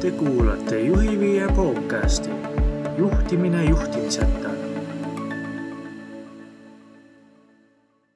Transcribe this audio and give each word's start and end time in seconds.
Te 0.00 0.10
kuulate 0.10 0.78
Juhiviie 0.80 1.46
podcasti 1.56 2.30
Juhtimine 2.98 3.64
juhtimiseta. 3.64 4.50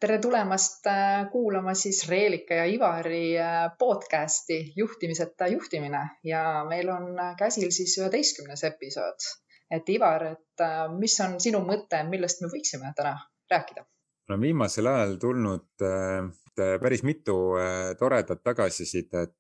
tere 0.01 0.19
tulemast 0.19 0.87
äh, 0.87 1.31
kuulama 1.33 1.75
siis 1.75 2.09
Reelika 2.09 2.55
ja 2.55 2.65
Ivari 2.65 3.39
äh, 3.39 3.77
podcasti 3.79 4.73
Juhtimiseta 4.77 5.47
juhtimine 5.47 6.09
ja 6.25 6.65
meil 6.69 6.89
on 6.89 7.21
äh, 7.21 7.37
käsil 7.37 7.71
siis 7.71 7.99
üheteistkümnes 7.99 8.65
episood. 8.65 9.29
et 9.71 9.89
Ivar, 9.89 10.25
et 10.25 10.67
mis 10.99 11.21
on 11.21 11.41
sinu 11.41 11.61
mõte, 11.69 12.01
millest 12.09 12.41
me 12.41 12.49
võiksime 12.49 12.97
täna 12.97 13.19
rääkida? 13.51 13.85
no 14.29 14.41
viimasel 14.41 14.87
ajal 14.87 15.17
tulnud 15.21 15.89
päris 16.81 17.03
mitu 17.03 17.41
toredat 17.99 18.43
tagasisidet 18.43 19.37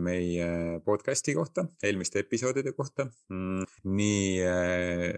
meie 0.00 0.80
podcast'i 0.84 1.34
kohta, 1.36 1.66
eelmiste 1.84 2.22
episoodide 2.24 2.72
kohta. 2.76 3.08
Mm, 3.32 3.66
nii 3.96 4.24
äh, 4.48 5.10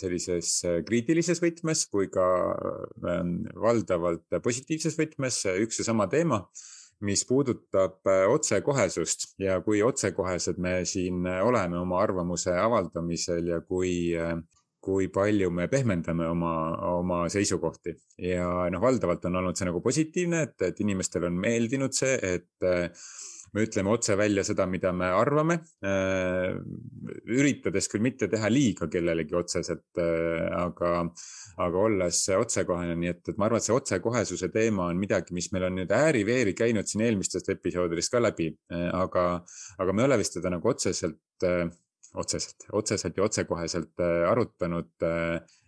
sellises 0.00 0.56
äh, 0.68 0.78
kriitilises 0.86 1.42
võtmes 1.42 1.86
kui 1.90 2.08
ka 2.12 2.28
valdavalt 3.60 4.40
positiivses 4.44 4.98
võtmes 4.98 5.44
üks 5.58 5.82
ja 5.82 5.90
sama 5.90 6.08
teema 6.10 6.44
mis 7.04 7.24
puudutab 7.28 8.06
otsekohesust 8.30 9.34
ja 9.42 9.58
kui 9.64 9.82
otsekohesed 9.84 10.60
me 10.62 10.78
siin 10.88 11.26
oleme 11.26 11.78
oma 11.80 12.00
arvamuse 12.00 12.54
avaldamisel 12.56 13.50
ja 13.50 13.60
kui, 13.60 14.14
kui 14.84 15.08
palju 15.12 15.50
me 15.54 15.66
pehmendame 15.72 16.28
oma, 16.30 16.54
oma 16.94 17.24
seisukohti. 17.32 17.96
ja 18.30 18.48
noh, 18.72 18.82
valdavalt 18.82 19.24
on 19.28 19.40
olnud 19.40 19.58
see 19.58 19.68
nagu 19.68 19.82
positiivne, 19.84 20.42
et, 20.48 20.56
et 20.70 20.80
inimestele 20.84 21.28
on 21.30 21.38
meeldinud 21.44 21.96
see, 21.96 22.14
et 22.38 22.68
me 23.54 23.64
ütleme 23.64 23.92
otse 23.94 24.16
välja 24.18 24.44
seda, 24.46 24.66
mida 24.70 24.92
me 24.96 25.08
arvame, 25.14 25.60
äh, 25.86 26.56
üritades 27.30 27.88
küll 27.90 28.02
mitte 28.04 28.28
teha 28.30 28.50
liiga 28.50 28.88
kellelegi 28.90 29.36
otseselt, 29.38 29.86
äh, 30.02 30.48
aga, 30.58 30.94
aga 31.62 31.84
olles 31.88 32.22
otsekohene, 32.34 32.96
nii 32.98 33.12
et, 33.12 33.22
et 33.30 33.38
ma 33.38 33.48
arvan, 33.48 33.62
et 33.62 33.68
see 33.68 33.76
otsekohesuse 33.76 34.50
teema 34.54 34.88
on 34.90 35.00
midagi, 35.00 35.36
mis 35.36 35.50
meil 35.54 35.68
on 35.70 35.78
nüüd 35.78 35.94
ääri-veeri 35.94 36.56
käinud 36.58 36.90
siin 36.90 37.06
eelmistest 37.06 37.52
episoodidest 37.54 38.14
ka 38.14 38.22
läbi, 38.22 38.50
äh, 38.74 38.88
aga, 38.94 39.28
aga 39.78 39.94
me 39.94 40.04
ei 40.04 40.10
ole 40.10 40.20
vist 40.24 40.40
seda 40.40 40.52
nagu 40.54 40.74
otseselt 40.74 41.20
otseselt, 42.14 42.66
otseselt 42.72 43.16
ja 43.18 43.24
otsekoheselt 43.26 44.02
arutanud, 44.30 44.90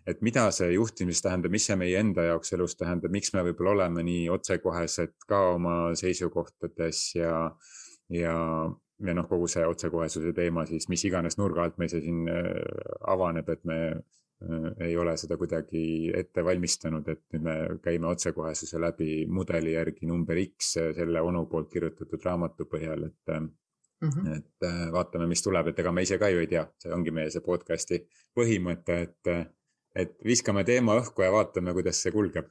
et 0.06 0.22
mida 0.22 0.47
see 0.55 0.72
juhtimis 0.77 1.22
tähendab, 1.25 1.55
mis 1.55 1.66
see 1.66 1.77
meie 1.78 1.98
enda 2.00 2.28
jaoks 2.28 2.55
elus 2.55 2.77
tähendab, 2.78 3.12
miks 3.14 3.33
me 3.34 3.42
võib-olla 3.48 3.75
oleme 3.75 4.05
nii 4.06 4.27
otsekohesed 4.36 5.17
ka 5.28 5.41
oma 5.56 5.77
seisukohtades 5.98 7.00
ja, 7.19 7.33
ja, 8.14 8.36
ja 9.02 9.17
noh, 9.19 9.27
kogu 9.30 9.48
see 9.50 9.67
otsekohesuse 9.67 10.34
teema 10.36 10.67
siis, 10.69 10.86
mis 10.92 11.05
iganes 11.08 11.41
nurga 11.41 11.67
alt 11.67 11.80
meil 11.83 11.91
see 11.92 12.05
siin 12.05 12.22
äh, 12.30 12.62
avaneb, 13.11 13.50
et 13.50 13.67
me 13.67 13.80
äh, 13.91 14.70
ei 14.86 14.97
ole 15.00 15.17
seda 15.19 15.39
kuidagi 15.41 16.12
ette 16.14 16.47
valmistanud, 16.47 17.11
et 17.11 17.24
nüüd 17.34 17.47
me 17.48 17.58
käime 17.83 18.12
otsekohesuse 18.12 18.80
läbi 18.83 19.24
mudeli 19.27 19.74
järgi 19.74 20.06
number 20.06 20.39
X 20.47 20.77
selle 21.00 21.22
onu 21.27 21.48
poolt 21.50 21.72
kirjutatud 21.74 22.22
raamatu 22.30 22.70
põhjal, 22.70 23.08
et 23.11 23.39
Mm 24.05 24.08
-hmm. 24.08 24.36
et 24.36 24.69
äh, 24.69 24.92
vaatame, 24.92 25.27
mis 25.27 25.42
tuleb, 25.42 25.69
et 25.72 25.78
ega 25.78 25.92
me 25.92 26.02
ise 26.02 26.19
ka 26.19 26.28
ju 26.28 26.41
ei 26.44 26.47
tea, 26.47 26.66
see 26.83 26.92
ongi 26.92 27.12
meie 27.19 27.30
see 27.33 27.44
podcast'i 27.44 28.02
põhimõte, 28.39 28.97
et, 29.02 29.52
et 30.02 30.16
viskame 30.30 30.64
teema 30.64 30.98
õhku 31.00 31.25
ja 31.25 31.30
vaatame, 31.33 31.72
kuidas 31.72 32.02
see 32.02 32.12
kulgeb. 32.12 32.50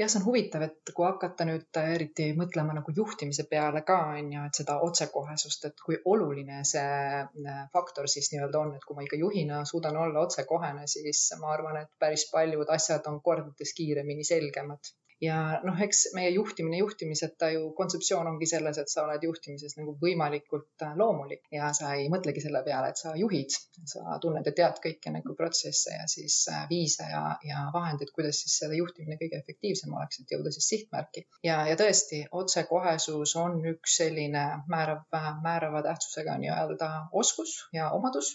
Jah, 0.00 0.08
see 0.08 0.20
on 0.20 0.26
huvitav, 0.26 0.62
et 0.66 0.92
kui 0.96 1.06
hakata 1.06 1.44
nüüd 1.48 1.80
eriti 1.80 2.28
mõtlema 2.36 2.76
nagu 2.76 2.92
juhtimise 2.96 3.44
peale 3.48 3.82
ka 3.88 3.98
on 4.12 4.30
ju, 4.34 4.44
et 4.48 4.60
seda 4.60 4.78
otsekohesust, 4.86 5.64
et 5.68 5.84
kui 5.86 5.98
oluline 6.14 6.62
see 6.74 6.84
äh, 7.22 7.60
faktor 7.72 8.08
siis 8.14 8.32
nii-öelda 8.32 8.62
on, 8.66 8.74
et 8.76 8.84
kui 8.88 8.96
ma 8.96 9.04
ikka 9.08 9.20
juhina 9.24 9.64
suudan 9.72 9.96
olla 10.04 10.26
otsekohene, 10.26 10.86
siis 10.96 11.22
ma 11.40 11.52
arvan, 11.56 11.80
et 11.84 11.92
päris 12.04 12.28
paljud 12.32 12.76
asjad 12.78 13.08
on 13.12 13.20
kordades 13.30 13.72
kiiremini 13.80 14.24
selgemad 14.34 14.92
ja 15.22 15.36
noh, 15.62 15.78
eks 15.86 16.02
meie 16.16 16.30
juhtimine 16.34 16.80
juhtimiseta 16.80 17.50
ju 17.54 17.68
kontseptsioon 17.78 18.26
ongi 18.32 18.48
selles, 18.50 18.78
et 18.82 18.90
sa 18.90 19.04
oled 19.06 19.22
juhtimises 19.22 19.76
nagu 19.78 19.94
võimalikult 20.00 20.84
äh, 20.86 20.96
loomulik 20.98 21.46
ja 21.54 21.70
sa 21.76 21.92
ei 21.98 22.08
mõtlegi 22.12 22.42
selle 22.44 22.62
peale, 22.66 22.90
et 22.90 23.00
sa 23.00 23.14
juhid, 23.18 23.54
sa 23.92 24.18
tunned 24.22 24.48
ja 24.48 24.54
tead 24.58 24.80
kõiki 24.84 25.14
nagu 25.14 25.36
protsesse 25.38 25.94
ja 25.94 26.08
siis 26.10 26.40
äh, 26.52 26.64
viise 26.70 27.06
ja, 27.10 27.22
ja 27.46 27.64
vahendeid, 27.74 28.10
kuidas 28.16 28.42
siis 28.42 28.58
selle 28.64 28.80
juhtimine 28.80 29.18
kõige 29.20 29.38
efektiivsem 29.38 29.94
oleks, 29.94 30.22
et 30.22 30.34
jõuda 30.36 30.54
siis 30.54 30.70
sihtmärki. 30.74 31.26
ja, 31.46 31.62
ja 31.70 31.78
tõesti, 31.78 32.24
otsekohesus 32.42 33.36
on 33.40 33.60
üks 33.74 33.98
selline 34.02 34.46
määrav, 34.68 35.04
määrava 35.44 35.84
tähtsusega 35.86 36.38
nii-öelda 36.42 36.92
oskus 37.22 37.60
ja 37.72 37.90
omadus 37.94 38.34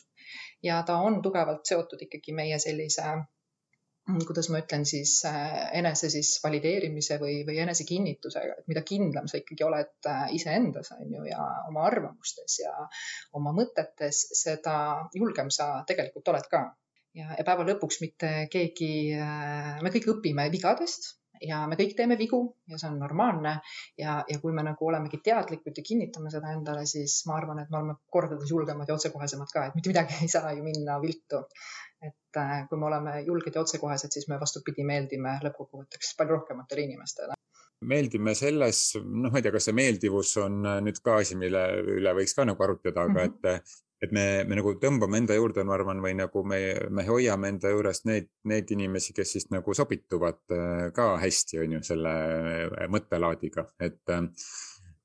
ja 0.64 0.84
ta 0.84 0.98
on 1.04 1.22
tugevalt 1.22 1.66
seotud 1.68 2.02
ikkagi 2.08 2.34
meie 2.36 2.59
sellise 2.59 3.04
kuidas 4.28 4.47
ma 4.53 4.62
ütlen 4.63 4.85
siis 4.88 5.19
äh, 5.28 5.68
enese 5.78 6.09
siis 6.12 6.38
valideerimise 6.44 7.18
või, 7.22 7.41
või 7.47 7.59
enesekinnitusega, 7.66 8.57
et 8.62 8.72
mida 8.72 8.84
kindlam 8.88 9.28
sa 9.28 9.41
ikkagi 9.41 9.66
oled 9.68 10.09
äh, 10.09 10.25
iseendas, 10.38 10.94
on 10.95 11.12
ju, 11.18 11.25
ja 11.28 11.44
oma 11.68 11.85
arvamustes 11.90 12.59
ja 12.63 12.73
oma 13.38 13.53
mõtetes, 13.57 14.23
seda 14.40 14.78
julgem 15.16 15.51
sa 15.53 15.84
tegelikult 15.88 16.34
oled 16.34 16.50
ka. 16.51 16.63
ja, 17.18 17.34
ja 17.35 17.44
päeva 17.44 17.68
lõpuks 17.68 18.01
mitte 18.03 18.34
keegi, 18.53 18.91
äh, 19.19 19.78
me 19.84 19.94
kõik 19.94 20.12
õpime 20.16 20.47
vigadest 20.53 21.18
ja 21.44 21.59
me 21.69 21.78
kõik 21.78 21.94
teeme 21.97 22.18
vigu 22.18 22.39
ja 22.69 22.79
see 22.79 22.89
on 22.89 23.00
normaalne. 23.01 23.57
ja, 24.00 24.22
ja 24.29 24.39
kui 24.41 24.53
me 24.56 24.63
nagu 24.66 24.88
olemegi 24.88 25.19
teadlikud 25.24 25.78
ja 25.78 25.84
kinnitame 25.85 26.31
seda 26.34 26.53
endale, 26.56 26.85
siis 26.89 27.19
ma 27.28 27.38
arvan, 27.38 27.59
et 27.62 27.69
me 27.69 27.81
oleme 27.81 27.97
kordades 28.09 28.51
julgemad 28.51 28.88
ja 28.88 28.95
otsekohesemad 28.95 29.51
ka, 29.53 29.68
et 29.68 29.75
mitte 29.78 29.91
midagi 29.91 30.22
ei 30.24 30.31
saa 30.31 30.53
ju 30.56 30.63
minna 30.66 31.01
viltu 31.03 31.44
et 32.02 32.38
äh, 32.38 32.68
kui 32.69 32.80
me 32.80 32.88
oleme 32.90 33.16
julged 33.25 33.56
ja 33.56 33.63
otsekohesed, 33.63 34.13
siis 34.13 34.28
me 34.30 34.40
vastupidi 34.41 34.85
meeldime 34.85 35.38
lõppkokkuvõtteks 35.46 36.13
palju 36.19 36.38
rohkematele 36.38 36.85
inimestele. 36.85 37.38
Meeldime 37.88 38.34
selles, 38.38 38.81
noh, 38.97 39.30
ma 39.30 39.38
ei 39.38 39.46
tea, 39.46 39.53
kas 39.53 39.68
see 39.69 39.78
meeldivus 39.78 40.36
on 40.41 40.63
äh, 40.66 40.80
nüüd 40.86 41.02
ka 41.06 41.19
asi, 41.24 41.38
mille 41.40 41.66
üle 41.97 42.13
võiks 42.18 42.38
ka 42.38 42.46
nagu 42.47 42.63
arutada, 42.63 43.06
aga 43.06 43.25
mm 43.25 43.36
-hmm. 43.41 43.59
et, 43.59 44.07
et 44.07 44.13
me, 44.13 44.25
me 44.50 44.59
nagu 44.62 44.74
tõmbame 44.81 45.22
enda 45.22 45.38
juurde, 45.38 45.66
ma 45.66 45.78
arvan, 45.78 46.02
või 46.06 46.16
nagu 46.18 46.44
me, 46.46 46.62
me 46.90 47.06
hoiame 47.06 47.53
enda 47.53 47.74
juures 47.74 48.03
neid, 48.06 48.30
neid 48.46 48.72
inimesi, 48.74 49.13
kes 49.13 49.36
siis 49.38 49.50
nagu 49.53 49.74
sobituvad 49.74 50.41
äh, 50.53 50.88
ka 50.94 51.12
hästi, 51.22 51.62
on 51.66 51.78
ju, 51.78 51.84
selle 51.94 52.16
mõttelaadiga, 52.94 53.69
et 53.80 54.18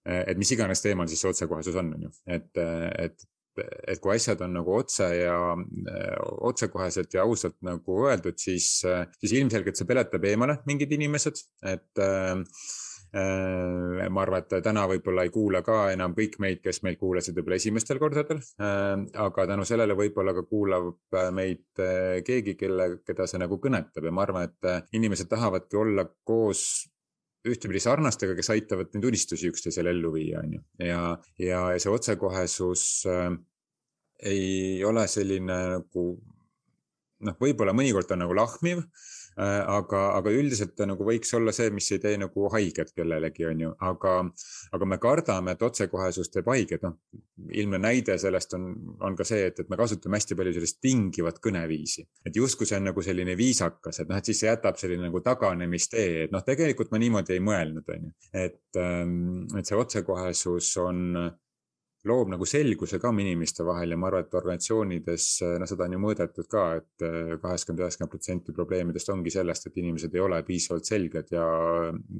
et 0.02 0.34
mis 0.34 0.50
iganes 0.50 0.81
teemal 0.82 1.06
siis 1.06 1.20
see 1.22 1.28
otsekohesus 1.31 1.76
on, 1.78 1.92
on 1.94 2.00
ju, 2.02 2.08
et, 2.26 2.58
et 2.98 3.22
et 3.60 4.00
kui 4.02 4.14
asjad 4.14 4.40
on 4.46 4.54
nagu 4.58 4.76
otse 4.78 5.08
ja 5.16 5.36
otsekoheselt 6.48 7.14
ja 7.14 7.26
ausalt 7.26 7.58
nagu 7.66 7.98
öeldud, 8.06 8.38
siis, 8.40 8.78
siis 9.18 9.34
ilmselgelt 9.38 9.78
see 9.78 9.88
peletab 9.88 10.24
eemale 10.28 10.60
mingid 10.68 10.92
inimesed, 10.96 11.42
et 11.68 12.02
äh, 12.02 12.40
ma 13.12 14.22
arvan, 14.24 14.40
et 14.40 14.64
täna 14.64 14.86
võib-olla 14.88 15.26
ei 15.26 15.32
kuula 15.34 15.60
ka 15.64 15.90
enam 15.92 16.14
kõik 16.16 16.38
meid, 16.40 16.62
kes 16.64 16.80
meid 16.86 16.96
kuulasid 17.00 17.36
võib-olla 17.36 17.58
esimestel 17.60 18.00
kordadel 18.00 18.40
äh,. 18.40 19.04
aga 19.26 19.46
tänu 19.50 19.66
sellele 19.69 19.96
võib-olla 19.98 20.32
ka 20.38 20.46
kuulab 20.48 21.20
meid 21.36 21.82
äh, 21.84 22.22
keegi, 22.24 22.56
kelle, 22.56 22.88
keda 23.06 23.28
see 23.28 23.42
nagu 23.42 23.60
kõnetab 23.60 24.08
ja 24.08 24.14
ma 24.14 24.24
arvan, 24.24 24.48
et 24.48 24.96
inimesed 24.96 25.28
tahavadki 25.28 25.76
olla 25.76 26.06
koos 26.24 26.64
ühtepidi 27.48 27.80
sarnastega, 27.82 28.36
kes 28.38 28.53
aitavad 28.54 28.92
neid 28.94 29.06
unistusi 29.08 29.50
üksteisele 29.50 29.91
ellu 29.91 30.12
viia, 30.14 30.42
on 30.44 30.58
ju. 30.58 30.60
ja, 30.86 31.00
ja 31.42 31.62
see 31.82 31.91
otsekohesus 31.92 32.84
äh, 33.10 33.32
ei 34.32 34.84
ole 34.86 35.06
selline 35.10 35.58
nagu 35.76 36.06
noh, 37.26 37.38
võib-olla 37.41 37.75
mõnikord 37.75 38.10
on 38.14 38.22
nagu 38.25 38.36
lahmiv 38.36 38.84
aga, 39.37 40.03
aga 40.19 40.32
üldiselt 40.34 40.75
ta 40.76 40.87
nagu 40.88 41.04
võiks 41.06 41.32
olla 41.37 41.53
see, 41.54 41.70
mis 41.75 41.88
ei 41.94 42.00
tee 42.03 42.16
nagu 42.20 42.48
haiget 42.53 42.93
kellelegi, 42.97 43.47
on 43.48 43.65
ju, 43.65 43.72
aga, 43.88 44.15
aga 44.76 44.88
me 44.88 44.98
kardame, 45.03 45.54
et 45.54 45.62
otsekohesus 45.62 46.32
teeb 46.32 46.50
haiget, 46.53 46.84
noh. 46.84 46.98
ilmne 47.53 47.81
näide 47.82 48.19
sellest 48.20 48.54
on, 48.59 48.69
on 49.02 49.17
ka 49.19 49.26
see, 49.29 49.46
et, 49.50 49.62
et 49.64 49.70
me 49.73 49.79
kasutame 49.81 50.19
hästi 50.20 50.38
palju 50.38 50.56
sellist 50.58 50.81
tingivat 50.84 51.40
kõneviisi, 51.44 52.06
et 52.26 52.37
justkui 52.37 52.69
see 52.69 52.81
on 52.81 52.90
nagu 52.90 53.05
selline 53.05 53.37
viisakas, 53.38 54.02
et 54.02 54.11
noh, 54.11 54.20
et 54.20 54.29
siis 54.29 54.43
see 54.44 54.50
jätab 54.50 54.81
selline 54.81 55.08
nagu 55.08 55.23
taganemistee, 55.25 56.26
et 56.26 56.35
noh, 56.35 56.44
tegelikult 56.46 56.93
ma 56.93 57.00
niimoodi 57.02 57.37
ei 57.37 57.44
mõelnud, 57.44 57.88
on 57.96 58.11
ju, 58.11 58.17
et, 58.44 58.61
ähm, 58.81 59.17
et 59.58 59.69
see 59.69 59.78
otsekohesus 59.78 60.75
on 60.82 61.32
loob 62.08 62.32
nagu 62.32 62.46
selguse 62.49 62.99
ka 63.02 63.12
inimeste 63.22 63.64
vahel 63.66 63.94
ja 63.94 63.99
ma 64.00 64.08
arvan, 64.08 64.25
et 64.25 64.34
organisatsioonides, 64.34 65.26
noh, 65.62 65.69
seda 65.70 65.87
on 65.87 65.94
ju 65.94 66.00
mõõdetud 66.02 66.49
ka 66.50 66.64
et, 66.81 66.88
et 66.99 67.06
äh, 67.06 67.31
kaheksakümmend, 67.43 67.84
üheksakümmend 67.84 68.12
protsenti 68.14 68.54
probleemidest 68.56 69.12
ongi 69.14 69.32
sellest, 69.34 69.69
et 69.69 69.78
inimesed 69.82 70.16
ei 70.16 70.25
ole 70.25 70.40
piisavalt 70.46 70.88
selged 70.88 71.31
ja, 71.34 71.46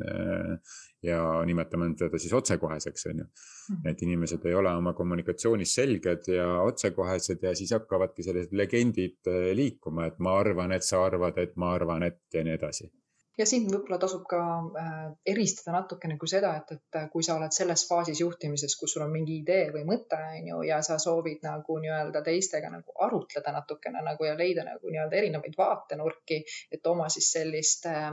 äh, 0.06 0.79
ja 1.08 1.19
nimetame 1.49 1.90
teda 1.99 2.23
siis 2.23 2.34
otsekoheseks, 2.38 3.08
on 3.11 3.25
ju. 3.25 3.29
Mhm. 3.73 3.88
et 3.88 4.00
inimesed 4.02 4.46
ei 4.50 4.55
ole 4.58 4.73
oma 4.75 4.93
kommunikatsioonis 4.99 5.75
selged 5.75 6.26
ja 6.34 6.46
otsekohesed 6.62 7.43
ja 7.46 7.55
siis 7.55 7.70
hakkavadki 7.73 8.25
sellised 8.26 8.55
legendid 8.58 9.31
liikuma, 9.55 10.08
et 10.11 10.19
ma 10.19 10.34
arvan, 10.40 10.75
et 10.75 10.87
sa 10.87 11.05
arvad, 11.06 11.38
et 11.38 11.55
ma 11.56 11.70
arvan, 11.76 12.02
et 12.06 12.20
ja 12.34 12.43
nii 12.43 12.58
edasi 12.58 12.90
ja 13.38 13.46
siin 13.49 13.69
võib-olla 13.70 13.99
tasub 14.02 14.25
ka 14.29 14.40
äh, 14.81 14.96
eristada 15.32 15.75
natuke 15.76 16.08
nagu 16.11 16.29
seda, 16.29 16.52
et, 16.61 16.73
et 16.76 16.99
kui 17.12 17.25
sa 17.25 17.37
oled 17.38 17.55
selles 17.56 17.84
faasis 17.88 18.20
juhtimises, 18.20 18.76
kus 18.81 18.94
sul 18.94 19.05
on 19.06 19.12
mingi 19.12 19.38
idee 19.40 19.70
või 19.75 19.84
mõte, 19.88 20.19
on 20.38 20.50
ju, 20.50 20.58
ja 20.69 20.81
sa 20.87 20.99
soovid 21.02 21.44
nagu 21.46 21.79
nii-öelda 21.84 22.23
teistega 22.26 22.70
nagu 22.73 22.96
arutleda 23.06 23.55
natukene 23.56 24.05
nagu 24.05 24.29
ja 24.29 24.34
leida 24.38 24.67
nagu 24.69 24.93
nii-öelda 24.93 25.20
erinevaid 25.23 25.56
vaatenurki, 25.58 26.43
et 26.73 26.93
oma 26.93 27.08
siis 27.12 27.31
sellist 27.38 27.88
äh, 27.90 28.11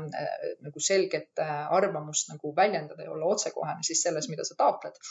nagu 0.65 0.85
selget 0.91 1.43
äh, 1.43 1.57
arvamust 1.79 2.31
nagu 2.33 2.55
väljendada 2.55 3.03
ja 3.03 3.11
olla 3.11 3.33
otsekohene 3.35 3.83
siis 3.83 4.03
selles, 4.07 4.31
mida 4.31 4.47
sa 4.47 4.55
taotled 4.59 5.03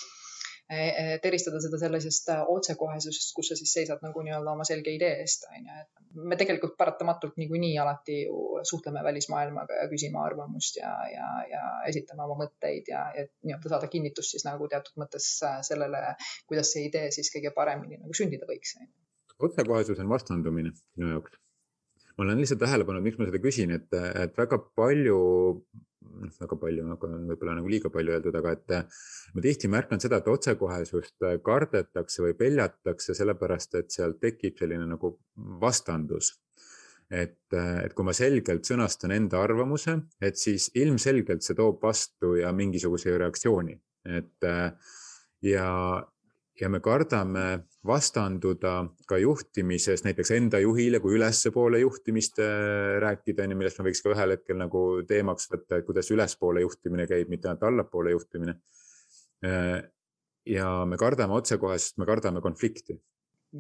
eristada 0.69 1.61
seda 1.65 1.79
sellisest 1.81 2.29
äh, 2.33 2.43
otsekohesusest, 2.53 3.33
kus 3.37 3.49
sa 3.51 3.57
siis 3.57 3.73
seisad 3.73 4.03
nagu 4.05 4.21
nii-öelda 4.25 4.53
oma 4.53 4.67
selge 4.69 4.93
idee 4.93 5.15
eest, 5.23 5.47
on 5.49 5.65
ju, 5.65 5.77
et 5.81 6.21
me 6.29 6.37
tegelikult 6.41 6.77
paratamatult 6.81 7.39
niikuinii 7.41 7.79
alati 7.81 8.19
ju 8.27 8.61
suhtleme 8.69 9.01
välismaailmaga 9.07 9.81
ja 9.81 9.89
küsime 9.89 10.21
arvamust 10.21 10.77
ja, 10.81 10.93
ja, 11.13 11.31
ja 11.49 11.65
esitame 11.89 12.27
oma 12.27 12.37
mõtteid 12.45 12.93
ja, 12.93 13.07
et 13.17 13.33
nii-öelda 13.49 13.73
saada 13.75 13.89
kinnitust 13.89 14.37
siis 14.37 14.45
nagu 14.45 14.69
teatud 14.69 15.01
mõttes 15.01 15.31
äh, 15.49 15.61
sellele, 15.65 16.15
kuidas 16.51 16.75
see 16.75 16.85
idee 16.91 17.09
siis 17.17 17.33
kõige 17.33 17.55
paremini 17.57 18.01
nagu 18.03 18.17
sündida 18.17 18.49
võiks. 18.49 18.77
otsekohesus 19.39 20.05
on 20.05 20.13
vastandumine 20.13 20.75
minu 20.97 21.15
jaoks 21.17 21.41
ma 22.19 22.27
olen 22.27 22.41
lihtsalt 22.43 22.61
tähele 22.61 22.85
pannud, 22.85 23.05
miks 23.07 23.17
ma 23.17 23.29
seda 23.29 23.39
küsin, 23.41 23.73
et, 23.73 23.93
et 23.95 24.37
väga 24.37 24.59
palju 24.77 25.19
noh, 26.09 26.33
väga 26.41 26.59
palju, 26.61 26.89
aga 26.95 27.11
võib-olla 27.31 27.55
nagu 27.59 27.71
liiga 27.71 27.91
palju 27.93 28.15
öeldud, 28.17 28.37
aga 28.41 28.55
et 28.57 28.75
ma 29.35 29.45
tihti 29.45 29.71
märkan 29.73 30.03
seda, 30.03 30.21
et 30.21 30.29
otsekohesust 30.33 31.29
kardetakse 31.45 32.25
või 32.25 32.37
peljatakse 32.39 33.17
sellepärast, 33.19 33.79
et 33.81 33.95
sealt 33.95 34.21
tekib 34.23 34.59
selline 34.61 34.87
nagu 34.89 35.17
vastandus. 35.63 36.37
et, 37.09 37.39
et 37.57 37.95
kui 37.97 38.05
ma 38.05 38.13
selgelt 38.13 38.69
sõnastan 38.69 39.15
enda 39.15 39.39
arvamuse, 39.41 39.95
et 40.21 40.37
siis 40.37 40.69
ilmselgelt 40.77 41.41
see 41.41 41.57
toob 41.57 41.81
vastu 41.81 42.35
ja 42.37 42.53
mingisuguse 42.53 43.15
reaktsiooni, 43.17 43.79
et 44.05 44.49
ja, 45.43 45.71
ja 46.61 46.69
me 46.69 46.81
kardame 46.81 47.45
vastanduda 47.87 48.73
ka 49.09 49.19
juhtimises 49.19 50.03
näiteks 50.05 50.33
enda 50.37 50.61
juhile, 50.63 51.01
kui 51.01 51.15
ülespoole 51.19 51.81
juhtimist 51.83 52.41
äh, 52.43 52.99
rääkida, 53.03 53.45
on 53.45 53.55
ju, 53.55 53.61
millest 53.61 53.79
me 53.79 53.89
võiks 53.89 54.03
ka 54.05 54.13
ühel 54.15 54.35
hetkel 54.35 54.59
nagu 54.61 54.83
teemaks 55.09 55.49
võtta, 55.53 55.79
et 55.79 55.87
kuidas 55.87 56.11
ülespoole 56.15 56.65
juhtimine 56.65 57.07
käib, 57.11 57.31
mitte 57.33 57.51
ainult 57.51 57.69
allapoole 57.71 58.17
juhtimine. 58.17 58.59
Äh, 59.47 59.79
ja 60.49 60.69
me 60.89 60.99
kardame 61.01 61.37
otsekohesust, 61.39 61.99
me 62.01 62.09
kardame 62.09 62.43
konflikti. 62.45 62.99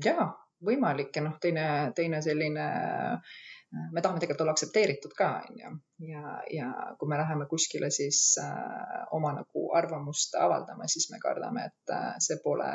ja 0.05 0.33
võimalik 0.65 1.15
ja 1.15 1.23
noh, 1.23 1.37
teine, 1.41 1.65
teine 1.95 2.23
selline 2.23 2.65
äh, 2.67 3.37
me 3.73 4.00
tahame 4.00 4.20
tegelikult 4.20 4.41
olla 4.41 4.55
aktsepteeritud 4.56 5.12
ka, 5.17 5.29
on 5.50 5.59
ju. 5.61 5.73
ja, 6.09 6.23
ja 6.53 6.69
kui 6.99 7.09
me 7.09 7.19
läheme 7.20 7.47
kuskile 7.50 7.91
siis 7.93 8.20
äh, 8.43 9.05
oma 9.12 9.35
nagu 9.37 9.65
arvamust 9.76 10.38
avaldama, 10.41 10.88
siis 10.88 11.11
me 11.12 11.20
kardame, 11.23 11.67
et 11.69 11.93
äh, 11.94 12.15
see 12.25 12.41
pole 12.44 12.70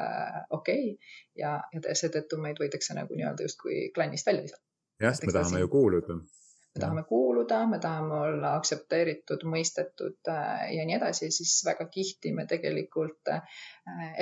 okei 0.50 0.94
okay. 0.94 1.16
ja, 1.40 1.56
ja 1.74 1.98
seetõttu 1.98 2.38
meid 2.42 2.62
võidakse 2.62 2.98
nagu 2.98 3.18
nii-öelda 3.18 3.50
justkui 3.50 3.90
klannist 3.95 4.30
välja 4.30 4.45
visata. 4.45 4.63
jah, 5.01 5.16
sest 5.16 5.28
me 5.30 5.38
tahame 5.40 5.66
ju 5.66 5.74
kuuluda 5.74 6.19
me 6.75 6.81
tahame 6.81 7.04
kuuluda, 7.10 7.58
me 7.70 7.78
tahame 7.80 8.16
olla 8.28 8.54
aktsepteeritud, 8.58 9.44
mõistetud 9.50 10.31
äh, 10.34 10.64
ja 10.74 10.86
nii 10.90 10.96
edasi, 10.98 11.30
siis 11.36 11.52
väga 11.68 11.86
tihti 11.94 12.31
me 12.34 12.48
tegelikult 12.50 13.30
äh, 13.34 13.60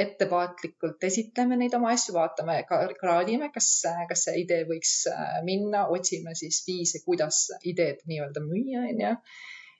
ettevaatlikult 0.03 1.07
esitleme 1.11 1.55
neid 1.61 1.77
oma 1.79 1.93
asju, 1.95 2.17
vaatame, 2.17 2.59
kraadime, 2.99 3.51
kas, 3.55 3.71
kas 4.09 4.25
see 4.27 4.43
idee 4.43 4.65
võiks 4.67 4.97
äh, 5.13 5.39
minna, 5.47 5.87
otsime 5.95 6.35
siis 6.35 6.59
viise, 6.67 7.03
kuidas 7.05 7.47
ideed 7.63 8.03
nii-öelda 8.11 8.43
müüa, 8.49 8.83
onju 8.91 9.15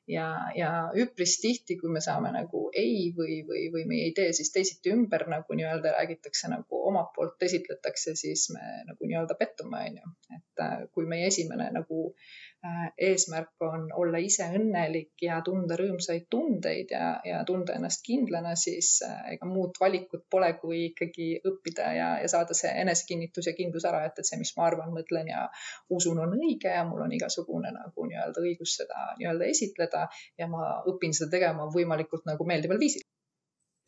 ja, 0.07 0.27
ja 0.55 0.69
üpris 0.97 1.37
tihti, 1.41 1.77
kui 1.79 1.91
me 1.93 2.01
saame 2.03 2.31
nagu 2.33 2.63
ei 2.77 3.11
või, 3.17 3.41
või, 3.47 3.67
või 3.73 3.85
meie 3.89 4.09
idee 4.11 4.31
siis 4.35 4.51
teisiti 4.53 4.93
ümber 4.93 5.27
nagu 5.31 5.55
nii-öelda 5.57 5.93
räägitakse 5.97 6.49
nagu 6.51 6.81
omalt 6.89 7.11
poolt 7.15 7.43
esitletakse, 7.47 8.15
siis 8.19 8.47
me 8.55 8.63
nagu 8.87 9.07
nii-öelda 9.07 9.37
pettume, 9.39 9.83
onju. 9.91 10.13
et 10.35 10.50
kui 10.93 11.07
meie 11.09 11.27
esimene 11.31 11.69
nagu 11.75 12.07
Äh, 12.65 12.93
eesmärk 13.09 13.63
on 13.65 13.87
olla 13.97 14.19
ise 14.21 14.45
õnnelik 14.53 15.23
ja 15.25 15.39
tunda 15.45 15.73
rõõmsaid 15.79 16.27
tundeid 16.29 16.91
ja, 16.93 17.07
ja 17.25 17.39
tunda 17.47 17.73
ennast 17.73 18.03
kindlana, 18.05 18.51
siis 18.63 18.89
äh, 19.07 19.15
ega 19.33 19.47
muud 19.49 19.79
valikut 19.81 20.27
pole, 20.29 20.51
kui 20.61 20.83
ikkagi 20.91 21.29
õppida 21.51 21.87
ja, 21.97 22.09
ja 22.21 22.29
saada 22.29 22.53
see 22.59 22.69
enesekinnitus 22.83 23.49
ja 23.49 23.55
kindlus 23.57 23.87
ära, 23.89 24.03
et, 24.05 24.21
et 24.21 24.29
see, 24.29 24.37
mis 24.43 24.53
ma 24.59 24.67
arvan, 24.67 24.93
mõtlen 24.93 25.31
ja 25.33 25.47
usun, 25.97 26.21
on 26.21 26.37
õige 26.37 26.75
ja 26.75 26.83
mul 26.85 27.01
on 27.07 27.17
igasugune 27.17 27.73
nagu 27.79 28.05
nii-öelda 28.11 28.45
õigus 28.45 28.77
seda 28.83 29.07
nii-öelda 29.15 29.49
esitleda 29.55 30.05
ja 30.37 30.51
ma 30.53 30.75
õpin 30.93 31.17
seda 31.17 31.33
tegema 31.39 31.65
võimalikult 31.73 32.29
nagu 32.29 32.45
meeldival 32.45 32.83
viisil 32.85 33.01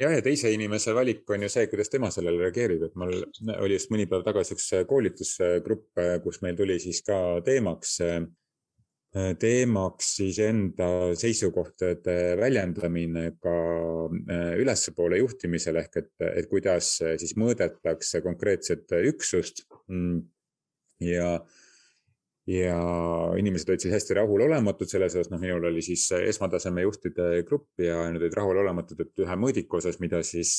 ja, 0.03 0.11
ja 0.13 0.21
teise 0.25 0.51
inimese 0.53 0.93
valik 0.95 1.29
on 1.33 1.47
ju 1.47 1.51
see, 1.51 1.65
kuidas 1.71 1.91
tema 1.93 2.11
sellele 2.13 2.45
reageerib, 2.45 2.87
et 2.89 2.95
mul 2.99 3.15
oli 3.57 3.79
just 3.79 3.91
mõni 3.93 4.05
päev 4.11 4.27
tagasi 4.27 4.57
üks 4.57 4.69
koolitusgrupp, 4.89 6.05
kus 6.23 6.41
meil 6.45 6.59
tuli 6.59 6.79
siis 6.83 7.01
ka 7.07 7.19
teemaks 7.45 7.99
Äh, 9.13 9.35
teemaks 9.37 10.07
siis 10.17 10.39
enda 10.41 10.87
seisukohtade 11.13 12.33
väljendamine 12.39 13.27
ka 13.37 13.51
äh, 14.09 14.55
ülespoole 14.57 15.19
juhtimisel 15.19 15.77
ehk 15.83 15.99
et, 16.01 16.09
et 16.31 16.47
kuidas 16.49 16.95
äh, 17.05 17.13
siis 17.21 17.35
mõõdetakse 17.37 18.23
konkreetset 18.25 18.89
üksust. 19.11 19.67
Mm, 19.85 20.23
ja, 21.05 21.27
ja 22.49 22.77
inimesed 23.39 23.69
olid 23.71 23.85
siis 23.85 23.93
hästi 23.95 24.17
rahulolematud 24.17 24.89
selles 24.91 25.15
osas, 25.15 25.29
noh, 25.31 25.39
minul 25.39 25.63
oli 25.69 25.83
siis 25.85 26.09
esmataseme 26.17 26.83
juhtide 26.83 27.29
grupp 27.47 27.79
ja 27.79 28.01
nad 28.11 28.19
olid 28.19 28.35
rahulolematud, 28.35 28.99
et 28.99 29.23
ühe 29.23 29.37
mõõdiku 29.39 29.79
osas, 29.79 30.01
mida 30.03 30.19
siis 30.27 30.57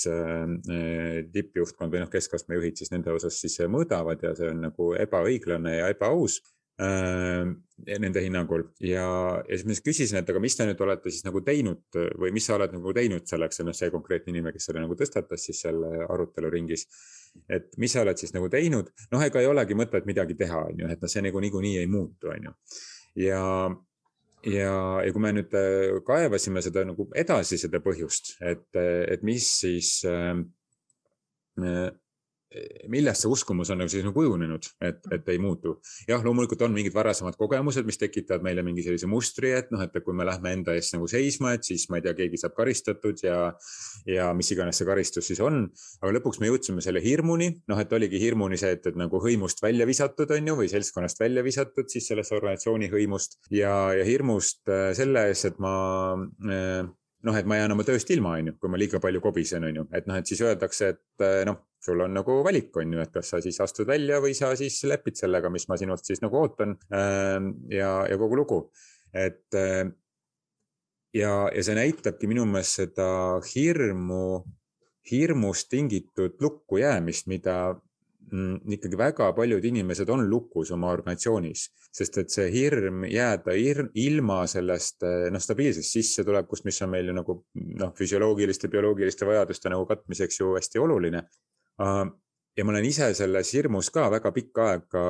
tippjuhtkond 1.36 1.92
või 1.92 2.04
noh, 2.04 2.12
keskastme 2.12 2.56
juhid 2.56 2.80
siis 2.80 2.94
nende 2.94 3.12
osas 3.12 3.36
siis 3.40 3.60
mõõdavad 3.68 4.24
ja 4.24 4.32
see 4.38 4.48
on 4.54 4.64
nagu 4.68 4.92
ebaõiglane 5.04 5.78
ja 5.82 5.92
ebaaus 5.92 6.40
Äh, 6.40 6.53
nende 6.74 8.22
hinnangul 8.24 8.64
ja, 8.82 9.04
ja 9.46 9.56
siis 9.56 9.64
ma 9.66 9.74
siis 9.76 9.84
küsisin, 9.84 10.18
et 10.18 10.30
aga 10.30 10.40
mis 10.42 10.56
te 10.58 10.66
nüüd 10.66 10.80
olete 10.82 11.12
siis 11.12 11.22
nagu 11.26 11.42
teinud 11.46 11.98
või 12.18 12.32
mis 12.34 12.48
sa 12.48 12.56
oled 12.56 12.74
nagu 12.74 12.94
teinud 12.96 13.28
selleks, 13.30 13.60
noh, 13.66 13.76
see 13.76 13.92
konkreetne 13.94 14.32
inimene, 14.32 14.54
kes 14.54 14.70
selle 14.70 14.82
nagu 14.82 14.96
tõstatas 14.98 15.46
siis 15.46 15.62
seal 15.62 15.78
aruteluringis. 16.08 16.86
et 17.50 17.70
mis 17.78 17.94
sa 17.94 18.02
oled 18.02 18.18
siis 18.18 18.34
nagu 18.34 18.50
teinud, 18.50 18.90
noh, 19.12 19.22
ega 19.22 19.42
ei 19.42 19.50
olegi 19.50 19.78
mõtet 19.78 20.06
midagi 20.06 20.34
teha, 20.38 20.64
on 20.70 20.82
ju, 20.82 20.90
et 20.90 21.02
noh, 21.02 21.10
see 21.10 21.22
nagu 21.22 21.42
niikuinii 21.46 21.78
ei 21.78 21.90
muutu, 21.90 22.30
on 22.34 22.50
ju. 22.50 22.54
ja, 23.22 23.42
ja, 24.50 24.74
ja 25.06 25.12
kui 25.14 25.22
me 25.22 25.34
nüüd 25.38 25.54
äh, 25.58 25.98
kaevasime 26.06 26.62
seda 26.62 26.86
nagu 26.90 27.06
edasi, 27.14 27.58
seda 27.58 27.82
põhjust, 27.84 28.36
et, 28.42 28.66
et 28.74 29.22
mis 29.26 29.50
siis 29.62 30.00
äh, 30.10 30.42
millest 32.90 33.24
see 33.24 33.30
uskumus 33.32 33.70
on 33.72 33.80
nagu 33.82 33.90
siis 33.90 34.04
nagu 34.04 34.14
kujunenud, 34.16 34.66
et, 34.84 35.00
et 35.14 35.28
ei 35.32 35.40
muutu. 35.42 35.76
jah, 36.08 36.22
loomulikult 36.24 36.62
on 36.66 36.74
mingid 36.74 36.94
varasemad 36.94 37.36
kogemused, 37.38 37.86
mis 37.86 37.98
tekitavad 38.00 38.44
meile 38.46 38.64
mingi 38.66 38.84
sellise 38.86 39.08
mustri, 39.10 39.52
et 39.58 39.70
noh, 39.74 39.82
et 39.82 39.96
kui 40.04 40.16
me 40.16 40.26
lähme 40.26 40.52
enda 40.58 40.74
eest 40.78 40.96
nagu 40.96 41.08
seisma, 41.10 41.54
et 41.56 41.66
siis 41.66 41.88
ma 41.90 41.98
ei 42.00 42.06
tea, 42.06 42.14
keegi 42.18 42.40
saab 42.40 42.56
karistatud 42.58 43.22
ja, 43.24 43.38
ja 44.08 44.30
mis 44.36 44.50
iganes 44.54 44.80
see 44.80 44.88
karistus 44.88 45.30
siis 45.30 45.42
on. 45.44 45.64
aga 46.00 46.14
lõpuks 46.18 46.40
me 46.42 46.50
jõudsime 46.50 46.84
selle 46.84 47.02
hirmuni, 47.04 47.50
noh, 47.70 47.80
et 47.80 47.92
oligi 47.96 48.20
hirmuni 48.22 48.58
see, 48.60 48.74
et, 48.78 48.90
et 48.90 48.98
nagu 48.98 49.22
hõimust 49.22 49.62
välja 49.64 49.88
visatud, 49.88 50.30
on 50.34 50.52
ju, 50.52 50.58
või 50.62 50.70
seltskonnast 50.72 51.22
välja 51.22 51.44
visatud 51.46 51.90
siis 51.90 52.10
sellest 52.10 52.34
organisatsiooni 52.34 52.90
hõimust 52.92 53.40
ja, 53.50 53.74
ja 53.98 54.06
hirmust 54.06 54.62
äh, 54.70 54.92
selle 54.96 55.28
ees, 55.30 55.46
et 55.48 55.58
ma 55.62 55.74
äh, 56.46 56.84
noh, 57.24 57.36
et 57.38 57.48
ma 57.48 57.58
jään 57.58 57.72
oma 57.74 57.84
tööst 57.86 58.10
ilma, 58.14 58.36
on 58.38 58.50
ju, 58.50 58.56
kui 58.60 58.72
ma 58.72 58.80
liiga 58.80 59.00
palju 59.02 59.22
kobisen, 59.24 59.64
on 59.68 59.80
ju, 59.80 59.84
et 59.96 60.08
noh, 60.10 60.18
et 60.20 60.28
siis 60.28 60.42
öeldakse, 60.44 60.90
et 60.94 61.24
äh, 61.24 61.42
noh, 61.48 61.62
sul 61.84 62.00
on 62.04 62.14
nagu 62.16 62.38
valik, 62.46 62.70
on 62.80 62.96
ju, 62.96 63.02
et 63.02 63.12
kas 63.14 63.32
sa 63.32 63.40
siis 63.44 63.60
astud 63.64 63.88
välja 63.88 64.20
või 64.24 64.36
sa 64.36 64.52
siis 64.58 64.80
lepid 64.88 65.18
sellega, 65.20 65.50
mis 65.52 65.66
ma 65.70 65.78
sinult 65.80 66.04
siis 66.06 66.22
nagu 66.24 66.38
ootan. 66.40 66.76
Ähm, 66.94 67.54
ja, 67.72 67.92
ja 68.10 68.18
kogu 68.20 68.38
lugu, 68.40 68.60
et 69.12 69.56
äh, 69.58 69.86
ja, 71.14 71.32
ja 71.48 71.64
see 71.64 71.78
näitabki 71.78 72.30
minu 72.30 72.46
meelest 72.48 72.82
seda 72.82 73.08
hirmu, 73.52 74.44
hirmust 75.10 75.68
tingitud 75.72 76.40
lukku 76.40 76.80
jäämist, 76.80 77.28
mida 77.32 77.74
ikkagi 78.74 78.98
väga 78.98 79.28
paljud 79.36 79.64
inimesed 79.64 80.08
on 80.10 80.24
lukus 80.30 80.70
oma 80.74 80.90
organisatsioonis, 80.94 81.64
sest 81.94 82.18
et 82.22 82.34
see 82.34 82.48
hirm 82.52 83.04
jääda 83.08 83.54
hirm, 83.58 83.90
ilma 84.00 84.42
sellest 84.50 85.06
eh, 85.06 85.28
noh, 85.34 85.42
stabiilsest 85.42 85.98
sissetulekust, 85.98 86.66
mis 86.68 86.80
on 86.84 86.92
meil 86.94 87.10
ju 87.10 87.16
nagu 87.16 87.38
noh, 87.80 87.94
füsioloogiliste, 87.98 88.70
bioloogiliste 88.72 89.28
vajaduste 89.28 89.72
nagu 89.72 89.86
katmiseks 89.90 90.40
ju 90.40 90.54
hästi 90.56 90.82
oluline. 90.82 91.24
ja 92.56 92.64
ma 92.64 92.70
olen 92.70 92.84
ise 92.86 93.08
selles 93.18 93.48
hirmus 93.54 93.88
ka 93.90 94.06
väga 94.12 94.30
pikka 94.32 94.66
aega 94.70 95.00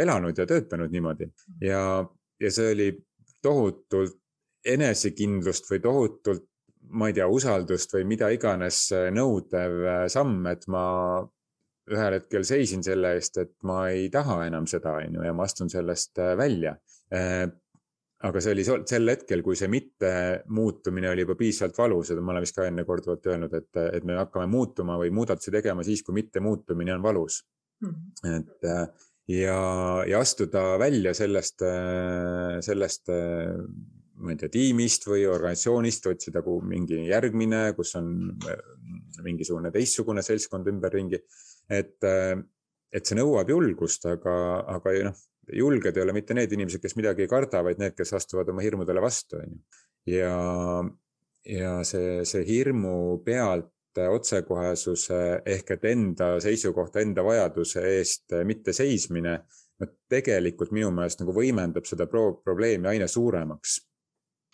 elanud 0.00 0.38
ja 0.38 0.46
töötanud 0.48 0.88
niimoodi 0.88 1.26
ja, 1.60 1.82
ja 2.40 2.50
see 2.50 2.70
oli 2.72 2.86
tohutult 3.44 4.16
enesekindlust 4.64 5.68
või 5.68 5.82
tohutult 5.84 6.46
ma 6.96 7.10
ei 7.10 7.18
tea, 7.18 7.26
usaldust 7.28 7.92
või 7.94 8.06
mida 8.08 8.30
iganes 8.32 8.86
nõudev 9.12 10.08
samm, 10.08 10.46
et 10.48 10.64
ma 10.72 10.86
ühel 11.90 12.18
hetkel 12.18 12.44
seisin 12.46 12.84
selle 12.86 13.14
eest, 13.16 13.38
et 13.42 13.52
ma 13.66 13.82
ei 13.92 14.08
taha 14.12 14.44
enam 14.46 14.68
seda, 14.70 14.96
on 15.00 15.18
ju, 15.18 15.24
ja 15.26 15.34
ma 15.36 15.46
astun 15.48 15.70
sellest 15.72 16.20
äh, 16.22 16.36
välja. 16.38 16.76
Äh, 17.14 17.44
aga 18.28 18.42
see 18.44 18.52
oli 18.52 18.64
sel 18.68 19.08
hetkel, 19.08 19.40
kui 19.44 19.56
see 19.56 19.70
mittemuutumine 19.72 21.08
oli 21.08 21.24
juba 21.24 21.38
piisavalt 21.40 21.78
valus, 21.80 22.10
seda 22.10 22.24
ma 22.24 22.34
olen 22.34 22.44
vist 22.44 22.58
ka 22.58 22.66
enne 22.68 22.84
korduvalt 22.88 23.30
öelnud, 23.32 23.54
et, 23.56 23.70
et 23.96 24.04
me 24.04 24.18
hakkame 24.18 24.50
muutuma 24.52 24.98
või 25.00 25.12
muudatusi 25.16 25.54
tegema 25.54 25.86
siis, 25.86 26.02
kui 26.04 26.18
mittemuutumine 26.18 26.92
on 26.98 27.06
valus 27.06 27.40
mm. 27.80 27.94
-hmm. 27.94 28.36
et 28.36 29.38
ja, 29.38 29.56
ja 30.10 30.20
astuda 30.20 30.66
välja 30.82 31.14
sellest, 31.16 31.64
sellest 32.66 33.08
ma 34.20 34.34
ei 34.34 34.38
tea, 34.40 34.52
tiimist 34.52 35.06
või 35.08 35.24
organisatsioonist, 35.30 36.08
otsida 36.10 36.40
nagu 36.40 36.58
mingi 36.66 37.00
järgmine, 37.08 37.62
kus 37.76 37.94
on 37.98 38.10
mingisugune 39.24 39.72
teistsugune 39.74 40.24
seltskond 40.24 40.68
ümberringi. 40.72 41.22
Et, 41.70 41.96
et 42.92 43.06
see 43.06 43.18
nõuab 43.18 43.50
julgust, 43.52 44.06
aga, 44.10 44.34
aga 44.76 44.94
noh, 45.08 45.20
julged 45.52 45.96
ei 45.96 46.04
ole 46.04 46.14
mitte 46.14 46.36
need 46.36 46.52
inimesed, 46.54 46.82
kes 46.82 46.96
midagi 46.98 47.26
ei 47.26 47.30
karda, 47.30 47.62
vaid 47.66 47.80
need, 47.82 47.96
kes 47.98 48.14
astuvad 48.18 48.50
oma 48.52 48.64
hirmudele 48.64 49.02
vastu, 49.02 49.40
on 49.40 49.54
ju. 49.54 49.82
ja, 50.16 50.34
ja 51.46 51.74
see, 51.86 52.20
see 52.28 52.46
hirmu 52.48 53.20
pealt 53.26 53.70
otsekohesuse 54.00 55.16
ehk 55.50 55.72
et 55.74 55.86
enda 55.90 56.36
seisukohta, 56.42 57.02
enda 57.02 57.24
vajaduse 57.26 57.82
eest 57.96 58.36
mitte 58.46 58.74
seismine, 58.76 59.32
no 59.80 59.88
tegelikult 60.12 60.70
minu 60.76 60.92
meelest 60.94 61.24
nagu 61.24 61.34
võimendab 61.34 61.88
seda 61.88 62.06
pro 62.06 62.36
probleemi 62.44 62.92
aina 62.92 63.08
suuremaks 63.10 63.80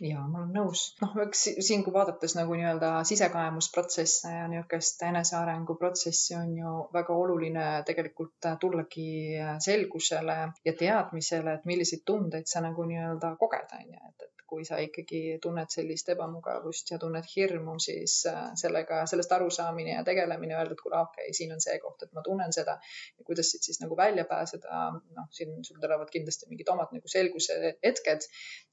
ja 0.01 0.21
ma 0.29 0.43
olen 0.43 0.53
nõus, 0.53 0.83
noh, 1.01 1.15
eks 1.25 1.43
siin, 1.65 1.83
kui 1.85 1.95
vaadates 1.95 2.37
nagu 2.37 2.57
nii-öelda 2.59 2.91
sisekaemusprotsesse 3.09 4.33
ja 4.35 4.47
niisugust 4.53 5.03
enesearengu 5.09 5.77
protsessi 5.81 6.37
on 6.37 6.53
ju 6.59 6.75
väga 6.93 7.17
oluline 7.25 7.67
tegelikult 7.89 8.51
tullagi 8.61 9.09
selgusele 9.69 10.39
ja 10.69 10.77
teadmisele, 10.85 11.57
et 11.57 11.69
milliseid 11.73 12.05
tundeid 12.05 12.51
sa 12.51 12.65
nagu 12.65 12.85
nii-öelda 12.91 13.37
koged, 13.41 13.73
on 13.79 13.95
ju, 13.95 14.03
et, 14.11 14.29
et 14.29 14.36
kui 14.47 14.65
sa 14.65 14.79
ikkagi 14.83 15.39
tunned 15.43 15.71
sellist 15.73 16.09
ebamugavust 16.15 16.91
ja 16.93 16.99
tunned 17.03 17.27
hirmu, 17.35 17.77
siis 17.83 18.19
äh, 18.31 18.51
sellega, 18.59 19.03
sellest 19.11 19.33
arusaamine 19.33 19.97
ja 19.97 20.05
tegelemine, 20.07 20.55
öelda, 20.57 20.77
et 20.77 20.83
kuule, 20.83 21.01
okei 21.01 21.27
okay,, 21.27 21.35
siin 21.37 21.55
on 21.55 21.63
see 21.63 21.79
koht, 21.83 22.07
et 22.07 22.15
ma 22.15 22.23
tunnen 22.27 22.55
seda. 22.55 22.79
ja 23.19 23.27
kuidas 23.27 23.51
siit 23.51 23.67
siis 23.67 23.81
nagu 23.83 23.97
välja 23.97 24.25
pääseda, 24.25 24.85
noh, 25.17 25.29
siin 25.31 25.59
sul 25.65 25.81
tulevad 25.83 26.11
kindlasti 26.13 26.49
mingid 26.51 26.71
omad 26.73 26.95
nagu 26.95 27.11
selguse 27.11 27.59
hetked. 27.85 28.31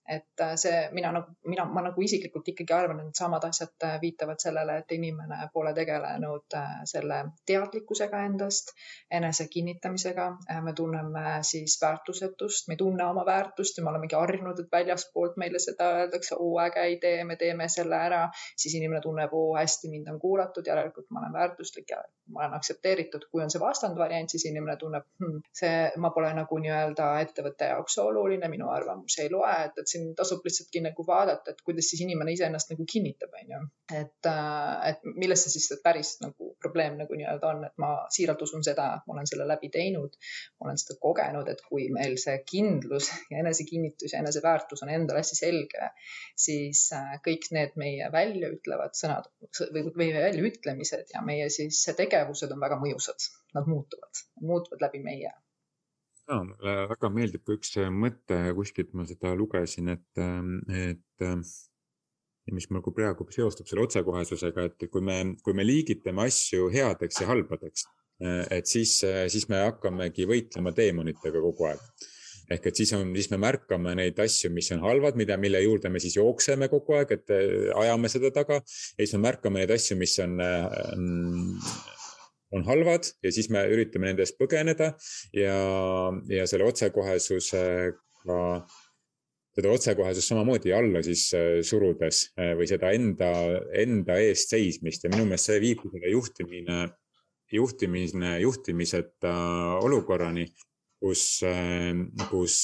et 0.10 0.42
äh, 0.42 0.56
see, 0.60 0.80
mina 0.92 1.14
nagu, 1.16 1.32
mina, 1.48 1.66
ma 1.66 1.82
nagu 1.86 2.02
isiklikult 2.04 2.50
ikkagi 2.52 2.74
arvan, 2.76 3.00
et 3.00 3.10
needsamad 3.10 3.46
asjad 3.48 3.88
äh, 3.88 3.98
viitavad 4.02 4.42
sellele, 4.44 4.78
et 4.82 4.92
inimene 4.92 5.38
pole 5.54 5.74
tegelenud 5.74 6.58
selle 6.90 7.20
teadlikkusega 7.48 8.20
endast, 8.28 8.74
enese 9.12 9.48
kinnitamisega. 9.48 10.26
me 10.64 10.74
tunneme 10.74 11.40
siis 11.42 11.78
väärtusetust, 11.82 12.68
me 12.68 12.74
ei 12.74 12.82
tunne 12.84 13.06
oma 13.06 13.26
väärtust 13.26 13.78
ja 13.78 13.84
me 13.84 13.90
olemegi 13.94 14.16
harjunud, 14.16 14.60
et 14.60 14.72
väljaspoolt 14.72 15.38
meile 15.38 15.63
seda 15.66 15.90
öeldakse, 16.00 16.38
oo 16.40 16.58
äge 16.64 16.86
idee, 16.96 17.24
me 17.28 17.38
teeme 17.40 17.68
selle 17.72 18.00
ära, 18.08 18.24
siis 18.60 18.76
inimene 18.80 19.02
tunneb, 19.04 19.34
oo 19.34 19.54
hästi, 19.58 19.92
mind 19.92 20.12
on 20.14 20.20
kuulatud, 20.22 20.68
järelikult 20.68 21.10
ma 21.12 21.24
olen 21.24 21.34
väärtuslik 21.38 21.94
ja 21.94 22.02
ma 22.34 22.44
olen 22.44 22.58
aktsepteeritud. 22.60 23.28
kui 23.32 23.44
on 23.44 23.52
see 23.52 23.62
vastandvariant, 23.62 24.32
siis 24.32 24.46
inimene 24.50 24.78
tunneb 24.82 25.08
hm,, 25.22 25.40
see, 25.62 25.78
ma 26.04 26.12
pole 26.16 26.34
nagu 26.38 26.60
nii-öelda 26.66 27.10
ettevõtte 27.26 27.72
jaoks 27.74 27.98
oluline, 28.04 28.50
minu 28.52 28.70
arvamus 28.74 29.18
ei 29.24 29.32
loe, 29.34 29.54
et, 29.68 29.80
et 29.82 29.90
siin 29.90 30.12
tasub 30.18 30.46
lihtsaltki 30.46 30.84
nagu 30.86 31.08
vaadata, 31.08 31.54
et 31.54 31.64
kuidas 31.66 31.90
siis 31.92 32.04
inimene 32.06 32.36
iseennast 32.36 32.74
nagu 32.74 32.88
kinnitab, 32.94 33.34
on 33.42 33.56
ju. 33.56 33.64
et, 34.02 34.30
äh, 34.30 34.90
et 34.94 35.08
milles 35.16 35.46
see 35.46 35.58
siis 35.58 35.72
päris 35.84 36.16
nagu 36.24 36.53
probleem 36.64 36.98
nagu 37.00 37.18
nii-öelda 37.20 37.52
on, 37.52 37.64
et 37.68 37.78
ma 37.82 37.92
siiralt 38.14 38.42
usun 38.46 38.66
seda, 38.66 38.88
ma 39.06 39.16
olen 39.18 39.30
selle 39.30 39.48
läbi 39.50 39.70
teinud, 39.74 40.18
ma 40.60 40.70
olen 40.70 40.82
seda 40.82 40.98
kogenud, 41.04 41.50
et 41.52 41.64
kui 41.68 41.90
meil 41.94 42.18
see 42.22 42.40
kindlus 42.50 43.12
ja 43.32 43.44
enesekinnitus 43.44 44.16
ja 44.16 44.24
eneseväärtus 44.24 44.84
on 44.86 44.94
endale 44.94 45.24
hästi 45.24 45.40
selge, 45.40 45.92
siis 46.48 46.86
äh, 46.98 47.16
kõik 47.26 47.50
need 47.56 47.78
meie 47.80 48.10
väljaütlevad 48.14 48.98
sõnad 48.98 49.30
või 49.74 49.88
meie 50.00 50.28
väljaütlemised 50.28 51.14
ja 51.14 51.24
meie 51.26 51.50
siis 51.54 51.84
tegevus 51.98 52.24
tegevused 52.34 52.54
on 52.54 52.62
väga 52.64 52.80
mõjusad, 52.82 53.28
nad 53.56 53.68
muutuvad, 53.70 54.24
muutuvad 54.42 54.88
läbi 54.88 55.04
meie. 55.04 55.32
ja 56.28 56.40
mulle 56.40 56.88
väga 56.90 57.10
meeldib 57.12 57.44
ka 57.46 57.58
üks 57.58 57.76
mõte, 57.92 58.40
kuskilt 58.56 58.94
ma 58.94 59.06
seda 59.06 59.34
lugesin, 59.36 59.90
et, 59.90 60.24
et 60.72 61.28
mis 62.52 62.68
nagu 62.76 62.92
praegu 62.96 63.28
seostub 63.32 63.70
selle 63.70 63.86
otsekohesusega, 63.86 64.68
et 64.70 64.88
kui 64.92 65.04
me, 65.06 65.20
kui 65.44 65.56
me 65.56 65.64
liigitame 65.64 66.26
asju 66.28 66.68
headeks 66.74 67.22
ja 67.22 67.30
halbadeks, 67.30 67.86
et 68.52 68.68
siis, 68.70 68.98
siis 69.32 69.48
me 69.52 69.64
hakkamegi 69.64 70.28
võitlema 70.30 70.74
teemonitega 70.76 71.44
kogu 71.44 71.72
aeg 71.72 72.10
ehk 72.52 72.68
et 72.70 72.76
siis 72.76 72.92
on, 72.98 73.14
siis 73.16 73.30
me 73.32 73.40
märkame 73.40 73.94
neid 73.98 74.18
asju, 74.20 74.52
mis 74.54 74.68
on 74.76 74.84
halvad, 74.84 75.16
mida, 75.18 75.38
mille 75.40 75.62
juurde 75.64 75.90
me 75.90 76.02
siis 76.04 76.18
jookseme 76.18 76.68
kogu 76.70 76.98
aeg, 76.98 77.14
et 77.16 77.32
ajame 77.80 78.12
seda 78.12 78.34
taga. 78.36 78.60
ja 78.60 79.00
siis 79.00 79.16
me 79.16 79.24
märkame 79.30 79.64
neid 79.64 79.72
asju, 79.74 79.98
mis 79.98 80.18
on 80.24 80.38
on 82.54 82.66
halvad 82.68 83.08
ja 83.24 83.32
siis 83.34 83.50
me 83.50 83.64
üritame 83.74 84.10
nende 84.10 84.26
eest 84.26 84.38
põgeneda 84.38 84.92
ja, 85.34 85.58
ja 86.30 86.46
selle 86.50 86.68
otsekohesusega, 86.70 88.40
seda 89.54 89.72
otsekohesust 89.74 90.32
samamoodi 90.32 90.74
alla 90.74 91.04
siis 91.06 91.28
surudes 91.68 92.26
äh, 92.40 92.54
või 92.58 92.68
seda 92.70 92.92
enda, 92.96 93.32
enda 93.78 94.18
eest 94.22 94.54
seismist 94.54 95.06
ja 95.06 95.14
minu 95.14 95.28
meelest 95.30 95.52
see 95.52 95.60
viibki 95.62 95.92
selle 95.94 96.14
juhtimine, 96.14 96.78
juhtimine, 97.54 98.38
juhtimiseta 98.42 99.34
olukorrani, 99.86 100.48
kus, 101.04 101.26
äh, 101.46 101.92
kus, 102.32 102.56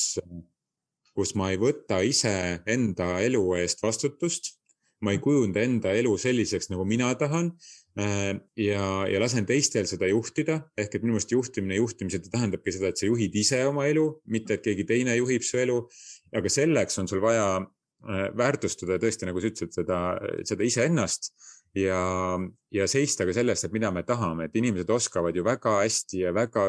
kus 1.14 1.36
ma 1.38 1.52
ei 1.54 1.62
võta 1.62 2.02
ise 2.06 2.34
enda 2.70 3.18
elu 3.26 3.44
eest 3.62 3.86
vastutust 3.86 4.56
ma 5.00 5.14
ei 5.16 5.22
kujunda 5.24 5.62
enda 5.64 5.94
elu 5.96 6.12
selliseks, 6.20 6.68
nagu 6.74 6.84
mina 6.84 7.14
tahan 7.16 7.54
Äh, 8.00 8.38
ja, 8.56 8.84
ja 9.10 9.20
lasen 9.20 9.48
teistel 9.50 9.88
seda 9.90 10.08
juhtida, 10.08 10.60
ehk 10.80 10.94
et 10.96 11.04
minu 11.04 11.16
meelest 11.16 11.34
juhtimine 11.34 11.80
juhtimiseta 11.80 12.30
tähendabki 12.32 12.72
seda, 12.72 12.92
et 12.94 13.02
sa 13.02 13.10
juhid 13.10 13.34
ise 13.36 13.60
oma 13.68 13.88
elu, 13.90 14.06
mitte 14.32 14.56
et 14.56 14.64
keegi 14.64 14.86
teine 14.88 15.18
juhib 15.18 15.44
su 15.44 15.60
elu. 15.60 15.82
Aga 16.36 16.52
selleks 16.52 17.00
on 17.02 17.08
sul 17.12 17.22
vaja 17.24 17.46
äh, 17.60 18.28
väärtustada 18.38 19.00
tõesti, 19.02 19.30
nagu 19.30 19.42
sa 19.42 19.52
ütlesid, 19.52 19.76
seda, 19.76 20.02
seda 20.48 20.68
iseennast 20.68 21.32
ja, 21.78 22.02
ja 22.74 22.88
seista 22.90 23.28
ka 23.28 23.36
sellest, 23.36 23.68
et 23.68 23.76
mida 23.76 23.92
me 23.94 24.04
tahame, 24.08 24.48
et 24.48 24.58
inimesed 24.60 24.90
oskavad 24.94 25.36
ju 25.36 25.46
väga 25.46 25.80
hästi 25.84 26.24
ja 26.26 26.34
väga 26.36 26.66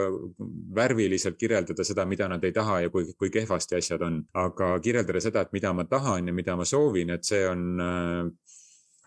värviliselt 0.76 1.38
kirjeldada 1.40 1.86
seda, 1.86 2.06
mida 2.08 2.28
nad 2.28 2.44
ei 2.44 2.52
taha 2.56 2.80
ja 2.84 2.92
kui, 2.92 3.08
kui 3.18 3.32
kehvasti 3.32 3.78
asjad 3.80 4.04
on, 4.06 4.22
aga 4.36 4.74
kirjeldada 4.84 5.22
seda, 5.24 5.44
et 5.44 5.52
mida 5.56 5.72
ma 5.76 5.86
tahan 5.88 6.28
ja 6.28 6.36
mida 6.36 6.56
ma 6.56 6.68
soovin, 6.68 7.14
et 7.16 7.24
see 7.26 7.44
on 7.48 7.68
äh, 7.80 8.56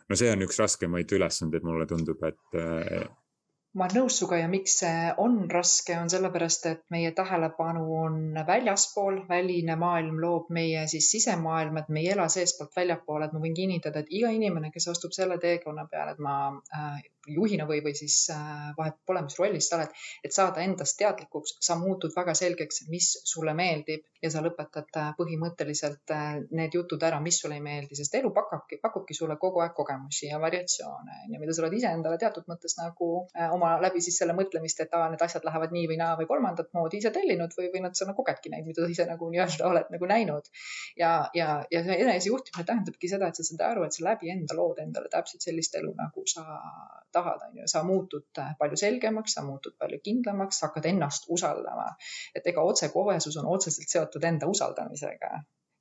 no 0.09 0.19
see 0.19 0.31
on 0.33 0.45
üks 0.45 0.59
raskemaid 0.61 1.11
ülesandeid, 1.15 1.65
mulle 1.65 1.87
tundub, 1.89 2.21
et 2.27 2.59
äh, 2.59 3.05
ma 3.73 3.87
olen 3.87 3.97
nõus 3.97 4.17
sinuga 4.19 4.37
ja 4.37 4.49
miks 4.49 4.75
see 4.83 5.13
on 5.23 5.37
raske, 5.51 5.95
on 5.97 6.11
sellepärast, 6.13 6.67
et 6.69 6.83
meie 6.93 7.11
tähelepanu 7.17 7.85
on 7.99 8.19
väljaspool, 8.47 9.23
väline 9.29 9.77
maailm 9.81 10.19
loob 10.21 10.51
meie 10.57 10.85
siis 10.91 11.09
sisemaailma, 11.15 11.81
et 11.83 11.89
me 11.89 12.03
ei 12.03 12.11
ela 12.13 12.27
seestpoolt 12.29 12.75
väljapoole, 12.77 13.25
et 13.29 13.33
ma 13.33 13.41
võin 13.45 13.57
kinnitada, 13.57 14.03
et 14.03 14.13
iga 14.19 14.29
inimene, 14.35 14.69
kes 14.75 14.91
astub 14.93 15.15
selle 15.17 15.39
teekonna 15.41 15.87
peale, 15.89 16.13
et 16.13 16.21
ma 16.21 16.35
äh, 16.53 17.01
juhina 17.27 17.67
või, 17.67 17.79
või 17.83 17.93
siis 17.95 18.15
äh, 18.33 18.71
vahet 18.77 18.97
pole, 19.05 19.21
mis 19.25 19.37
rollis 19.39 19.69
sa 19.69 19.77
oled, 19.77 19.93
et 20.23 20.35
saada 20.35 20.63
endast 20.63 20.97
teadlikuks, 20.99 21.57
sa 21.63 21.77
muutud 21.79 22.13
väga 22.15 22.35
selgeks, 22.37 22.83
mis 22.91 23.09
sulle 23.27 23.53
meeldib 23.57 24.03
ja 24.23 24.31
sa 24.33 24.43
lõpetad 24.43 24.99
äh, 24.99 25.11
põhimõtteliselt 25.17 26.13
äh, 26.15 26.41
need 26.51 26.75
jutud 26.75 27.03
ära, 27.03 27.19
mis 27.23 27.39
sulle 27.41 27.59
ei 27.59 27.63
meeldi, 27.63 27.95
sest 27.99 28.15
elu 28.19 28.31
pakubki, 28.35 28.79
pakubki 28.83 29.17
sulle 29.17 29.37
kogu 29.41 29.63
aeg 29.63 29.75
kogemusi 29.77 30.29
ja 30.29 30.39
variatsioone 30.43 31.19
ja 31.31 31.41
mida 31.41 31.55
sa 31.55 31.63
oled 31.63 31.77
iseendale 31.77 32.19
teatud 32.21 32.47
mõttes 32.49 32.75
nagu 32.79 33.09
oma 33.53 33.73
läbi 33.81 34.01
siis 34.03 34.17
selle 34.19 34.35
mõtlemist, 34.37 34.79
et 34.83 34.93
aa, 34.95 35.09
need 35.11 35.21
asjad 35.23 35.45
lähevad 35.47 35.73
nii 35.75 35.87
või 35.91 35.99
naa 35.99 36.17
või 36.19 36.27
kolmandat 36.29 36.71
moodi 36.75 36.99
ise 37.01 37.11
tellinud 37.15 37.55
või, 37.57 37.69
või 37.73 37.83
nad 37.85 37.97
sa 37.97 38.07
nagu 38.09 38.19
kogedki 38.19 38.51
neid, 38.53 38.67
mida 38.67 38.83
sa 38.83 38.91
ise 38.91 39.07
nagu 39.09 39.29
nii-öelda 39.31 39.67
oled 39.69 39.91
nagu 39.93 40.09
näinud. 40.09 40.49
ja, 40.99 41.13
ja, 41.33 41.63
ja 41.71 41.83
see 41.85 41.99
enesejuhtimine 42.05 42.67
tähendabki 42.67 43.09
seda, 43.11 43.29
et 43.29 43.39
sa 43.39 43.45
saad 43.47 43.65
aru, 43.69 43.87
et 43.87 43.95
sa 43.95 44.05
läbi 44.07 44.31
enda 44.33 44.55
lood 44.57 44.79
endale 44.83 45.11
täpselt 45.11 45.45
sellist 45.45 45.75
elu, 45.79 45.93
nagu 45.97 46.25
sa 46.29 46.43
tahad, 47.13 47.47
on 47.47 47.57
ju, 47.61 47.67
sa 47.71 47.83
muutud 47.87 48.41
äh, 48.43 48.53
palju 48.59 48.79
selgemaks, 48.83 49.37
sa 49.37 49.45
muutud 49.47 49.77
palju 49.79 49.99
kindlamaks, 50.03 50.61
hakkad 50.67 50.91
ennast 50.91 51.29
usaldama. 51.29 51.89
et 52.35 52.47
ega 52.53 52.61
otsekohesus 52.61 53.37
on 53.41 53.51
otseselt 53.55 53.89
seotud 53.97 54.31
enda 54.31 54.49
usaldamisega 54.49 55.35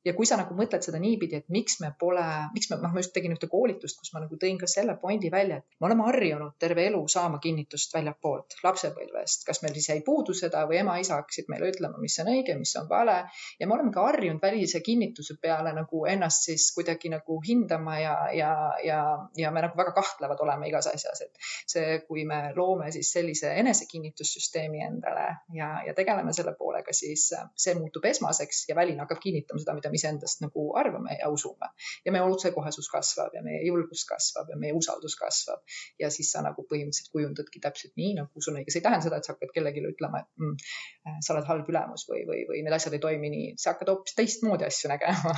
ja 0.05 0.15
kui 0.19 0.29
sa 0.29 0.39
nagu 0.41 0.57
mõtled 0.59 0.85
seda 0.85 1.01
niipidi, 1.03 1.41
et 1.41 1.49
miks 1.53 1.81
me 1.81 1.93
pole, 1.99 2.27
miks 2.53 2.69
me, 2.71 2.81
noh, 2.83 2.93
ma 2.93 3.01
just 3.01 3.15
tegin 3.17 3.37
ühte 3.37 3.49
koolitust, 3.49 4.01
kus 4.03 4.13
ma 4.15 4.25
nagu 4.27 4.37
tõin 4.41 4.61
ka 4.61 4.69
selle 4.71 4.99
pointi 5.01 5.33
välja, 5.33 5.63
et 5.63 5.81
me 5.81 5.89
oleme 5.89 6.07
harjunud 6.11 6.59
terve 6.61 6.85
elu 6.91 7.03
saama 7.09 7.41
kinnitust 7.43 7.95
väljapoolt, 7.97 8.61
lapsepõlve 8.65 9.23
poolest, 9.23 9.47
kas 9.47 9.63
meil 9.63 9.75
siis 9.75 9.89
jäi 9.89 10.01
puudu 10.05 10.35
seda 10.35 10.65
või 10.67 10.81
ema-isa 10.81 11.17
hakkasid 11.21 11.49
meile 11.53 11.71
ütlema, 11.71 11.99
mis 12.03 12.19
on 12.23 12.31
õige, 12.33 12.57
mis 12.59 12.75
on 12.77 12.89
vale. 12.91 13.17
Ja 13.61 13.67
me 13.67 13.77
olemegi 13.77 14.01
harjunud 14.01 14.43
välise 14.43 14.81
kinnituse 14.83 15.37
peale 15.41 15.73
nagu 15.77 16.05
ennast 16.11 16.49
siis 16.49 16.71
kuidagi 16.75 17.11
nagu 17.13 17.39
hindama 17.47 17.99
ja, 18.01 18.15
ja, 18.35 18.53
ja, 18.85 19.01
ja 19.37 19.51
me 19.51 19.63
nagu 19.63 19.79
väga 19.79 19.95
kahtlevad 19.97 20.41
oleme 20.43 20.69
igas 20.69 20.89
asjas, 20.91 21.23
et 21.27 21.49
see, 21.67 22.01
kui 22.09 22.25
me 22.29 22.53
loome 22.57 22.91
siis 22.93 23.13
sellise 23.13 23.55
enesekinnitussüsteemi 23.63 24.83
endale 24.83 25.29
ja, 25.55 25.71
ja 25.87 25.95
tegeleme 25.95 26.33
selle 26.33 26.57
poolega, 26.59 26.95
siis 26.97 27.29
see 27.57 27.77
muutub 27.79 28.05
esmaseks 28.11 28.67
ja 28.69 28.79
väline 28.79 29.05
hakkab 29.05 29.23
kinnitama 29.23 29.63
seda, 29.63 29.77
mida 29.79 29.92
me 29.93 30.01
iseendast 30.01 30.43
nagu 30.45 30.65
arvame 30.79 31.17
ja 31.21 31.29
usume. 31.33 31.71
Ja 32.07 32.15
meie 32.15 32.25
otsekohesus 32.27 32.89
kasvab 32.93 33.37
ja 33.37 33.43
meie 33.45 33.63
julgus 33.67 34.05
kasvab 34.09 34.51
ja 34.53 34.59
meie 34.61 34.77
usaldus 34.79 35.17
kasvab. 35.21 35.63
Ja 36.01 36.11
siis 36.15 36.33
sa 36.35 36.43
nagu 36.45 36.65
põhimõtteliselt 36.69 37.13
kujundadki 37.15 37.63
täpselt 37.63 37.95
nii, 38.01 38.15
nagu 38.21 38.45
sul 38.45 38.55
on 38.55 38.63
õige. 38.63 38.75
see 38.75 38.83
ei 38.83 38.87
tähenda 38.89 39.07
seda, 39.07 39.21
et 39.21 39.29
sa 39.29 39.37
hakkad 39.37 39.55
kellelegi 39.55 39.85
ütlema, 39.93 40.23
et 40.23 40.43
mm, 40.43 41.19
sa 41.25 41.35
oled 41.37 41.49
halb 41.49 41.69
ülemus 41.73 42.07
või, 42.11 42.25
või, 42.29 42.47
või 42.49 42.63
need 42.67 42.77
asjad 42.77 42.97
ei 42.97 43.03
toimi 43.03 43.33
nii, 43.33 43.53
sa 43.61 43.75
hakkad 43.75 43.93
hoopis 43.95 44.17
teistmoodi 44.19 44.69
asju 44.69 44.93
nägema. 44.93 45.37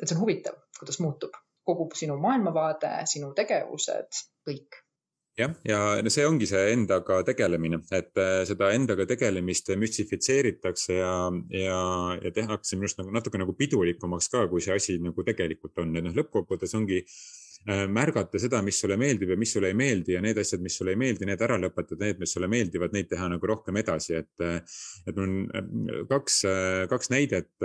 Et 0.00 0.08
see 0.08 0.16
on 0.16 0.22
huvitav, 0.22 0.54
kuidas 0.78 0.96
muutub. 1.04 1.34
Kogu 1.68 1.90
sinu 1.94 2.14
maailmavaade, 2.22 2.88
sinu 3.10 3.34
tegevused, 3.36 4.22
kõik 4.48 4.78
jah, 5.38 5.52
ja 5.66 5.80
see 6.12 6.26
ongi 6.28 6.48
see 6.48 6.70
endaga 6.74 7.20
tegelemine, 7.26 7.80
et 7.96 8.16
äh, 8.20 8.40
seda 8.48 8.70
endaga 8.76 9.06
tegelemist 9.08 9.70
müstifitseeritakse 9.78 10.96
ja, 10.98 11.12
ja, 11.54 11.82
ja 12.20 12.32
tehakse 12.34 12.76
minu 12.76 12.88
arust 12.88 13.02
nagu 13.02 13.14
natuke 13.14 13.40
nagu 13.40 13.54
pidulikumaks 13.58 14.30
ka, 14.32 14.46
kui 14.50 14.64
see 14.64 14.74
asi 14.76 14.98
nagu 15.02 15.26
tegelikult 15.26 15.78
on, 15.82 15.94
et 15.96 16.06
noh, 16.06 16.16
lõppkokkuvõttes 16.16 16.74
ongi 16.78 17.00
äh, 17.00 17.86
märgata 17.90 18.40
seda, 18.42 18.62
mis 18.66 18.80
sulle 18.82 18.98
meeldib 19.00 19.34
ja 19.34 19.38
mis 19.40 19.54
sulle 19.54 19.70
ei 19.72 19.78
meeldi 19.78 20.16
ja 20.16 20.24
need 20.24 20.40
asjad, 20.42 20.62
mis 20.64 20.76
sulle 20.80 20.96
ei 20.96 21.00
meeldi, 21.00 21.28
need 21.28 21.46
ära 21.46 21.60
lõpetada, 21.62 22.02
need, 22.04 22.20
mis 22.22 22.34
sulle 22.36 22.50
meeldivad, 22.50 22.94
neid 22.96 23.10
teha 23.10 23.30
nagu 23.32 23.52
rohkem 23.54 23.80
edasi, 23.80 24.18
et. 24.20 24.34
Äh, 24.44 24.60
et 25.08 25.16
mul 25.16 25.30
on 25.56 26.04
kaks, 26.10 26.34
kaks 26.90 27.08
näidet 27.10 27.64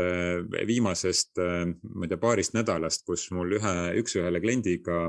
viimasest, 0.65 1.36
ma 1.36 2.05
ei 2.05 2.10
tea, 2.10 2.19
paarist 2.22 2.55
nädalast, 2.55 3.03
kus 3.05 3.27
mul 3.36 3.57
ühe, 3.57 3.74
üks-ühele 4.00 4.39
kliendiga 4.41 5.01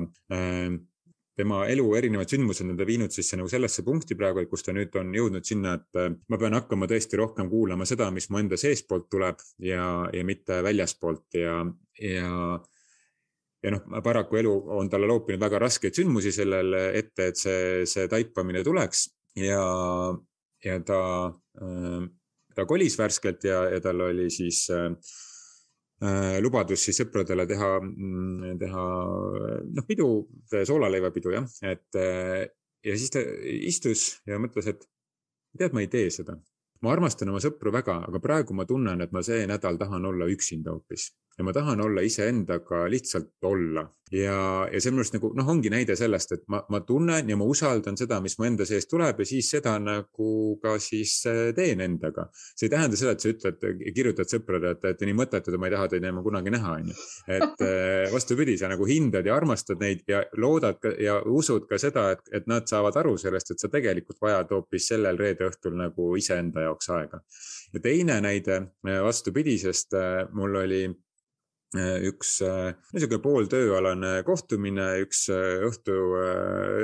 tema 1.36 1.64
elu 1.68 1.86
erinevad 1.98 2.30
sündmused 2.32 2.64
on 2.64 2.78
ta 2.78 2.86
viinud 2.88 3.12
siis 3.12 3.28
nagu 3.36 3.48
sellesse 3.52 3.84
punkti 3.86 4.16
praegu, 4.18 4.40
et 4.40 4.50
kus 4.50 4.64
ta 4.64 4.72
nüüd 4.76 4.94
on 4.96 5.12
jõudnud 5.14 5.44
sinna, 5.46 5.74
et 5.76 6.00
äh, 6.00 6.14
ma 6.32 6.38
pean 6.40 6.56
hakkama 6.56 6.88
tõesti 6.90 7.20
rohkem 7.20 7.50
kuulama 7.52 7.86
seda, 7.88 8.08
mis 8.14 8.30
mu 8.30 8.40
enda 8.40 8.58
seestpoolt 8.60 9.10
tuleb 9.12 9.42
ja, 9.64 9.84
ja 10.12 10.24
mitte 10.24 10.62
väljaspoolt 10.64 11.38
ja, 11.42 11.60
ja 12.02 12.30
ja 13.66 13.72
noh, 13.72 14.00
paraku 14.04 14.38
elu 14.38 14.54
on 14.78 14.88
talle 14.92 15.08
loopinud 15.10 15.42
väga 15.42 15.58
raskeid 15.64 15.96
sündmusi 15.96 16.30
sellele 16.32 16.90
ette, 16.98 17.30
et 17.32 17.40
see, 17.40 17.84
see 17.88 18.06
taipamine 18.08 18.62
tuleks 18.64 19.08
ja, 19.40 19.62
ja 20.64 20.80
ta, 20.86 21.00
äh, 21.60 22.02
ta 22.54 22.68
kolis 22.68 22.96
värskelt 23.00 23.44
ja, 23.48 23.64
ja 23.74 23.80
tal 23.84 24.04
oli 24.08 24.30
siis 24.32 24.64
äh, 26.02 26.26
Äh, 26.36 26.42
lubadus 26.44 26.82
siis 26.84 26.98
sõpradele 27.00 27.46
teha, 27.48 27.70
mm, 27.80 28.58
teha 28.60 28.82
noh, 29.78 29.84
pidu, 29.88 30.08
soolaleivapidu 30.52 31.30
jah, 31.32 31.46
et 31.64 31.96
äh, 31.96 32.42
ja 32.84 32.96
siis 33.00 33.14
ta 33.14 33.22
istus 33.64 34.02
ja 34.28 34.36
mõtles, 34.36 34.68
et 34.68 34.84
tead, 35.56 35.72
ma 35.72 35.80
ei 35.80 35.88
tee 35.88 36.10
seda. 36.12 36.36
ma 36.84 36.92
armastan 36.92 37.32
oma 37.32 37.40
sõpru 37.40 37.72
väga, 37.72 37.94
aga 38.10 38.20
praegu 38.20 38.52
ma 38.52 38.66
tunnen, 38.68 39.00
et 39.00 39.12
ma 39.16 39.22
see 39.24 39.46
nädal 39.48 39.78
tahan 39.80 40.04
olla 40.04 40.28
üksinda 40.28 40.74
hoopis 40.74 41.08
ja 41.38 41.44
ma 41.44 41.52
tahan 41.52 41.80
olla 41.80 42.00
iseendaga, 42.00 42.86
lihtsalt 42.90 43.44
olla. 43.44 43.86
ja, 44.12 44.68
ja 44.70 44.78
see 44.78 44.92
minu 44.92 45.02
arust 45.02 45.16
nagu 45.16 45.32
noh, 45.34 45.48
ongi 45.50 45.70
näide 45.72 45.96
sellest, 45.98 46.30
et 46.36 46.42
ma, 46.52 46.60
ma 46.70 46.78
tunnen 46.86 47.26
ja 47.26 47.36
ma 47.36 47.48
usaldan 47.50 47.96
seda, 47.98 48.20
mis 48.22 48.36
mu 48.38 48.46
enda 48.46 48.62
seest 48.68 48.86
tuleb 48.92 49.18
ja 49.18 49.24
siis 49.26 49.48
seda 49.50 49.72
nagu 49.82 50.28
ka 50.62 50.76
siis 50.80 51.16
äh, 51.26 51.48
teen 51.56 51.82
endaga. 51.82 52.28
see 52.54 52.68
ei 52.68 52.72
tähenda 52.72 52.96
seda, 52.96 53.16
et 53.16 53.24
sa 53.24 53.32
ütled, 53.32 53.66
kirjutad 53.96 54.30
sõpradele, 54.30 54.76
et, 54.78 54.86
et 54.92 55.02
nii 55.08 55.16
mõttetud 55.18 55.56
ja 55.56 55.60
ma 55.60 55.68
ei 55.68 55.74
taha 55.74 55.88
teid 55.90 56.06
enam 56.06 56.22
kunagi 56.24 56.54
näha, 56.54 56.76
onju. 56.80 56.98
et 57.38 57.64
äh, 57.66 58.06
vastupidi, 58.14 58.54
sa 58.60 58.70
nagu 58.72 58.86
hindad 58.88 59.26
ja 59.26 59.34
armastad 59.36 59.82
neid 59.82 60.04
ja 60.08 60.22
loodad 60.38 60.78
ka, 60.80 60.94
ja 61.02 61.18
usud 61.26 61.66
ka 61.68 61.80
seda, 61.82 62.12
et, 62.14 62.22
et 62.40 62.46
nad 62.46 62.68
saavad 62.70 62.96
aru 63.02 63.16
sellest, 63.20 63.50
et 63.52 63.64
sa 63.64 63.72
tegelikult 63.72 64.22
vajad 64.22 64.54
hoopis 64.54 64.86
sellel 64.92 65.18
reede 65.18 65.50
õhtul 65.50 65.74
nagu 65.82 66.14
iseenda 66.16 66.68
jaoks 66.68 66.94
aega. 66.94 67.20
ja 67.74 67.82
teine 67.82 68.20
näide 68.22 68.62
vastupidisest, 68.86 69.98
mul 70.32 70.62
oli 70.62 70.86
üks 71.74 72.36
äh, 72.46 72.74
niisugune 72.94 73.20
pooltööalane 73.24 74.12
kohtumine, 74.26 74.86
üks 75.02 75.26
äh, 75.34 75.64
õhtu 75.66 75.96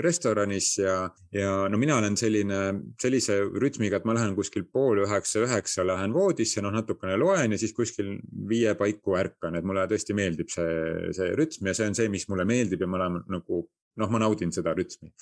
restoranis 0.03 0.73
ja, 0.81 0.97
ja 1.33 1.53
no 1.71 1.79
mina 1.81 1.97
olen 2.01 2.17
selline, 2.19 2.61
sellise 3.01 3.39
rütmiga, 3.63 4.01
et 4.01 4.09
ma 4.09 4.17
lähen 4.17 4.35
kuskil 4.37 4.67
pool 4.67 5.05
üheksa, 5.05 5.45
üheksa 5.47 5.87
lähen 5.87 6.15
voodisse, 6.15 6.65
noh 6.65 6.75
natukene 6.75 7.17
loen 7.21 7.55
ja 7.55 7.61
siis 7.61 7.77
kuskil 7.77 8.17
viie 8.49 8.75
paiku 8.79 9.17
ärkan, 9.21 9.57
et 9.57 9.69
mulle 9.69 9.87
tõesti 9.91 10.17
meeldib 10.19 10.51
see, 10.53 11.13
see 11.15 11.31
rütm 11.39 11.71
ja 11.71 11.77
see 11.79 11.93
on 11.93 11.97
see, 11.99 12.11
mis 12.13 12.29
mulle 12.29 12.49
meeldib 12.49 12.83
ja 12.83 12.91
ma 12.91 13.01
olen 13.01 13.23
nagu 13.39 13.63
noh, 14.01 14.13
ma 14.13 14.25
naudin 14.25 14.53
seda 14.55 14.75
rütmi 14.77 15.13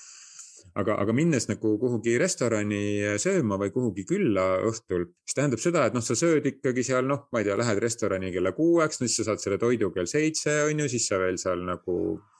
aga, 0.78 0.96
aga 1.02 1.14
minnes 1.16 1.46
nagu 1.50 1.72
kuhugi 1.80 2.16
restorani 2.20 3.16
sööma 3.20 3.58
või 3.60 3.72
kuhugi 3.74 4.04
külla 4.08 4.44
õhtul, 4.68 5.06
siis 5.26 5.36
tähendab 5.38 5.62
seda, 5.62 5.86
et 5.88 5.96
noh, 5.96 6.04
sa 6.04 6.16
sööd 6.18 6.46
ikkagi 6.46 6.84
seal 6.86 7.08
noh, 7.10 7.26
ma 7.32 7.42
ei 7.42 7.48
tea, 7.48 7.56
lähed 7.60 7.80
restorani 7.82 8.32
kella 8.34 8.52
kuueks, 8.56 9.00
no 9.00 9.08
siis 9.08 9.20
sa 9.20 9.30
saad 9.30 9.44
selle 9.44 9.60
toidu 9.62 9.90
kell 9.94 10.10
seitse, 10.10 10.56
on 10.68 10.84
ju, 10.84 10.88
siis 10.92 11.08
sa 11.10 11.20
veel 11.22 11.38
seal 11.40 11.64
nagu 11.66 11.96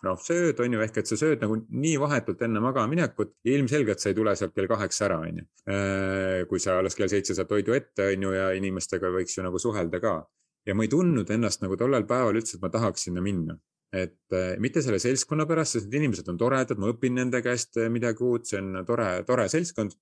noh, 0.06 0.20
sööd, 0.24 0.60
on 0.64 0.76
ju, 0.76 0.82
ehk 0.86 1.00
et 1.02 1.10
sa 1.10 1.18
sööd 1.20 1.42
nagu 1.44 1.58
nii 1.70 1.96
vahetult 2.02 2.42
enne 2.46 2.62
magamaminekut 2.64 3.36
ilmselgelt 3.50 4.02
sa 4.02 4.12
ei 4.12 4.18
tule 4.18 4.36
sealt 4.38 4.54
kell 4.56 4.70
kaheksa 4.70 5.08
ära, 5.08 5.20
on 5.26 5.42
ju. 5.42 5.48
Äh, 5.70 6.42
kui 6.50 6.62
sa 6.62 6.78
alles 6.80 6.98
kell 6.98 7.10
seitse 7.12 7.36
saad 7.36 7.50
toidu 7.50 7.76
ette, 7.76 8.12
on 8.14 8.28
ju, 8.28 8.36
ja 8.36 8.50
inimestega 8.56 9.12
võiks 9.14 9.36
ju 9.38 9.46
nagu 9.46 9.60
suhelda 9.60 10.02
ka 10.02 10.20
ja 10.68 10.76
ma 10.76 10.84
ei 10.84 10.92
tundnud 10.92 11.30
ennast 11.32 11.62
nagu 11.64 11.76
tollel 11.80 12.06
päeval 12.08 12.36
üldse, 12.36 12.58
et 12.58 12.64
ma 12.64 12.70
tahaks 12.72 13.08
sinna 13.08 13.22
minna 13.24 13.56
et 13.92 14.36
äh, 14.36 14.54
mitte 14.62 14.82
selle 14.84 15.00
seltskonna 15.02 15.46
pärast, 15.50 15.76
sest 15.76 15.88
need 15.88 16.04
inimesed 16.04 16.28
on 16.30 16.38
toredad, 16.38 16.78
ma 16.78 16.92
õpin 16.92 17.16
nende 17.18 17.42
käest 17.42 17.80
äh, 17.80 17.90
midagi 17.90 18.22
uut, 18.26 18.46
see 18.46 18.60
on 18.62 18.84
tore, 18.86 19.10
tore 19.26 19.48
seltskond. 19.50 19.96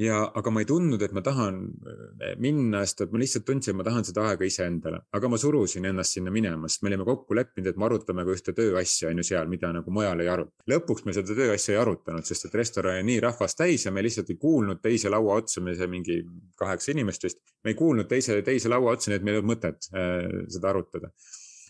ja, 0.00 0.24
aga 0.34 0.50
ma 0.50 0.58
ei 0.58 0.66
tundnud, 0.66 1.02
et 1.06 1.12
ma 1.14 1.20
tahan 1.22 1.58
äh, 1.86 2.32
minna, 2.42 2.80
sest 2.88 3.04
et 3.04 3.12
ma 3.14 3.20
lihtsalt 3.20 3.44
tundsin, 3.46 3.74
et 3.74 3.78
ma 3.78 3.84
tahan 3.86 4.08
seda 4.08 4.24
aega 4.30 4.48
iseendale, 4.48 5.02
aga 5.14 5.28
ma 5.30 5.38
surusin 5.38 5.84
ennast 5.86 6.16
sinna 6.16 6.32
minema, 6.34 6.66
sest 6.66 6.82
me 6.82 6.90
olime 6.90 7.06
kokku 7.06 7.36
leppinud, 7.38 7.68
et 7.70 7.78
me 7.78 7.86
arutame 7.86 8.24
ka 8.24 8.34
ühte 8.34 8.56
tööasja 8.56 9.12
on 9.12 9.20
ju 9.20 9.28
seal, 9.28 9.52
mida 9.52 9.70
nagu 9.76 9.94
mujal 9.94 10.24
ei 10.24 10.32
aruta. 10.32 10.56
lõpuks 10.72 11.04
me 11.04 11.14
seda 11.14 11.36
tööasja 11.36 11.76
ei 11.76 11.80
arutanud, 11.84 12.26
sest 12.26 12.48
et 12.48 12.58
restoran 12.58 12.98
oli 12.98 13.06
nii 13.12 13.20
rahvast 13.28 13.60
täis 13.60 13.84
ja 13.84 13.92
me 13.94 14.02
lihtsalt 14.02 14.32
ei 14.32 14.40
kuulnud 14.40 14.80
teise 14.82 15.12
laua 15.12 15.38
otsa, 15.44 15.62
me 15.62 15.76
see 15.76 15.92
mingi 15.92 16.18
kaheksa 16.58 16.96
inimest 16.96 17.28
vist, 17.28 17.44
me 17.62 17.76
ei 17.76 17.78
kuulnud 17.78 18.10
teise, 18.10 18.40
teise 18.42 18.72
laua 18.72 18.96
otsa, 18.96 19.12
nii 19.12 19.20
et 19.20 19.28
meil 19.28 19.38
ei 19.38 19.44
olnud 19.44 19.54
mõtet 19.54 19.92
äh, 19.92 20.44
seda 20.56 20.72
arutada 20.72 21.14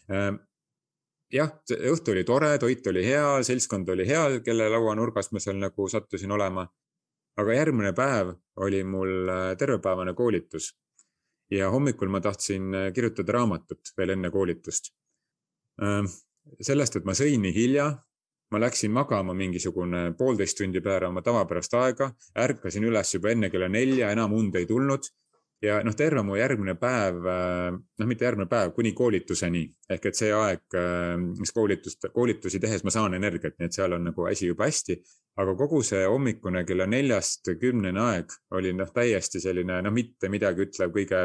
äh, 0.09 0.33
jah, 1.35 1.51
õhtu 1.90 2.14
oli 2.14 2.25
tore, 2.25 2.53
toit 2.62 2.87
oli 2.90 3.05
hea, 3.07 3.27
seltskond 3.47 3.88
oli 3.94 4.07
hea, 4.09 4.25
kelle 4.47 4.68
lauanurgas 4.73 5.33
ma 5.33 5.42
seal 5.42 5.59
nagu 5.61 5.88
sattusin 5.90 6.33
olema. 6.33 6.68
aga 7.37 7.55
järgmine 7.55 7.90
päev 7.92 8.29
oli 8.62 8.85
mul 8.87 9.29
äh, 9.29 9.57
tervepäevane 9.59 10.12
koolitus 10.14 10.68
ja 11.51 11.70
hommikul 11.70 12.09
ma 12.09 12.20
tahtsin 12.20 12.75
äh, 12.75 12.92
kirjutada 12.94 13.33
raamatut 13.33 13.90
veel 13.99 14.12
enne 14.14 14.31
koolitust. 14.31 14.92
Ähm, 15.83 16.07
sellest, 16.61 16.97
et 16.97 17.05
ma 17.05 17.16
sõin 17.18 17.42
nii 17.42 17.55
hilja, 17.55 17.88
ma 18.55 18.61
läksin 18.62 18.94
magama 18.94 19.35
mingisugune 19.35 20.12
poolteist 20.18 20.61
tundi 20.61 20.81
peale 20.81 21.09
oma 21.11 21.23
tavapärast 21.27 21.75
aega, 21.75 22.12
ärkasin 22.38 22.87
üles 22.87 23.14
juba 23.14 23.35
enne 23.35 23.51
kella 23.51 23.68
nelja, 23.68 24.12
enam 24.14 24.33
und 24.38 24.55
ei 24.55 24.70
tulnud 24.70 25.11
ja 25.64 25.79
noh, 25.85 25.94
terve 25.96 26.22
mu 26.27 26.37
järgmine 26.38 26.74
päev, 26.81 27.20
äh, 27.31 27.74
noh, 27.74 28.09
mitte 28.09 28.27
järgmine 28.27 28.48
päev, 28.50 28.72
kuni 28.77 28.92
koolituseni. 28.96 29.64
Ehk 29.90 30.11
et 30.11 30.18
see 30.18 30.33
aeg, 30.35 30.64
äh, 30.79 31.14
mis 31.18 31.53
koolitust, 31.55 32.09
koolitusi 32.14 32.61
tehes 32.62 32.85
ma 32.85 32.92
saan 32.94 33.16
energiat, 33.18 33.57
nii 33.59 33.70
et 33.70 33.79
seal 33.79 33.96
on 33.96 34.11
nagu 34.11 34.29
asi 34.31 34.50
juba 34.53 34.70
hästi. 34.70 35.00
aga 35.35 35.57
kogu 35.59 35.81
see 35.83 36.05
hommikune 36.07 36.61
kella 36.62 36.85
neljast 36.87 37.48
kümneni 37.59 37.98
aeg 37.98 38.31
oli 38.55 38.70
noh, 38.72 38.92
täiesti 38.94 39.40
selline 39.42 39.81
noh, 39.83 39.90
mitte 39.90 40.29
midagi 40.31 40.62
ütlev, 40.62 40.92
kõige, 40.94 41.22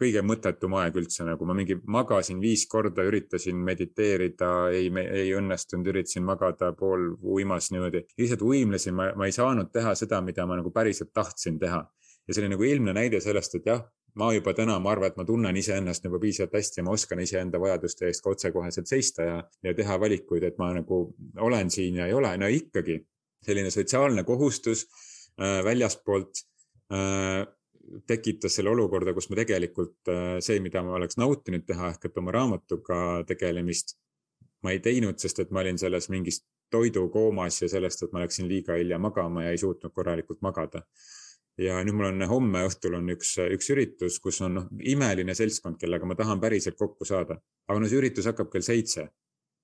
kõige 0.00 0.22
mõttetum 0.24 0.72
aeg 0.80 0.96
üldse 0.96 1.26
nagu. 1.28 1.44
Ma 1.44 1.52
mingi 1.52 1.76
magasin 1.84 2.40
viis 2.40 2.64
korda, 2.66 3.04
üritasin 3.04 3.60
mediteerida, 3.60 4.70
ei, 4.72 4.88
ei 4.88 5.34
õnnestunud, 5.36 5.92
üritasin 5.92 6.24
magada 6.24 6.72
pool 6.72 7.10
uimas 7.20 7.68
niimoodi, 7.74 8.06
lihtsalt 8.16 8.46
uimlesin, 8.48 8.96
ma, 8.96 9.10
ma 9.16 9.28
ei 9.28 9.36
saanud 9.36 9.68
teha 9.72 9.92
seda, 9.94 10.22
mida 10.24 10.46
ma 10.48 10.56
nagu 10.56 10.72
päriselt 10.72 11.12
tahtsin 11.12 11.60
teha 11.60 11.84
ja 12.26 12.34
see 12.34 12.42
oli 12.42 12.52
nagu 12.54 12.66
ilmne 12.66 12.94
näide 12.96 13.20
sellest, 13.22 13.54
et 13.58 13.68
jah, 13.70 13.82
ma 14.16 14.30
juba 14.34 14.54
täna, 14.56 14.78
ma 14.82 14.92
arvan, 14.94 15.12
et 15.12 15.18
ma 15.20 15.26
tunnen 15.28 15.56
iseennast 15.60 16.06
nagu 16.06 16.18
piisavalt 16.20 16.56
hästi 16.56 16.80
ja 16.80 16.86
ma 16.86 16.94
oskan 16.96 17.20
iseenda 17.22 17.60
vajaduste 17.60 18.08
eest 18.08 18.24
ka 18.24 18.32
otsekoheselt 18.32 18.88
seista 18.88 19.26
ja, 19.26 19.36
ja 19.64 19.74
teha 19.76 19.98
valikuid, 20.00 20.46
et 20.48 20.56
ma 20.58 20.70
nagu 20.76 21.02
olen 21.48 21.70
siin 21.72 22.00
ja 22.00 22.08
ei 22.08 22.16
ole, 22.16 22.32
no 22.40 22.48
ikkagi 22.52 22.98
selline 23.46 23.70
sotsiaalne 23.70 24.24
kohustus 24.24 24.86
äh, 25.40 25.60
väljaspoolt 25.64 26.42
äh, 26.92 27.44
tekitas 28.06 28.56
selle 28.58 28.72
olukorda, 28.72 29.14
kus 29.14 29.28
ma 29.30 29.38
tegelikult 29.38 30.10
äh, 30.10 30.38
see, 30.44 30.58
mida 30.64 30.82
ma 30.82 30.96
oleks 30.96 31.20
nautinud 31.20 31.66
teha 31.68 31.92
ehk 31.92 32.08
et 32.08 32.18
oma 32.22 32.34
raamatuga 32.34 33.00
tegelemist, 33.28 33.98
ma 34.64 34.72
ei 34.74 34.80
teinud, 34.82 35.20
sest 35.22 35.44
et 35.44 35.52
ma 35.52 35.62
olin 35.62 35.78
selles 35.78 36.08
mingis 36.10 36.40
toidukoomas 36.72 37.60
ja 37.62 37.68
sellest, 37.70 38.02
et 38.02 38.16
ma 38.16 38.24
läksin 38.24 38.48
liiga 38.50 38.74
hilja 38.80 38.98
magama 38.98 39.44
ja 39.44 39.52
ei 39.54 39.60
suutnud 39.60 39.92
korralikult 39.94 40.40
magada 40.42 40.82
ja 41.58 41.78
nüüd 41.84 41.96
mul 41.96 42.10
on 42.10 42.24
homme 42.30 42.64
õhtul 42.68 42.98
on 42.98 43.08
üks, 43.14 43.36
üks 43.40 43.70
üritus, 43.72 44.18
kus 44.22 44.40
on 44.44 44.58
noh, 44.58 44.66
imeline 44.92 45.34
seltskond, 45.34 45.78
kellega 45.80 46.08
ma 46.08 46.16
tahan 46.18 46.40
päriselt 46.40 46.76
kokku 46.78 47.08
saada. 47.08 47.38
aga 47.68 47.80
no 47.80 47.88
see 47.88 48.00
üritus 48.00 48.28
hakkab 48.28 48.50
kell 48.52 48.66
seitse. 48.66 49.08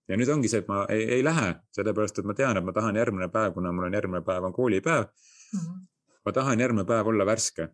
ja 0.08 0.16
nüüd 0.16 0.32
ongi 0.32 0.48
see, 0.48 0.62
et 0.64 0.68
ma 0.68 0.86
ei, 0.90 1.04
ei 1.18 1.24
lähe, 1.24 1.52
sellepärast 1.76 2.18
et 2.18 2.28
ma 2.28 2.34
tean, 2.34 2.56
et 2.56 2.64
ma 2.64 2.72
tahan 2.72 2.96
järgmine 2.96 3.28
päev, 3.28 3.52
kuna 3.54 3.72
mul 3.72 3.86
on 3.90 3.94
järgmine 3.98 4.22
päev 4.26 4.48
on 4.48 4.52
koolipäev 4.52 5.04
mm. 5.04 5.60
-hmm. 5.60 5.86
ma 6.26 6.32
tahan 6.32 6.60
järgmine 6.60 6.84
päev 6.88 7.06
olla 7.06 7.26
värske. 7.26 7.68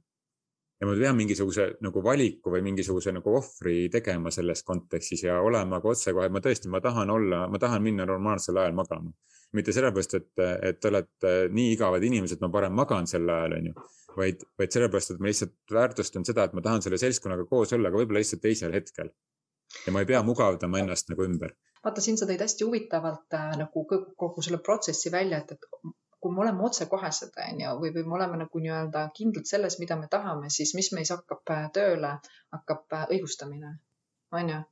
Ja 0.81 0.87
ma 0.87 0.95
pean 0.99 1.17
mingisuguse 1.19 1.69
nagu 1.83 2.03
valiku 2.05 2.53
või 2.55 2.63
mingisuguse 2.67 3.13
nagu 3.13 3.35
ohvri 3.41 3.89
tegema 3.91 4.31
selles 4.35 4.63
kontekstis 4.63 5.25
ja 5.27 5.41
olema 5.43 5.81
ka 5.83 5.95
otsekohe, 5.95 6.29
ma 6.31 6.43
tõesti, 6.45 6.71
ma 6.71 6.81
tahan 6.85 7.11
olla, 7.11 7.47
ma 7.51 7.59
tahan 7.59 7.83
minna 7.83 8.07
normaalsel 8.07 8.63
ajal 8.63 8.77
magama 8.79 9.13
mitte 9.57 9.73
sellepärast, 9.73 10.15
et, 10.19 10.41
et 10.69 10.77
te 10.81 10.91
olete 10.91 11.31
nii 11.57 11.71
igavad 11.73 12.05
inimesed, 12.05 12.41
ma 12.45 12.51
parem 12.53 12.75
magan 12.77 13.07
sel 13.09 13.25
ajal, 13.33 13.55
onju 13.57 13.87
vaid, 14.19 14.45
vaid 14.59 14.75
sellepärast, 14.75 15.15
et 15.15 15.23
ma 15.23 15.31
lihtsalt 15.31 15.75
väärtustan 15.79 16.27
seda, 16.29 16.47
et 16.49 16.57
ma 16.57 16.65
tahan 16.65 16.85
selle 16.85 16.99
seltskonnaga 17.01 17.47
koos 17.51 17.73
olla, 17.77 17.91
aga 17.91 18.01
võib-olla 18.01 18.23
lihtsalt 18.23 18.43
teisel 18.45 18.75
hetkel. 18.75 19.13
ja 19.87 19.93
ma 19.93 20.01
ei 20.01 20.09
pea 20.09 20.23
mugavdama 20.25 20.81
ennast 20.83 21.11
nagu 21.13 21.25
ümber. 21.27 21.55
vaata, 21.85 22.05
siin 22.05 22.17
sa 22.21 22.27
tõid 22.29 22.43
hästi 22.45 22.67
huvitavalt 22.67 23.37
äh, 23.37 23.51
nagu 23.63 23.85
kogu 23.89 24.45
selle 24.45 24.61
protsessi 24.65 25.13
välja, 25.13 25.43
et, 25.45 25.53
et 25.53 25.93
kui 26.21 26.35
me 26.35 26.43
oleme 26.45 26.65
otsekohesed, 26.69 27.37
on 27.45 27.61
ju, 27.65 27.75
või, 27.83 27.93
või 27.97 28.07
me 28.09 28.17
oleme 28.19 28.41
nagu 28.45 28.65
nii-öelda 28.65 29.05
kindlad 29.19 29.51
selles, 29.51 29.79
mida 29.83 29.99
me 30.01 30.09
tahame, 30.11 30.51
siis 30.55 30.75
mis 30.79 30.91
meis 30.97 31.13
hakkab 31.15 31.55
äh, 31.55 31.69
tööle, 31.75 32.17
hakkab 32.57 32.99
äh, 32.99 33.07
õigustamine, 33.17 33.77
on 34.41 34.53
ju. 34.55 34.65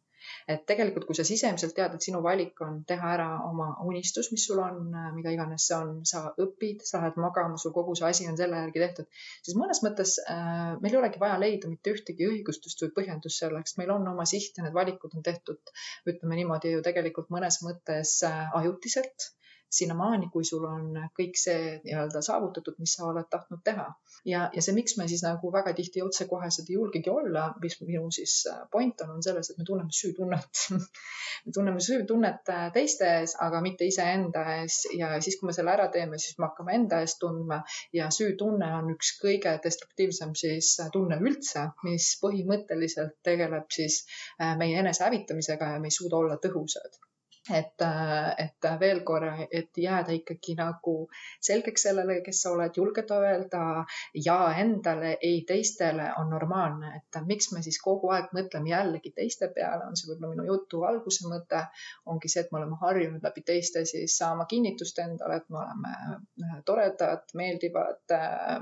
Et 0.51 0.63
tegelikult, 0.67 1.05
kui 1.07 1.17
sa 1.19 1.25
sisemiselt 1.29 1.75
tead, 1.77 1.93
et 1.95 2.07
sinu 2.07 2.19
valik 2.25 2.61
on 2.67 2.81
teha 2.91 3.11
ära 3.13 3.27
oma 3.47 3.67
unistus, 3.87 4.31
mis 4.33 4.47
sul 4.49 4.59
on, 4.63 4.89
mida 5.15 5.31
iganes 5.35 5.67
see 5.69 5.77
on, 5.77 5.93
sa 6.11 6.23
õpid, 6.43 6.83
sa 6.89 7.03
lähed 7.03 7.21
magama, 7.23 7.61
sul 7.63 7.75
kogu 7.77 7.95
see 7.99 8.09
asi 8.09 8.27
on 8.31 8.39
selle 8.41 8.65
järgi 8.65 8.83
tehtud, 8.83 9.11
siis 9.47 9.59
mõnes 9.61 9.83
mõttes 9.87 10.17
äh, 10.25 10.75
meil 10.83 10.97
ei 10.97 11.01
olegi 11.03 11.23
vaja 11.23 11.39
leida 11.43 11.71
mitte 11.71 11.95
ühtegi 11.95 12.27
õigustust 12.33 12.83
või 12.83 12.95
põhjendust 12.99 13.45
selleks, 13.45 13.77
meil 13.81 13.95
on 13.95 14.11
oma 14.15 14.27
siht 14.27 14.59
ja 14.59 14.67
need 14.67 14.75
valikud 14.75 15.15
on 15.15 15.27
tehtud, 15.31 15.75
ütleme 16.11 16.41
niimoodi 16.41 16.75
ju 16.75 16.83
tegelikult 16.91 17.31
mõnes 17.39 17.63
mõttes 17.69 18.19
äh, 18.27 18.43
ajutiselt 18.63 19.31
sinnamaani, 19.71 20.29
kui 20.33 20.45
sul 20.45 20.65
on 20.69 20.93
kõik 21.19 21.39
see 21.41 21.77
nii-öelda 21.85 22.23
saavutatud, 22.25 22.77
mis 22.83 22.95
sa 22.97 23.07
oled 23.11 23.29
tahtnud 23.31 23.63
teha. 23.65 23.87
ja, 24.25 24.47
ja 24.55 24.63
see, 24.63 24.75
miks 24.77 24.97
me 24.99 25.09
siis 25.11 25.23
nagu 25.27 25.51
väga 25.53 25.73
tihti 25.77 26.03
otsekohesed 26.03 26.71
ei 26.71 26.79
julgegi 26.79 27.11
olla, 27.11 27.47
mis 27.63 27.79
minu 27.83 28.11
siis 28.15 28.35
äh, 28.51 28.63
point 28.73 29.01
on, 29.05 29.15
on 29.17 29.23
selles, 29.27 29.51
et 29.51 29.59
me 29.59 29.67
tunneme 29.69 29.95
süütunnet. 30.01 30.63
Me 31.47 31.53
tunneme 31.55 31.81
süütunnet 31.85 32.49
äh, 32.51 32.63
teiste 32.75 33.07
ees, 33.19 33.35
aga 33.45 33.61
mitte 33.63 33.87
iseenda 33.87 34.43
ees. 34.55 34.79
Ja 34.97 35.11
siis, 35.23 35.37
kui 35.39 35.51
me 35.51 35.55
selle 35.55 35.71
ära 35.75 35.85
teeme, 35.95 36.19
siis 36.19 36.39
me 36.41 36.49
hakkame 36.49 36.75
enda 36.79 37.03
eest 37.05 37.21
tundma. 37.23 37.61
Ja 37.95 38.09
süütunne 38.15 38.71
on 38.79 38.89
üks 38.95 39.13
kõige 39.21 39.53
destruktiivsem 39.67 40.35
siis 40.43 40.73
äh, 40.83 40.91
tunne 40.95 41.21
üldse, 41.23 41.69
mis 41.87 42.09
põhimõtteliselt 42.23 43.19
tegeleb 43.29 43.69
siis 43.79 44.01
meie 44.63 44.81
enesehävitamisega 44.81 45.75
ja 45.75 45.83
me 45.83 45.93
ei 45.93 45.99
suuda 46.01 46.19
olla 46.25 46.41
tõhusad 46.43 46.99
et, 47.55 47.83
et 48.39 48.69
veel 48.81 49.01
korra, 49.07 49.33
et 49.51 49.79
jääda 49.79 50.15
ikkagi 50.17 50.57
nagu 50.59 50.95
selgeks 51.45 51.87
sellele, 51.87 52.19
kes 52.27 52.41
sa 52.43 52.53
oled, 52.55 52.75
julgeda 52.77 53.19
öelda 53.23 53.63
ja 54.25 54.39
endale, 54.59 55.17
ei 55.23 55.43
teistele 55.49 56.09
on 56.21 56.31
normaalne, 56.31 56.93
et 56.99 57.21
miks 57.27 57.53
me 57.55 57.63
siis 57.63 57.79
kogu 57.83 58.11
aeg 58.15 58.33
mõtleme 58.37 58.73
jällegi 58.73 59.13
teiste 59.17 59.49
peale, 59.55 59.87
on 59.87 59.99
see 59.99 60.11
võib-olla 60.11 60.33
minu 60.35 60.47
jutu 60.51 60.83
alguse 60.89 61.29
mõte, 61.31 61.63
ongi 62.13 62.31
see, 62.33 62.45
et 62.45 62.53
me 62.53 62.61
oleme 62.63 62.81
harjunud 62.83 63.27
läbi 63.27 63.45
teiste 63.47 63.85
siis 63.89 64.17
saama 64.19 64.49
kinnitust 64.51 64.99
endale, 65.05 65.41
et 65.41 65.51
me 65.51 65.63
oleme 65.63 65.95
äh, 65.95 66.57
toredad, 66.67 67.29
meeldivad 67.39 68.17
äh,, 68.17 68.57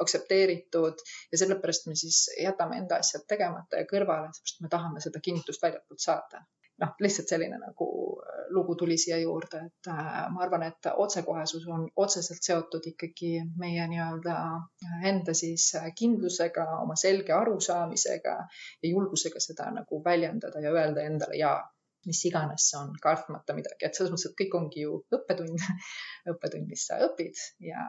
aktsepteeritud 0.00 1.06
ja 1.32 1.40
sellepärast 1.40 1.88
me 1.88 1.96
siis 1.96 2.26
jätame 2.42 2.82
enda 2.82 3.00
asjad 3.00 3.24
tegemata 3.28 3.80
ja 3.80 3.88
kõrvale, 3.88 4.32
sest 4.36 4.60
me 4.60 4.72
tahame 4.72 5.00
seda 5.04 5.22
kinnitust 5.24 5.62
väljapoolt 5.62 6.02
saada 6.02 6.44
noh, 6.82 6.92
lihtsalt 7.00 7.30
selline 7.30 7.58
nagu 7.60 7.86
äh, 7.88 7.95
lugu 8.54 8.74
tuli 8.74 8.96
siia 8.98 9.18
juurde, 9.18 9.60
et 9.66 9.90
äh, 9.92 10.10
ma 10.32 10.42
arvan, 10.46 10.66
et 10.66 10.88
otsekohesus 10.94 11.66
on 11.72 11.86
otseselt 11.96 12.42
seotud 12.42 12.88
ikkagi 12.92 13.32
meie 13.58 13.86
nii-öelda 13.90 14.36
äh, 14.56 15.06
enda 15.12 15.34
siis 15.34 15.70
kindlusega, 15.98 16.66
oma 16.82 16.96
selge 17.00 17.34
arusaamisega 17.36 18.36
ja 18.82 18.90
julgusega 18.90 19.42
seda 19.42 19.70
nagu 19.80 20.02
väljendada 20.04 20.62
ja 20.64 20.74
öelda 20.74 21.06
endale 21.06 21.40
ja 21.40 21.56
mis 22.06 22.22
iganes 22.28 22.68
see 22.70 22.78
on, 22.78 22.92
kartmata 23.02 23.54
midagi, 23.56 23.82
et 23.86 23.96
selles 23.98 24.12
mõttes, 24.14 24.30
et 24.30 24.38
kõik 24.38 24.54
ongi 24.60 24.84
ju 24.84 25.00
õppetund 25.16 25.64
õppetund, 26.32 26.68
mis 26.70 26.86
sa 26.86 27.00
õpid 27.08 27.42
ja, 27.66 27.82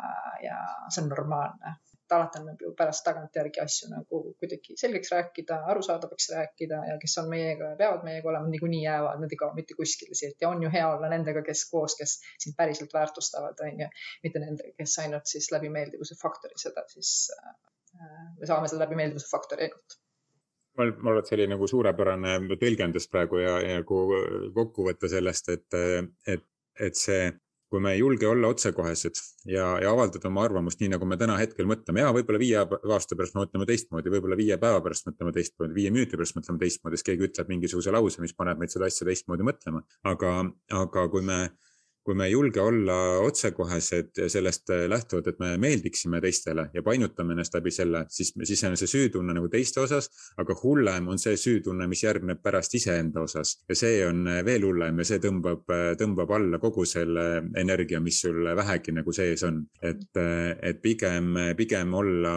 ja 0.44 0.58
see 0.90 1.04
on 1.04 1.12
normaalne 1.14 1.78
et 2.08 2.16
alati 2.16 2.40
annab 2.40 2.62
ju 2.64 2.72
pärast 2.80 3.04
tagantjärgi 3.04 3.60
asju 3.60 3.90
nagu 3.92 4.22
kuidagi 4.40 4.78
selgeks 4.80 5.12
rääkida, 5.12 5.60
arusaadavaks 5.74 6.30
rääkida 6.32 6.80
ja 6.90 6.96
kes 7.02 7.18
on 7.22 7.30
meiega 7.30 7.74
ja 7.74 7.80
peavad 7.82 8.06
meiega 8.08 8.30
olema, 8.32 8.48
niikuinii 8.54 8.84
jäävad, 8.86 9.20
nad 9.24 9.36
ei 9.36 9.40
kao 9.42 9.52
mitte 9.58 9.76
kuskile 9.76 10.16
siit. 10.16 10.38
Ja 10.42 10.50
on 10.50 10.64
ju 10.64 10.72
hea 10.72 10.88
olla 10.94 11.10
nendega, 11.12 11.44
kes 11.44 11.66
koos, 11.72 11.98
kes 12.00 12.18
sind 12.44 12.56
päriselt 12.58 12.94
väärtustavad, 12.96 13.60
on 13.68 13.84
ju, 13.84 13.90
mitte 14.24 14.44
nendega, 14.44 14.72
kes 14.80 14.98
ainult 15.04 15.28
siis 15.28 15.52
läbi 15.52 15.70
meeldivuse 15.74 16.16
faktori 16.22 16.56
seda 16.64 16.86
siis 16.94 17.14
äh,, 17.36 17.56
me 18.40 18.48
saame 18.48 18.70
seda 18.72 18.86
läbi 18.86 19.00
meeldivuse 19.02 19.28
faktori 19.32 19.68
ainult. 19.68 19.98
Mul, 20.78 20.94
mul 21.02 21.20
on 21.20 21.26
selline 21.26 21.56
nagu 21.56 21.68
suurepärane 21.68 22.38
tõlgendus 22.62 23.10
praegu 23.12 23.42
ja, 23.42 23.58
ja 23.66 23.82
nagu 23.82 24.02
kokkuvõte 24.56 25.10
sellest, 25.10 25.50
et, 25.50 25.78
et, 26.30 26.46
et 26.88 27.00
see 27.00 27.32
kui 27.72 27.82
me 27.84 27.94
ei 27.94 28.00
julge 28.00 28.28
olla 28.28 28.48
otsekohesed 28.54 29.20
ja, 29.52 29.66
ja 29.84 29.92
avaldada 29.92 30.30
oma 30.30 30.46
arvamust 30.48 30.80
nii, 30.80 30.92
nagu 30.94 31.08
me 31.10 31.18
täna 31.20 31.36
hetkel 31.40 31.68
mõtleme 31.70 32.04
ja 32.04 32.14
võib-olla 32.16 32.40
viie 32.40 32.62
aasta 32.64 33.18
pärast 33.18 33.36
me 33.36 33.44
mõtleme 33.44 33.68
teistmoodi, 33.68 34.14
võib-olla 34.14 34.40
viie 34.40 34.58
päeva 34.62 34.82
pärast 34.86 35.10
mõtleme 35.10 35.34
teistmoodi, 35.36 35.76
viie 35.76 35.92
minuti 35.92 36.20
pärast 36.20 36.38
mõtleme 36.40 36.62
teistmoodi, 36.64 37.00
siis 37.00 37.10
keegi 37.10 37.28
ütleb 37.28 37.52
mingisuguse 37.52 37.94
lause, 37.96 38.24
mis 38.24 38.36
paneb 38.38 38.62
meid 38.62 38.72
seda 38.74 38.88
asja 38.88 39.08
teistmoodi 39.10 39.48
mõtlema. 39.48 39.84
aga, 40.08 40.34
aga 40.80 41.08
kui 41.12 41.26
me 41.28 41.42
kui 42.08 42.16
me 42.16 42.30
ei 42.30 42.32
julge 42.32 42.62
olla 42.64 42.96
otsekohesed 43.20 44.22
sellest 44.32 44.72
äh, 44.72 44.86
lähtuvalt, 44.88 45.26
et 45.28 45.40
me 45.44 45.50
meeldiksime 45.60 46.22
teistele 46.24 46.70
ja 46.74 46.84
painutame 46.84 47.34
ennast 47.36 47.58
läbi 47.58 47.74
selle, 47.76 48.06
siis, 48.08 48.32
siis 48.48 48.64
on 48.64 48.78
see 48.80 48.88
süütunne 48.88 49.36
nagu 49.36 49.50
teiste 49.52 49.82
osas, 49.84 50.08
aga 50.40 50.56
hullem 50.62 51.10
on 51.12 51.20
see 51.20 51.36
süütunne, 51.36 51.84
mis 51.92 52.06
järgneb 52.06 52.40
pärast 52.44 52.78
iseenda 52.80 53.26
osas 53.26 53.58
ja 53.68 53.76
see 53.76 53.98
on 54.08 54.22
äh, 54.32 54.40
veel 54.48 54.64
hullem 54.70 55.02
ja 55.04 55.08
see 55.10 55.20
tõmbab, 55.26 55.66
äh, 55.76 55.90
tõmbab 56.00 56.32
alla 56.38 56.62
kogu 56.64 56.86
selle 56.88 57.26
energia, 57.60 58.00
mis 58.00 58.22
sul 58.24 58.40
vähegi 58.56 58.96
nagu 58.96 59.12
sees 59.12 59.44
on. 59.44 59.60
et, 59.84 60.08
et 60.64 60.80
pigem, 60.82 61.36
pigem 61.60 61.92
olla, 61.94 62.34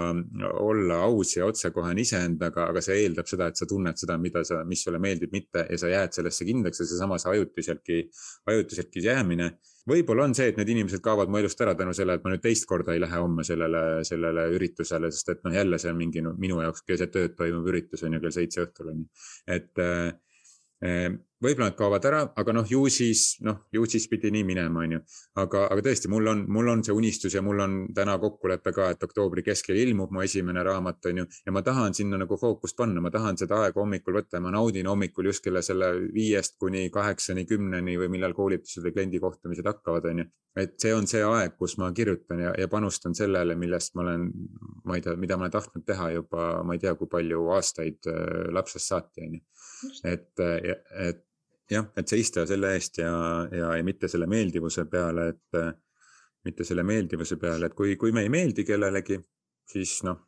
olla 0.65 0.99
aus 1.07 1.37
ja 1.37 1.47
otsekohene 1.47 2.03
iseendaga, 2.03 2.67
aga 2.73 2.83
see 2.83 3.05
eeldab 3.05 3.31
seda, 3.31 3.53
et 3.53 3.61
sa 3.61 3.71
tunned 3.71 4.03
seda, 4.03 4.19
mida 4.19 4.43
sa, 4.43 4.65
mis 4.67 4.83
sulle 4.83 4.99
meeldib, 4.99 5.31
mitte 5.31 5.69
ja 5.71 5.79
sa 5.79 5.95
jääd 5.95 6.19
sellesse 6.19 6.49
kindlaks 6.49 6.83
ja 6.83 6.91
seesama 6.91 7.23
see 7.23 7.37
ajutiseltki, 7.37 8.03
ajutiseltki 8.51 9.07
jäämine 9.07 9.53
võib-olla 9.91 10.27
on 10.29 10.35
see, 10.37 10.51
et 10.53 10.59
need 10.61 10.71
inimesed 10.75 11.03
kaovad 11.05 11.31
mu 11.33 11.41
elust 11.41 11.61
ära 11.65 11.75
tänu 11.79 11.95
sellele, 11.97 12.21
et 12.21 12.27
ma 12.27 12.35
nüüd 12.35 12.45
teist 12.45 12.67
korda 12.69 12.95
ei 12.95 13.03
lähe 13.03 13.21
homme 13.23 13.45
sellele, 13.47 13.83
sellele 14.07 14.47
üritusele, 14.55 15.11
sest 15.15 15.35
et 15.35 15.45
noh, 15.47 15.55
jälle 15.57 15.79
see 15.83 15.93
on 15.93 15.99
mingi 15.99 16.25
no, 16.25 16.35
minu 16.39 16.61
jaoks 16.65 16.85
keset 16.89 17.17
ööd 17.21 17.37
toimuv 17.39 17.71
üritus 17.73 18.05
on 18.07 18.17
ju 18.17 18.23
kell 18.25 18.37
seitse 18.37 18.67
õhtul 18.67 18.93
on 18.93 19.05
ju. 19.05 19.09
et 19.59 19.83
äh, 19.83 20.11
võib-olla 20.81 21.71
nad 21.71 21.77
kaovad 21.77 22.07
ära, 22.09 22.21
aga 22.41 22.53
noh, 22.57 22.67
ju 22.69 22.83
siis, 22.93 23.39
noh, 23.45 23.63
ju 23.73 23.85
siis 23.89 24.07
pidi 24.09 24.31
nii 24.33 24.45
minema, 24.49 24.85
on 24.85 24.95
ju. 24.97 25.01
aga, 25.41 25.67
aga 25.73 25.85
tõesti, 25.85 26.09
mul 26.13 26.29
on, 26.33 26.43
mul 26.53 26.69
on 26.73 26.83
see 26.85 26.95
unistus 26.97 27.37
ja 27.37 27.43
mul 27.45 27.61
on 27.65 27.77
täna 27.97 28.17
kokkulepe 28.21 28.73
ka, 28.77 28.91
et 28.95 29.05
oktoobri 29.05 29.45
keskel 29.45 29.77
ilmub 29.81 30.13
mu 30.13 30.25
esimene 30.25 30.63
raamat, 30.65 31.11
on 31.11 31.23
ju. 31.23 31.27
ja 31.47 31.53
ma 31.53 31.63
tahan 31.65 31.97
sinna 31.97 32.21
nagu 32.21 32.37
fookust 32.41 32.77
panna, 32.77 33.01
ma 33.01 33.13
tahan 33.13 33.41
seda 33.41 33.63
aega 33.65 33.81
hommikul 33.81 34.21
võtta 34.21 34.39
ja 34.39 34.45
ma 34.45 34.53
naudin 34.57 34.89
hommikul 34.89 35.31
just 35.31 35.45
kella 35.45 35.63
selle 35.65 35.93
viiest 36.15 36.59
kuni 36.61 36.89
kaheksani, 36.93 37.47
kümneni 37.49 37.97
või 38.01 38.13
millal 38.17 38.37
koolitused 38.37 38.85
või 38.85 38.97
kliendikohtumised 38.97 39.69
hakkavad, 39.73 40.09
on 40.13 40.25
ju. 40.25 40.29
et 40.61 40.77
see 40.83 40.93
on 40.97 41.09
see 41.09 41.25
aeg, 41.25 41.57
kus 41.57 41.79
ma 41.81 41.93
kirjutan 41.97 42.45
ja, 42.45 42.55
ja 42.59 42.69
panustan 42.69 43.17
sellele, 43.17 43.57
millest 43.57 43.97
ma 43.97 44.05
olen, 44.05 44.29
ma 44.85 44.97
ei 44.97 45.05
tea, 45.05 45.17
mida 45.17 45.37
ma 45.37 45.49
olen 45.49 45.57
tahtnud 45.57 45.85
teha 45.89 46.13
juba, 46.19 46.51
ma 46.65 46.77
ei 46.77 46.85
tea, 46.85 46.97
kui 47.01 47.09
palju 47.09 47.49
aastaid 47.57 48.13
äh, 48.13 48.49
lapsest 48.53 48.93
saati, 48.93 49.29
on 49.29 49.39
ju 49.41 49.45
et, 50.05 50.41
et 50.41 51.27
jah, 51.71 51.87
et 51.97 52.09
seista 52.09 52.47
selle 52.49 52.75
eest 52.77 52.99
ja, 53.03 53.13
ja, 53.53 53.75
ja 53.79 53.87
mitte 53.87 54.09
selle 54.11 54.27
meeldivuse 54.31 54.87
peale, 54.91 55.29
et 55.35 55.61
mitte 56.45 56.65
selle 56.65 56.85
meeldivuse 56.87 57.37
peale, 57.41 57.69
et 57.69 57.77
kui, 57.77 57.97
kui 58.01 58.13
me 58.17 58.25
ei 58.27 58.33
meeldi 58.33 58.65
kellelegi, 58.67 59.21
siis 59.71 60.01
noh, 60.09 60.19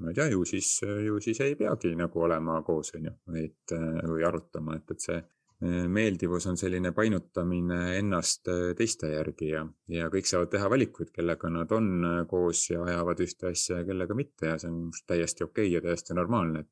ma 0.00 0.10
ei 0.10 0.18
tea, 0.18 0.28
ju 0.34 0.44
siis, 0.48 0.76
ju 1.06 1.20
siis 1.22 1.40
ei 1.44 1.56
peagi 1.58 1.94
nagu 1.98 2.26
olema 2.26 2.60
koos, 2.66 2.94
on 2.98 3.08
ju, 3.08 3.14
et 3.40 3.74
või 4.10 4.26
arutama, 4.26 4.78
et, 4.78 4.94
et 4.94 5.08
see 5.08 5.22
meeldivus 5.64 6.46
on 6.50 6.58
selline 6.60 6.90
painutamine 6.92 7.96
ennast 7.96 8.48
teiste 8.76 9.08
järgi 9.12 9.52
ja, 9.52 9.62
ja 9.88 10.10
kõik 10.12 10.28
saavad 10.28 10.50
teha 10.52 10.68
valikuid, 10.70 11.12
kellega 11.14 11.48
nad 11.52 11.70
on 11.72 12.26
koos 12.28 12.66
ja 12.70 12.82
ajavad 12.84 13.22
ühte 13.24 13.48
asja 13.52 13.80
ja 13.80 13.86
kellega 13.88 14.16
mitte 14.18 14.50
ja 14.50 14.58
see 14.60 14.72
on 14.72 14.90
täiesti 15.06 15.46
okei 15.46 15.70
okay 15.70 15.76
ja 15.76 15.84
täiesti 15.86 16.16
normaalne, 16.18 16.66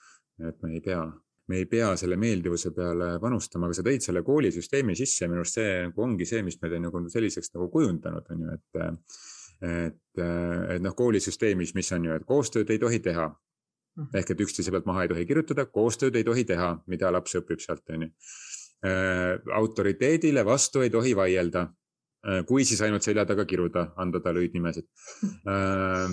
et 0.48 0.58
me 0.62 0.74
ei 0.74 0.82
pea 0.84 1.06
me 1.52 1.60
ei 1.60 1.68
pea 1.68 1.92
selle 2.00 2.16
meeldivuse 2.20 2.72
peale 2.72 3.18
panustama, 3.20 3.68
aga 3.68 3.76
sa 3.76 3.84
tõid 3.84 4.04
selle 4.04 4.22
koolisüsteemi 4.24 4.96
sisse 4.96 5.28
minu 5.28 5.44
arust 5.44 5.58
see 5.58 5.68
nagu 5.84 6.04
ongi 6.06 6.28
see, 6.28 6.40
mis 6.46 6.56
meid 6.62 6.78
on 6.78 6.86
nagu 6.88 7.02
selliseks 7.12 7.52
nagu 7.56 7.68
kujundanud, 7.72 8.32
on 8.32 8.46
ju, 8.46 8.56
et 8.56 8.82
et, 9.62 10.00
et 10.18 10.82
noh, 10.82 10.94
koolisüsteemis, 10.98 11.74
mis 11.76 11.92
on 11.94 12.08
ju, 12.08 12.16
et 12.18 12.24
koostööd 12.26 12.70
ei 12.74 12.80
tohi 12.82 12.98
teha. 13.04 13.28
ehk 14.16 14.30
et 14.32 14.40
üksteise 14.40 14.72
pealt 14.72 14.86
maha 14.88 15.04
ei 15.04 15.10
tohi 15.12 15.26
kirjutada, 15.28 15.66
koostööd 15.68 16.16
ei 16.16 16.24
tohi 16.24 16.46
teha, 16.48 16.70
mida 16.88 17.12
laps 17.12 17.36
õpib 17.38 17.60
sealt, 17.60 17.84
on 17.92 18.06
ju. 18.06 18.10
autoriteedile 19.54 20.44
vastu 20.44 20.82
ei 20.82 20.90
tohi 20.90 21.14
vaielda. 21.16 21.68
kui, 22.46 22.64
siis 22.64 22.80
ainult 22.82 23.02
selja 23.02 23.24
taga 23.26 23.44
kiruda, 23.44 23.92
anda 23.96 24.20
talle 24.22 24.44
hüüdnimesid 24.44 24.86
Äh, 25.52 26.10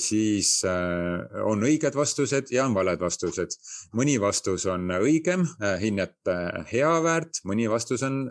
siis 0.00 0.48
äh, 0.66 1.42
on 1.46 1.62
õiged 1.66 1.94
vastused 1.94 2.50
ja 2.54 2.64
on 2.66 2.74
valed 2.74 3.00
vastused. 3.00 3.54
mõni 3.94 4.16
vastus 4.20 4.66
on 4.70 4.88
õigem, 4.96 5.44
äh, 5.62 5.76
hinnet 5.82 6.30
hea 6.70 6.92
väärt, 7.04 7.40
mõni 7.46 7.68
vastus 7.70 8.02
on 8.02 8.24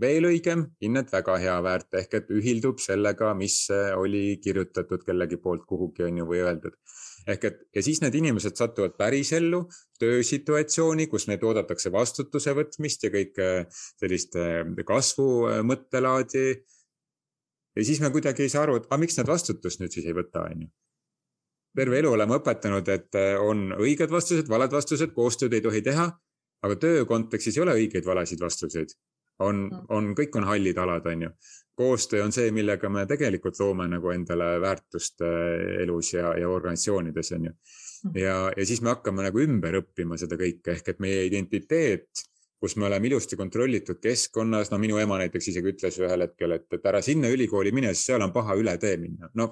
veel 0.00 0.30
õigem, 0.30 0.66
hinnet 0.82 1.12
väga 1.12 1.36
hea 1.42 1.58
väärt 1.62 2.00
ehk 2.00 2.14
et 2.20 2.32
ühildub 2.32 2.80
sellega, 2.80 3.34
mis 3.34 3.66
oli 3.96 4.40
kirjutatud 4.42 5.04
kellegi 5.04 5.36
poolt 5.36 5.66
kuhugi 5.68 6.06
on 6.08 6.22
ju 6.22 6.26
või 6.32 6.42
öeldud. 6.46 6.76
ehk 7.28 7.44
et 7.44 7.58
ja 7.76 7.82
siis 7.82 8.00
need 8.00 8.14
inimesed 8.16 8.56
satuvad 8.56 8.96
pärisellu 8.96 9.66
töösituatsiooni, 10.00 11.06
kus 11.06 11.28
neid 11.28 11.42
oodatakse 11.44 11.92
vastutuse 11.92 12.54
võtmist 12.56 13.04
ja 13.04 13.10
kõike 13.12 13.48
sellist 13.70 14.36
kasvu 14.86 15.28
mõttelaadi 15.62 16.62
ja 17.76 17.84
siis 17.84 18.00
me 18.00 18.10
kuidagi 18.10 18.42
ei 18.42 18.52
saa 18.52 18.64
aru, 18.66 18.78
et 18.80 18.88
aga 18.88 18.98
miks 19.00 19.18
nad 19.20 19.28
vastutust 19.30 19.82
nüüd 19.82 19.94
siis 19.94 20.08
ei 20.08 20.16
võta, 20.16 20.44
on 20.50 20.66
ju. 20.66 20.70
terve 21.76 22.00
elu 22.00 22.10
oleme 22.16 22.38
õpetanud, 22.40 22.88
et 22.90 23.18
äh, 23.18 23.36
on 23.38 23.70
õiged 23.78 24.10
vastused, 24.10 24.48
valed 24.50 24.72
vastused, 24.74 25.14
koostööd 25.14 25.54
ei 25.54 25.64
tohi 25.64 25.82
teha. 25.82 26.10
aga 26.62 26.76
töö 26.76 27.04
kontekstis 27.08 27.56
ei 27.56 27.62
ole 27.62 27.74
õigeid-valesid 27.78 28.40
vastuseid. 28.40 28.90
on, 29.38 29.68
mm. 29.68 29.86
on, 29.88 30.14
kõik 30.14 30.36
on 30.36 30.44
hallid 30.44 30.78
alad, 30.78 31.06
on 31.06 31.22
ju. 31.22 31.30
koostöö 31.74 32.24
on 32.24 32.32
see, 32.32 32.50
millega 32.50 32.88
me 32.88 33.06
tegelikult 33.06 33.58
loome 33.60 33.88
nagu 33.88 34.10
endale 34.10 34.60
väärtust 34.60 35.22
äh, 35.22 35.82
elus 35.82 36.12
ja, 36.14 36.34
ja 36.38 36.48
organisatsioonides, 36.48 37.32
on 37.32 37.44
ju. 37.44 37.52
Mm. 38.04 38.16
ja, 38.16 38.36
ja 38.56 38.66
siis 38.66 38.82
me 38.82 38.94
hakkame 38.94 39.22
nagu 39.22 39.40
ümber 39.40 39.78
õppima 39.82 40.18
seda 40.18 40.36
kõike 40.40 40.74
ehk 40.74 40.88
et 40.88 41.00
meie 41.00 41.24
identiteet 41.28 42.26
kus 42.60 42.76
me 42.76 42.86
oleme 42.86 43.08
ilusti 43.08 43.38
kontrollitud 43.40 44.00
keskkonnas, 44.02 44.70
no 44.70 44.78
minu 44.78 44.98
ema 45.00 45.18
näiteks 45.22 45.48
isegi 45.52 45.72
ütles 45.72 45.96
ühel 46.02 46.26
hetkel, 46.26 46.58
et, 46.58 46.66
et 46.76 46.86
ära 46.92 47.00
sinna 47.04 47.30
ülikooli 47.32 47.72
mine, 47.72 47.94
sest 47.94 48.12
seal 48.12 48.26
on 48.26 48.34
paha 48.34 48.56
üle 48.60 48.76
tee 48.82 48.98
minna. 49.00 49.30
no 49.40 49.48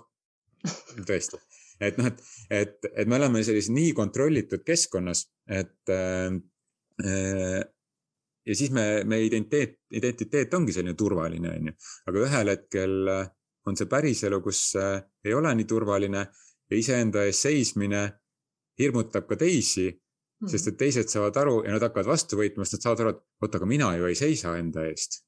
tõesti, 1.09 1.41
et 1.81 1.99
noh, 2.01 2.11
et, 2.11 2.23
et, 2.51 2.93
et 2.93 3.09
me 3.09 3.17
oleme 3.17 3.43
sellises 3.47 3.73
nii 3.73 3.95
kontrollitud 3.97 4.65
keskkonnas, 4.67 5.25
et 5.49 5.95
äh, 5.95 6.37
äh, 7.05 7.59
ja 8.49 8.57
siis 8.57 8.73
me, 8.77 8.87
meie 9.09 9.27
identiteet, 9.29 9.79
identiteet 9.97 10.55
ongi 10.59 10.77
selline 10.77 10.97
turvaline, 10.99 11.55
on 11.57 11.73
ju, 11.73 11.77
aga 12.13 12.25
ühel 12.27 12.53
hetkel 12.53 12.99
on 13.69 13.77
see 13.77 13.89
päriselu, 13.89 14.41
kus 14.45 14.63
äh, 14.81 15.01
ei 15.25 15.37
ole 15.37 15.55
nii 15.57 15.69
turvaline 15.69 16.27
ja 16.69 16.77
iseenda 16.77 17.25
eest 17.29 17.49
seismine 17.49 18.05
hirmutab 18.79 19.27
ka 19.29 19.37
teisi 19.41 19.89
Mm. 20.39 20.51
sest 20.53 20.69
et 20.71 20.77
teised 20.79 21.11
saavad 21.11 21.37
aru 21.41 21.55
ja 21.67 21.73
nad 21.75 21.83
hakkavad 21.83 22.07
vastu 22.13 22.39
võitma, 22.39 22.63
sest 22.63 22.79
nad 22.79 22.85
saavad 22.87 23.01
aru, 23.03 23.11
et 23.17 23.43
oot, 23.43 23.57
aga 23.59 23.67
mina 23.67 23.89
ju 23.99 24.07
ei 24.07 24.15
seisa 24.19 24.55
enda 24.59 24.85
eest. 24.87 25.25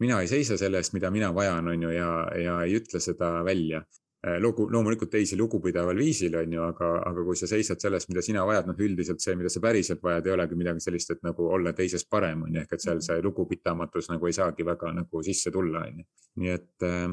mina 0.00 0.20
ei 0.22 0.28
seisa 0.30 0.56
selle 0.56 0.78
eest, 0.78 0.94
mida 0.94 1.10
mina 1.10 1.32
vajan, 1.34 1.68
on 1.68 1.82
ju, 1.82 1.88
ja, 1.90 2.10
ja 2.38 2.60
ei 2.62 2.76
ütle 2.78 3.00
seda 3.02 3.42
välja. 3.44 3.82
Äh, 4.26 4.36
lugu, 4.40 4.68
loomulikult 4.70 5.10
teisi 5.10 5.36
lugupidaval 5.36 5.98
viisil, 5.98 6.34
on 6.38 6.52
ju, 6.54 6.62
aga, 6.62 6.90
aga 7.06 7.24
kui 7.26 7.36
sa 7.38 7.46
seisad 7.50 7.82
sellest, 7.82 8.08
mida 8.10 8.22
sina 8.22 8.44
vajad, 8.46 8.70
noh, 8.70 8.78
üldiselt 8.86 9.22
see, 9.22 9.34
mida 9.38 9.50
sa 9.50 9.60
päriselt 9.62 10.02
vajad, 10.02 10.26
ei 10.26 10.34
olegi 10.34 10.58
midagi 10.58 10.82
sellist, 10.86 11.12
et 11.14 11.22
nagu 11.26 11.50
olla 11.54 11.74
teisest 11.74 12.08
parem, 12.10 12.46
on 12.46 12.54
ju, 12.54 12.62
ehk 12.62 12.72
et 12.74 12.82
seal 12.82 12.96
mm. 12.96 13.06
see 13.06 13.24
lugupidamatus 13.26 14.10
nagu 14.10 14.30
ei 14.30 14.38
saagi 14.38 14.66
väga 14.66 14.94
nagu 14.96 15.22
sisse 15.26 15.52
tulla, 15.54 15.84
on 15.86 16.00
ju. 16.00 16.08
nii 16.42 16.54
et 16.54 16.86
äh, 16.88 17.04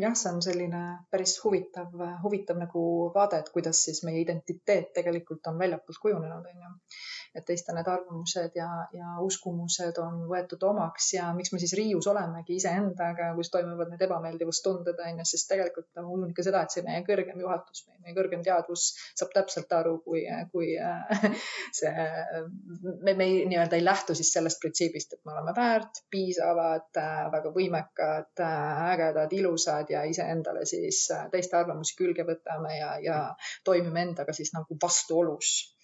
jah, 0.00 0.14
see 0.18 0.32
on 0.32 0.42
selline 0.44 0.82
päris 1.10 1.36
huvitav, 1.44 1.92
huvitav 2.22 2.58
nagu 2.60 2.82
vaade, 3.14 3.40
et 3.40 3.52
kuidas 3.54 3.82
siis 3.88 4.02
meie 4.06 4.20
identiteet 4.22 4.92
tegelikult 4.96 5.46
on 5.50 5.58
väljapoolt 5.62 6.02
kujunenud, 6.02 6.50
on 6.52 6.66
ju 6.66 6.74
et 7.36 7.44
teiste 7.46 7.74
need 7.76 7.88
arvamused 7.90 8.56
ja, 8.56 8.68
ja 8.96 9.16
uskumused 9.24 9.98
on 10.02 10.22
võetud 10.30 10.62
omaks 10.70 11.10
ja 11.16 11.28
miks 11.36 11.52
me 11.52 11.60
siis 11.60 11.74
riius 11.78 12.08
olemegi 12.10 12.56
iseendaga, 12.56 13.32
kus 13.36 13.50
toimuvad 13.52 13.92
need 13.92 14.04
ebameeldivustunded 14.06 15.02
on 15.04 15.20
ju, 15.20 15.26
sest 15.28 15.50
tegelikult 15.52 15.88
ma 15.98 16.06
usun 16.06 16.32
ikka 16.32 16.46
seda, 16.46 16.62
et 16.64 16.74
see 16.74 16.84
meie 16.86 17.02
kõrgem 17.06 17.42
juhatus, 17.42 17.84
meie 18.04 18.16
kõrgem 18.16 18.44
teadvus 18.46 18.88
saab 19.18 19.34
täpselt 19.36 19.72
aru, 19.76 19.98
kui, 20.06 20.24
kui 20.52 20.72
see, 21.78 21.92
me, 23.02 23.14
me 23.14 23.28
nii-öelda 23.52 23.78
ei 23.78 23.84
lähtu 23.84 24.16
siis 24.16 24.32
sellest 24.32 24.60
printsiibist, 24.62 25.16
et 25.18 25.24
me 25.28 25.34
oleme 25.36 25.54
väärt, 25.56 26.02
piisavad, 26.10 26.88
väga 27.36 27.52
võimekad, 27.54 28.44
ägedad, 28.92 29.32
ilusad 29.36 29.92
ja 29.92 30.06
iseendale 30.08 30.64
siis 30.68 31.04
teiste 31.32 31.60
arvamusi 31.60 31.96
külge 31.98 32.26
võtame 32.26 32.78
ja, 32.78 32.92
ja 33.02 33.22
toimime 33.64 34.08
endaga 34.08 34.34
siis 34.36 34.54
nagu 34.56 34.78
vastuolus 34.82 35.75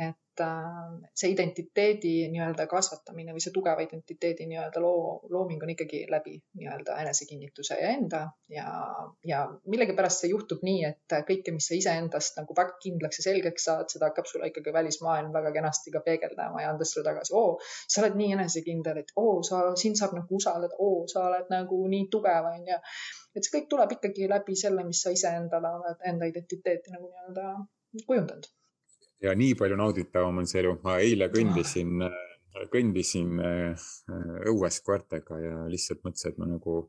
et 0.00 0.40
äh, 0.40 0.92
see 1.14 1.32
identiteedi 1.34 2.12
nii-öelda 2.32 2.64
kasvatamine 2.70 3.34
või 3.34 3.42
see 3.44 3.52
tugeva 3.54 3.82
identiteedi 3.84 4.46
nii-öelda 4.48 4.80
loo, 4.82 5.18
looming 5.32 5.62
on 5.64 5.72
ikkagi 5.74 6.02
läbi 6.10 6.36
nii-öelda 6.58 6.96
enesekinnituse 7.02 7.76
ja 7.80 7.90
enda 7.96 8.20
ja, 8.54 8.66
ja 9.26 9.42
millegipärast 9.72 10.24
see 10.24 10.32
juhtub 10.32 10.64
nii, 10.66 10.84
et 10.88 11.16
kõike, 11.28 11.54
mis 11.56 11.68
sa 11.70 11.76
iseendast 11.76 12.40
nagu 12.40 12.56
väga 12.56 12.78
kindlaks 12.84 13.20
ja 13.20 13.26
selgeks 13.28 13.66
saad, 13.68 13.90
seda 13.92 14.10
hakkab 14.10 14.30
sulle 14.30 14.48
ikkagi 14.52 14.72
välismaailm 14.76 15.32
väga 15.36 15.52
kenasti 15.58 15.92
ka 15.94 16.02
peegeldama 16.06 16.64
ja 16.64 16.70
andes 16.74 16.94
sulle 16.94 17.08
tagasi, 17.10 17.34
oo, 17.36 17.58
sa 17.64 18.04
oled 18.04 18.16
nii 18.20 18.36
enesekindel, 18.38 19.02
et 19.04 19.12
oo, 19.20 19.40
sa, 19.46 19.64
sind 19.80 20.00
saab 20.00 20.16
nagu 20.16 20.40
usaldada, 20.40 20.78
oo, 20.78 21.04
sa 21.12 21.26
oled 21.28 21.52
nagu 21.52 21.82
nii 21.96 22.06
tugev, 22.14 22.48
onju. 22.54 22.80
et 23.36 23.44
see 23.44 23.58
kõik 23.58 23.68
tuleb 23.74 23.98
ikkagi 23.98 24.30
läbi 24.30 24.56
selle, 24.62 24.86
mis 24.86 25.02
sa 25.04 25.12
iseendale 25.14 25.74
oled 25.80 26.08
enda 26.12 26.30
identiteeti 26.32 26.96
nagu 26.96 27.10
nii-öelda 27.10 27.52
kujundanud 28.06 28.48
ja 29.22 29.34
nii 29.36 29.54
palju 29.58 29.76
nauditavam 29.76 30.40
on 30.42 30.48
see 30.48 30.62
elu. 30.62 30.76
ma 30.84 30.98
eile 31.02 31.28
kõndisin, 31.32 32.06
kõndisin 32.72 33.36
äh, 33.44 33.90
õues 34.52 34.80
koertega 34.86 35.38
ja 35.40 35.60
lihtsalt 35.70 36.02
mõtlesin, 36.04 36.32
et 36.32 36.40
ma 36.40 36.48
nagu 36.50 36.80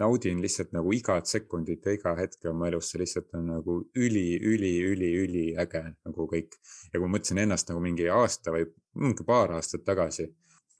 naudin 0.00 0.42
lihtsalt 0.42 0.72
nagu 0.72 0.92
igat 0.94 1.26
sekundit 1.26 1.86
ja 1.86 1.94
iga 1.94 2.14
hetke 2.18 2.50
oma 2.50 2.68
elus, 2.70 2.90
see 2.90 3.00
lihtsalt 3.02 3.32
on 3.38 3.48
nagu 3.50 3.78
üli, 3.98 4.38
üli, 4.38 4.74
üli, 4.86 5.10
üliäge 5.24 5.82
nagu 5.90 6.26
kõik. 6.30 6.56
ja 6.92 6.98
kui 6.98 7.06
ma 7.06 7.16
mõtlesin 7.16 7.42
ennast 7.44 7.70
nagu 7.70 7.82
mingi 7.84 8.08
aasta 8.14 8.54
või 8.54 8.68
mingi 9.02 9.26
paar 9.26 9.56
aastat 9.58 9.84
tagasi, 9.86 10.28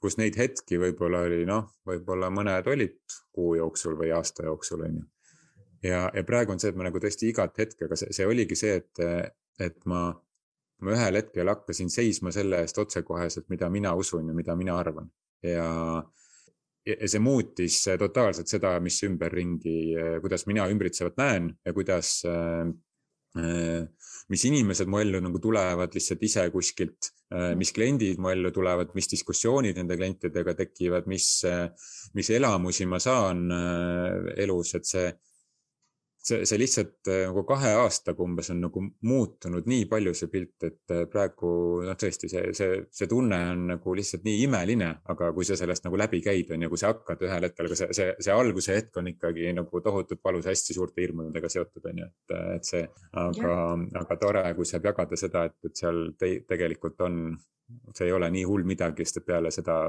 kus 0.01 0.17
neid 0.17 0.37
hetki 0.39 0.79
võib-olla 0.81 1.25
oli 1.27 1.43
noh, 1.45 1.69
võib-olla 1.87 2.31
mõned 2.33 2.67
olid 2.71 2.97
kuu 3.35 3.55
jooksul 3.59 3.97
või 3.99 4.13
aasta 4.15 4.47
jooksul 4.47 4.87
on 4.87 4.97
ju. 5.01 5.05
ja, 5.91 6.07
ja 6.15 6.23
praegu 6.27 6.55
on 6.55 6.63
see, 6.63 6.71
et 6.71 6.79
ma 6.79 6.87
nagu 6.87 6.99
tõesti 7.03 7.29
igat 7.29 7.57
hetke, 7.59 7.85
aga 7.89 7.99
see, 7.99 8.13
see 8.15 8.27
oligi 8.27 8.57
see, 8.57 8.79
et, 8.79 9.33
et 9.59 9.79
ma 9.85 10.09
ma 10.81 10.95
ühel 10.95 11.19
hetkel 11.19 11.51
hakkasin 11.51 11.91
seisma 11.93 12.33
selle 12.33 12.63
eest 12.65 12.77
otsekoheselt, 12.81 13.47
mida 13.53 13.69
mina 13.69 13.93
usun 13.97 14.31
ja 14.31 14.35
mida 14.37 14.55
mina 14.57 14.77
arvan. 14.81 15.09
Ja, 15.45 15.67
ja 16.85 17.09
see 17.09 17.21
muutis 17.21 17.79
totaalselt 17.99 18.49
seda, 18.49 18.75
mis 18.83 19.01
ümberringi, 19.05 19.95
kuidas 20.21 20.47
mina 20.49 20.67
ümbritsevat 20.69 21.19
näen 21.21 21.51
ja 21.65 21.73
kuidas 21.73 22.21
mis 24.31 24.43
inimesed 24.47 24.89
mu 24.91 24.99
ellu 24.99 25.21
nagu 25.23 25.39
tulevad 25.39 25.93
lihtsalt 25.95 26.23
ise 26.27 26.43
kuskilt, 26.51 27.11
mis 27.55 27.71
kliendid 27.71 28.19
mu 28.19 28.31
ellu 28.31 28.51
tulevad, 28.51 28.91
mis 28.97 29.07
diskussioonid 29.11 29.77
nende 29.79 29.95
klientidega 29.99 30.55
tekivad, 30.59 31.07
mis, 31.07 31.27
mis 32.17 32.31
elamusi 32.35 32.87
ma 32.91 32.99
saan 32.99 33.45
elus, 34.35 34.75
et 34.75 34.89
see 34.89 35.07
see, 36.21 36.45
see 36.45 36.59
lihtsalt 36.61 37.09
äh, 37.09 37.23
nagu 37.27 37.43
kahe 37.47 37.71
aastaga 37.81 38.23
umbes 38.23 38.51
on 38.53 38.61
nagu 38.65 38.83
muutunud 39.07 39.67
nii 39.69 39.87
palju 39.91 40.13
see 40.17 40.29
pilt, 40.31 40.55
et 40.67 40.93
äh, 40.93 41.03
praegu 41.11 41.51
noh, 41.85 41.97
tõesti 41.99 42.29
see, 42.31 42.51
see, 42.57 42.81
see 42.93 43.09
tunne 43.11 43.39
on 43.53 43.65
nagu 43.73 43.95
lihtsalt 43.97 44.25
nii 44.27 44.43
imeline, 44.45 44.91
aga 45.13 45.31
kui 45.35 45.47
sa 45.47 45.57
sellest 45.59 45.87
nagu 45.87 45.99
läbi 45.99 46.21
käid, 46.25 46.53
on 46.53 46.65
ju, 46.65 46.71
kui 46.71 46.81
sa 46.81 46.93
hakkad 46.93 47.25
ühel 47.27 47.47
hetkel, 47.47 47.69
aga 47.69 47.79
see, 47.79 47.97
see, 47.97 48.09
see 48.27 48.35
alguse 48.35 48.77
hetk 48.77 49.01
on 49.01 49.11
ikkagi 49.13 49.53
nagu 49.57 49.83
tohutult 49.87 50.21
valus, 50.29 50.49
hästi 50.51 50.77
suurte 50.77 51.03
hirmudega 51.03 51.51
seotud, 51.51 51.89
on 51.91 52.03
ju, 52.03 52.11
et, 52.11 52.37
et 52.59 52.71
see, 52.73 52.85
aga, 53.25 53.57
aga 54.03 54.19
tore, 54.21 54.45
kui 54.57 54.69
saab 54.69 54.91
jagada 54.91 55.19
seda, 55.19 55.47
et, 55.49 55.57
et 55.67 55.83
seal 55.83 56.03
te, 56.19 56.33
tegelikult 56.49 57.01
on, 57.07 57.21
see 57.95 58.09
ei 58.09 58.15
ole 58.15 58.29
nii 58.33 58.45
hull 58.47 58.67
midagi, 58.67 59.07
sest 59.07 59.25
peale 59.25 59.51
seda 59.53 59.81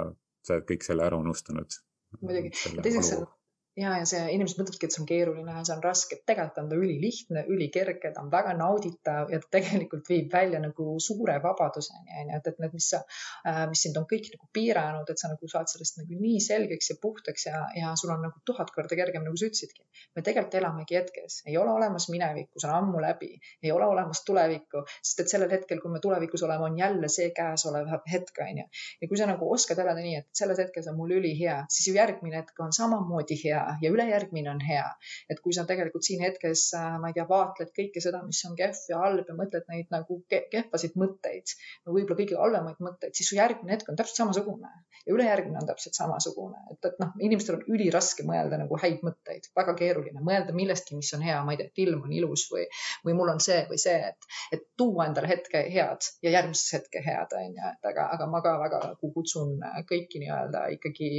sa 0.42 0.56
oled 0.56 0.66
kõik 0.66 0.84
selle 0.86 1.04
ära 1.06 1.18
unustanud. 1.20 1.78
muidugi, 2.22 2.50
teiseks 2.82 3.14
on 3.18 3.28
ja, 3.76 3.92
ja 3.96 4.06
see 4.08 4.20
inimesed 4.34 4.58
mõtlevadki, 4.60 4.88
et 4.88 4.94
see 4.94 5.02
on 5.02 5.08
keeruline, 5.08 5.54
see 5.64 5.74
on 5.74 5.82
raske, 5.84 6.18
tegelikult 6.28 6.58
on 6.60 6.68
ta 6.68 6.78
ülilihtne, 6.78 7.44
ülikerge, 7.54 8.10
ta 8.12 8.20
on 8.20 8.28
väga 8.32 8.52
nauditav 8.58 9.32
ja 9.32 9.40
ta 9.40 9.48
tegelikult 9.56 10.08
viib 10.10 10.32
välja 10.32 10.60
nagu 10.60 10.96
suure 11.00 11.38
vabaduseni 11.42 12.12
onju, 12.20 12.36
et, 12.38 12.50
et 12.52 12.60
need, 12.60 12.74
mis 12.76 12.88
sa, 12.92 13.00
äh, 13.48 13.62
mis 13.70 13.84
sind 13.86 13.96
on 14.00 14.04
kõik 14.10 14.28
nagu 14.34 14.48
piiranud, 14.52 15.08
et 15.08 15.22
sa 15.22 15.30
nagu 15.32 15.48
saad 15.48 15.72
sellest 15.72 16.02
nagu 16.02 16.18
nii 16.20 16.42
selgeks 16.44 16.92
ja 16.92 16.98
puhtaks 17.00 17.48
ja, 17.48 17.62
ja 17.78 17.94
sul 17.98 18.12
on 18.12 18.20
nagu 18.26 18.42
tuhat 18.48 18.72
korda 18.74 18.98
kergem, 18.98 19.24
nagu 19.24 19.40
sa 19.40 19.48
ütlesidki. 19.48 19.86
me 20.16 20.24
tegelikult 20.26 20.58
elamegi 20.60 20.98
hetkes, 20.98 21.40
ei 21.48 21.56
ole 21.56 21.72
olemas 21.72 22.08
minevikku, 22.12 22.60
see 22.60 22.68
on 22.68 22.76
ammu 22.76 23.00
läbi, 23.00 23.30
ei 23.62 23.72
ole 23.72 23.88
olemas 23.88 24.20
tulevikku, 24.28 24.84
sest 25.00 25.24
et 25.24 25.32
sellel 25.32 25.52
hetkel, 25.52 25.80
kui 25.80 25.92
me 25.92 26.02
tulevikus 26.02 26.44
oleme, 26.44 26.68
on 26.68 26.76
jälle 26.78 27.08
see 27.12 27.30
käesolev 27.32 27.88
hetk 28.12 28.44
onju. 28.44 28.68
ja 29.00 29.08
kui 29.08 29.16
sa 29.16 29.30
nagu 29.30 29.48
oskad 29.54 29.80
elada 29.80 30.04
nii, 30.04 30.20
et 30.20 30.28
selles 30.36 30.60
hetkes 30.60 30.90
on 30.92 30.98
mul 30.98 31.16
ülihea, 31.16 31.62
siis 31.72 31.88
ju 31.88 31.96
järgmine 31.96 32.42
hetk 32.42 32.60
on 32.60 32.74
samamoodi 32.76 33.38
hea 33.44 33.61
hea 33.62 33.78
ja 33.82 33.90
ülejärgmine 33.94 34.50
on 34.50 34.60
hea. 34.60 34.84
et 35.30 35.40
kui 35.40 35.52
sa 35.54 35.64
tegelikult 35.68 36.04
siin 36.06 36.22
hetkes, 36.24 36.64
äh, 36.78 36.98
ma 37.00 37.10
ei 37.10 37.16
tea, 37.16 37.26
vaatled 37.28 37.72
kõike 37.76 38.02
seda, 38.04 38.22
mis 38.26 38.40
on 38.48 38.56
kehv 38.58 38.78
ja 38.90 39.00
halb 39.02 39.28
ja 39.28 39.36
mõtled 39.38 39.68
neid 39.70 39.92
nagu 39.94 40.18
kehvasid 40.28 40.96
mõtteid, 40.98 41.54
no 41.86 41.96
võib-olla 41.96 42.18
kõige 42.18 42.38
halvemaid 42.38 42.82
mõtteid, 42.84 43.14
siis 43.16 43.30
su 43.30 43.38
järgmine 43.38 43.76
hetk 43.76 43.90
on 43.92 43.98
täpselt 43.98 44.22
samasugune. 44.22 44.70
Ja 45.06 45.14
ülejärgmine 45.16 45.58
on 45.58 45.66
täpselt 45.66 45.96
samasugune, 45.98 46.60
et, 46.70 46.78
et 46.86 47.00
noh, 47.02 47.10
inimestel 47.18 47.56
on 47.58 47.64
üliraske 47.74 48.22
mõelda 48.26 48.60
nagu 48.60 48.78
häid 48.78 49.00
mõtteid, 49.02 49.48
väga 49.58 49.74
keeruline 49.78 50.22
mõelda 50.22 50.54
millestki, 50.54 50.94
mis 50.98 51.10
on 51.16 51.24
hea, 51.26 51.40
ma 51.42 51.56
ei 51.56 51.58
tea, 51.58 51.72
et 51.72 51.82
ilm 51.82 52.04
on 52.06 52.12
ilus 52.14 52.46
või, 52.52 52.68
või 53.06 53.16
mul 53.18 53.32
on 53.34 53.42
see 53.42 53.64
või 53.70 53.80
see, 53.82 53.98
et, 54.12 54.30
et 54.54 54.62
tuua 54.78 55.08
endale 55.08 55.32
hetke 55.32 55.64
head 55.74 56.06
ja 56.22 56.36
järgmises 56.36 56.76
hetke 56.78 57.02
head 57.02 57.34
on 57.38 57.58
ju, 57.58 57.72
et 57.72 57.90
aga, 57.90 58.06
aga 58.14 58.30
ma 58.30 58.42
ka 58.44 58.54
väga 58.62 58.82
nagu 58.92 59.12
kutsun 59.16 59.58
kõiki 59.90 60.22
nii-öelda 60.22 60.68
ikkagi 60.76 61.10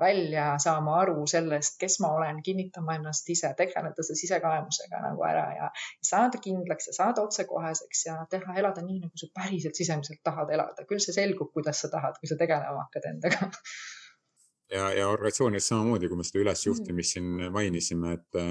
välja 0.00 0.46
saama 0.62 0.96
aru 1.02 1.26
sellest, 1.30 1.76
kes 1.80 1.98
ma 2.02 2.12
olen, 2.16 2.42
kinnitama 2.42 2.96
ennast 2.98 3.28
ise, 3.30 3.52
tegeleda 3.58 4.06
selle 4.06 4.18
sisekaemusega 4.20 5.02
nagu 5.04 5.24
ära 5.28 5.46
ja 5.56 5.70
saada 6.10 6.40
kindlaks 6.42 6.90
ja 6.90 6.96
saada 6.96 7.24
otsekoheseks 7.26 8.04
ja 8.06 8.18
teha, 8.30 8.56
elada 8.62 8.84
nii, 8.86 9.00
nagu 9.04 9.22
sa 9.22 9.30
päriselt 9.34 9.78
sisemiselt 9.78 10.22
tahad 10.26 10.52
elada. 10.54 10.86
küll 10.90 11.02
see 11.02 11.16
selgub, 11.16 11.52
kuidas 11.54 11.82
sa 11.84 11.90
tahad, 11.92 12.18
kui 12.20 12.30
sa 12.30 12.38
tegelema 12.40 12.86
hakkad 12.86 13.10
endaga 13.12 13.50
ja, 14.74 14.90
ja 14.94 15.08
organisatsioonides 15.08 15.68
samamoodi, 15.72 16.08
kui 16.10 16.18
me 16.18 16.26
seda 16.26 16.44
ülesjuhtimist 16.44 17.16
siin 17.16 17.30
mainisime, 17.54 18.16
et 18.18 18.42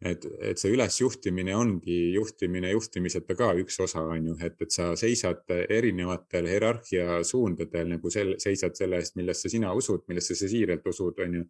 et, 0.00 0.26
et 0.50 0.60
see 0.60 0.74
ülesjuhtimine 0.74 1.54
ongi 1.56 1.96
juhtimine 2.14 2.70
juhtimiseta 2.74 3.36
ka 3.38 3.52
üks 3.60 3.78
osa, 3.84 4.02
on 4.04 4.30
ju, 4.30 4.36
et, 4.44 4.58
et 4.60 4.74
sa 4.74 4.90
seisad 4.98 5.44
erinevatel 5.52 6.48
hierarhia 6.50 7.22
suundadel 7.24 7.94
nagu 7.94 8.12
sel, 8.12 8.34
seisad 8.42 8.76
selle 8.78 9.00
eest, 9.00 9.16
millesse 9.16 9.52
sina 9.52 9.72
usud, 9.76 10.04
millesse 10.10 10.36
sa 10.36 10.50
siiralt 10.52 10.86
usud, 10.92 11.24
on 11.24 11.40
ju. 11.40 11.44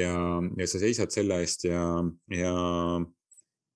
ja, 0.00 0.12
ja 0.58 0.68
sa 0.70 0.82
seisad 0.82 1.14
selle 1.14 1.40
eest 1.44 1.68
ja, 1.70 1.82
ja, 2.34 2.54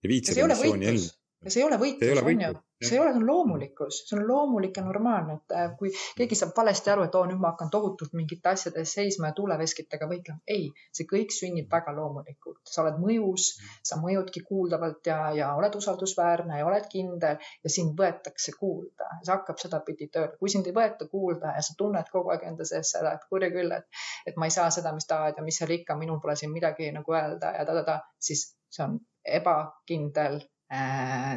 ja 0.02 0.14
viid 0.14 0.30
seda 0.30 0.50
missiooni 0.50 0.92
ellu. 0.94 1.10
Ja 1.44 1.50
see 1.50 1.62
ei 1.62 1.66
ole 1.66 1.78
võitlus, 1.80 2.20
on 2.22 2.42
ju. 2.42 2.50
see 2.82 2.96
ei 2.96 3.00
ole, 3.02 3.12
see 3.12 3.20
on 3.20 3.26
loomulikkus, 3.26 3.98
see 4.08 4.16
on 4.18 4.24
loomulik 4.28 4.78
ja 4.78 4.84
normaalne, 4.86 5.36
et 5.40 5.54
äh, 5.58 5.68
kui 5.78 5.90
keegi 6.18 6.38
saab 6.38 6.52
valesti 6.56 6.92
aru, 6.92 7.06
et 7.06 7.16
oo, 7.18 7.24
nüüd 7.28 7.40
ma 7.42 7.52
hakkan 7.52 7.70
tohutult 7.72 8.14
mingite 8.18 8.52
asjade 8.52 8.82
eest 8.82 8.98
seisma 8.98 9.30
ja 9.30 9.36
tuuleveskitega 9.38 10.08
võitlema. 10.10 10.40
ei, 10.54 10.68
see 10.94 11.08
kõik 11.10 11.34
sünnib 11.34 11.70
väga 11.72 11.94
loomulikult, 11.96 12.60
sa 12.68 12.84
oled 12.84 13.00
mõjus, 13.02 13.48
sa 13.90 13.98
mõjudki 14.02 14.44
kuuldavalt 14.46 15.10
ja, 15.10 15.18
ja 15.38 15.52
oled 15.58 15.78
usaldusväärne 15.78 16.60
ja 16.62 16.68
oled 16.68 16.88
kindel 16.92 17.38
ja 17.42 17.74
sind 17.76 17.98
võetakse 17.98 18.54
kuulda. 18.58 19.10
see 19.22 19.34
hakkab 19.34 19.62
sedapidi 19.62 20.10
tööle, 20.12 20.36
kui 20.38 20.52
sind 20.52 20.70
ei 20.70 20.76
võeta 20.76 21.08
kuulda 21.10 21.56
ja 21.56 21.62
sa 21.66 21.78
tunned 21.78 22.10
kogu 22.12 22.34
aeg 22.34 22.46
enda 22.50 22.66
sees 22.68 22.94
seda, 22.96 23.16
et 23.18 23.26
kurja 23.30 23.50
küll, 23.54 23.74
et, 23.74 24.02
et 24.26 24.38
ma 24.38 24.50
ei 24.50 24.54
saa 24.54 24.70
seda, 24.74 24.94
mis 24.94 25.10
tahad 25.10 25.38
ja 25.38 25.46
mis 25.46 25.58
seal 25.58 25.74
ikka, 25.74 25.98
minul 25.98 26.22
pole 26.22 26.38
siin 26.38 26.54
midagi 26.54 26.90
nagu 26.94 27.18
öelda 27.18 27.54
ja 27.58 27.66
ta-ta-ta, 27.66 28.00
siis 28.22 28.52
see 28.72 28.86
on 28.86 28.98
ebakindel 29.22 30.40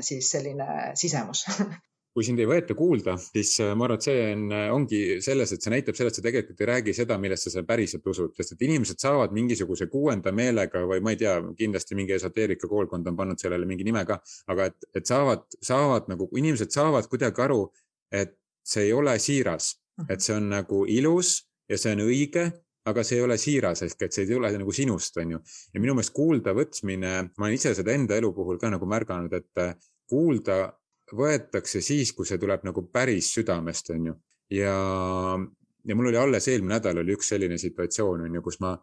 siis 0.06 0.30
selline 0.32 0.94
sisemus. 0.96 1.46
Kui 2.16 2.24
sind 2.24 2.40
ei 2.40 2.48
võeta 2.48 2.72
kuulda, 2.80 3.18
siis 3.20 3.50
äh, 3.60 3.74
ma 3.76 3.90
arvan, 3.90 4.00
et 4.00 4.06
see 4.06 4.20
on, 4.32 4.44
äh, 4.56 4.70
ongi 4.72 5.00
selles, 5.24 5.52
et 5.52 5.66
see 5.66 5.72
näitab 5.74 5.98
seda, 5.98 6.14
et 6.14 6.16
sa 6.16 6.22
tegelikult 6.24 6.62
ei 6.64 6.70
räägi 6.70 6.94
seda, 6.96 7.18
millesse 7.20 7.52
sa 7.52 7.66
päriselt 7.68 8.08
usud, 8.08 8.32
sest 8.38 8.54
et 8.56 8.62
inimesed 8.64 9.04
saavad 9.04 9.34
mingisuguse 9.36 9.90
kuuenda 9.92 10.32
meelega 10.32 10.86
või 10.88 11.04
ma 11.04 11.12
ei 11.12 11.20
tea, 11.20 11.34
kindlasti 11.60 11.98
mingi 12.00 12.16
esoteerika 12.16 12.70
koolkond 12.72 13.12
on 13.12 13.18
pannud 13.20 13.44
sellele 13.44 13.68
mingi 13.68 13.84
nime 13.84 14.06
ka, 14.08 14.22
aga 14.56 14.70
et, 14.72 14.88
et 14.96 15.12
saavad, 15.12 15.44
saavad 15.60 16.08
nagu, 16.14 16.30
inimesed 16.40 16.72
saavad 16.72 17.12
kuidagi 17.12 17.44
aru, 17.50 17.66
et 18.16 18.38
see 18.64 18.88
ei 18.88 18.96
ole 18.96 19.18
siiras, 19.20 19.74
et 20.08 20.24
see 20.24 20.38
on 20.40 20.48
nagu 20.56 20.86
ilus 20.88 21.42
ja 21.68 21.76
see 21.82 21.98
on 21.98 22.06
õige 22.08 22.48
aga 22.90 23.04
see 23.04 23.18
ei 23.20 23.26
ole 23.26 23.38
siiras, 23.42 23.82
ehk 23.86 24.08
et 24.08 24.16
see 24.16 24.26
ei 24.26 24.32
tule 24.34 24.52
nagu 24.54 24.74
sinust, 24.76 25.18
on 25.22 25.36
ju. 25.36 25.42
ja 25.74 25.82
minu 25.82 25.96
meelest 25.98 26.14
kuulda 26.16 26.54
võtmine, 26.58 27.14
ma 27.38 27.48
olen 27.48 27.58
ise 27.58 27.74
seda 27.78 27.94
enda 27.96 28.18
elu 28.20 28.32
puhul 28.34 28.60
ka 28.62 28.70
nagu 28.74 28.90
märganud, 28.90 29.34
et 29.34 29.62
äh, 29.62 29.74
kuulda 30.10 30.60
võetakse 31.14 31.82
siis, 31.86 32.14
kui 32.14 32.26
see 32.26 32.42
tuleb 32.42 32.66
nagu 32.66 32.86
päris 32.94 33.32
südamest, 33.36 33.90
on 33.96 34.12
ju. 34.12 34.18
ja, 34.58 34.76
ja 35.86 35.98
mul 35.98 36.12
oli 36.12 36.22
alles 36.22 36.50
eelmine 36.52 36.78
nädal 36.78 37.02
oli 37.02 37.18
üks 37.18 37.34
selline 37.34 37.58
situatsioon, 37.62 38.28
on 38.28 38.38
ju, 38.38 38.46
kus 38.46 38.62
ma 38.62 38.76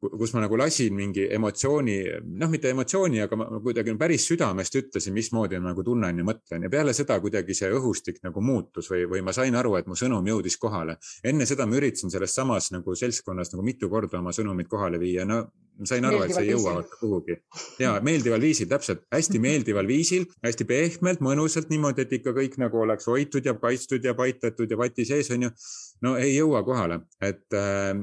kus 0.00 0.34
ma 0.34 0.42
nagu 0.44 0.58
lasin 0.60 0.94
mingi 0.94 1.24
emotsiooni, 1.32 1.96
noh, 2.36 2.50
mitte 2.52 2.70
emotsiooni, 2.72 3.22
aga 3.24 3.38
ma 3.40 3.46
kuidagi 3.64 3.94
päris 3.98 4.26
südamest 4.28 4.76
ütlesin, 4.76 5.14
mismoodi 5.16 5.60
ma 5.60 5.70
nagu 5.70 5.84
tunnen 5.86 6.20
ja 6.20 6.26
mõtlen 6.26 6.66
ja 6.66 6.70
peale 6.72 6.92
seda 6.96 7.16
kuidagi 7.22 7.56
see 7.56 7.70
õhustik 7.72 8.20
nagu 8.26 8.42
muutus 8.44 8.90
või, 8.92 9.06
või 9.08 9.22
ma 9.24 9.32
sain 9.36 9.56
aru, 9.56 9.76
et 9.80 9.88
mu 9.88 9.96
sõnum 9.96 10.26
jõudis 10.28 10.58
kohale. 10.60 10.98
enne 11.24 11.46
seda 11.48 11.66
ma 11.66 11.78
üritasin 11.78 12.12
selles 12.12 12.34
samas 12.34 12.70
nagu 12.74 12.94
seltskonnas 12.94 13.54
nagu 13.54 13.64
mitu 13.64 13.88
korda 13.92 14.20
oma 14.20 14.34
sõnumit 14.36 14.68
kohale 14.68 15.00
viia, 15.00 15.24
no 15.24 15.46
ma 15.78 15.88
sain 15.88 16.04
aru, 16.08 16.20
et 16.24 16.34
see 16.34 16.44
ei 16.44 16.52
jõua 16.52 16.76
kuhugi. 17.00 17.38
ja 17.80 17.96
meeldival 18.04 18.40
viisil, 18.40 18.68
täpselt, 18.68 19.06
hästi 19.12 19.40
meeldival 19.40 19.88
viisil, 19.88 20.28
hästi 20.44 20.68
pehmelt, 20.68 21.24
mõnusalt 21.24 21.72
niimoodi, 21.72 22.04
et 22.04 22.12
ikka 22.20 22.36
kõik 22.36 22.60
nagu 22.60 22.84
oleks 22.84 23.08
hoitud 23.08 23.44
ja 23.44 23.56
kaitstud 23.60 24.04
ja 24.04 24.14
paitatud 24.14 24.70
ja 24.70 24.76
vati 24.76 25.08
sees 25.08 25.32
on 25.32 25.48
ju. 25.48 25.50
no 26.04 26.16
ei 26.20 26.36
jõua 26.36 26.62
kohale, 26.68 27.00
et 27.24 27.56
äh, 27.56 27.96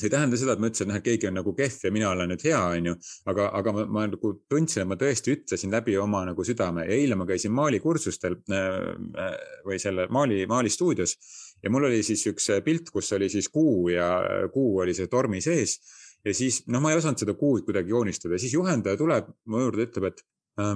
see 0.00 0.08
ei 0.08 0.14
tähenda 0.14 0.38
seda, 0.40 0.54
et 0.56 0.62
ma 0.62 0.70
ütlesin, 0.70 0.94
et 0.96 1.04
keegi 1.04 1.28
on 1.28 1.36
nagu 1.38 1.52
kehv 1.56 1.84
ja 1.86 1.92
mina 1.94 2.10
olen 2.10 2.32
nüüd 2.32 2.44
hea, 2.46 2.60
onju. 2.78 2.96
aga, 3.32 3.50
aga 3.60 3.74
ma, 3.76 3.84
ma 3.98 4.06
nagu 4.08 4.32
tundsin, 4.50 4.82
et 4.84 4.90
ma 4.90 4.98
tõesti 5.00 5.36
ütlesin 5.36 5.74
läbi 5.74 5.96
oma 6.00 6.24
nagu 6.28 6.46
südame 6.46 6.86
ja 6.88 6.96
eile 6.96 7.18
ma 7.20 7.28
käisin 7.28 7.54
maalikursustel 7.56 8.38
äh, 8.56 9.30
või 9.66 9.80
selle 9.82 10.08
maali, 10.12 10.42
maali 10.50 10.72
stuudios 10.72 11.16
ja 11.62 11.70
mul 11.72 11.88
oli 11.90 12.02
siis 12.06 12.24
üks 12.30 12.48
pilt, 12.64 12.90
kus 12.94 13.12
oli 13.16 13.28
siis 13.32 13.50
kuu 13.52 13.90
ja 13.92 14.08
kuu 14.52 14.80
oli 14.84 14.94
see 14.96 15.10
tormi 15.12 15.42
sees. 15.44 15.78
ja 16.24 16.34
siis 16.36 16.62
noh, 16.68 16.82
ma 16.82 16.92
ei 16.92 16.98
osanud 17.00 17.20
seda 17.20 17.34
kuud 17.34 17.64
kuidagi 17.64 17.92
joonistada, 17.94 18.38
siis 18.38 18.52
juhendaja 18.54 18.98
tuleb 19.00 19.30
mu 19.48 19.62
juurde, 19.62 19.86
ütleb, 19.88 20.10
et 20.10 20.24
äh, 20.60 20.74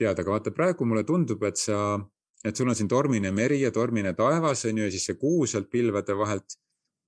tead, 0.00 0.16
aga 0.22 0.36
vaata 0.36 0.54
praegu 0.54 0.86
mulle 0.88 1.04
tundub, 1.06 1.42
et 1.46 1.60
sa, 1.60 1.98
et 2.44 2.56
sul 2.56 2.70
on 2.70 2.78
siin 2.78 2.88
tormine 2.90 3.32
meri 3.34 3.60
ja 3.62 3.70
tormine 3.74 4.14
taevas 4.18 4.64
on 4.70 4.80
ju 4.80 4.88
ja 4.88 4.94
siis 4.94 5.06
see 5.10 5.20
kuu 5.20 5.46
sealt 5.50 5.70
pilvede 5.70 6.16
vahelt 6.16 6.58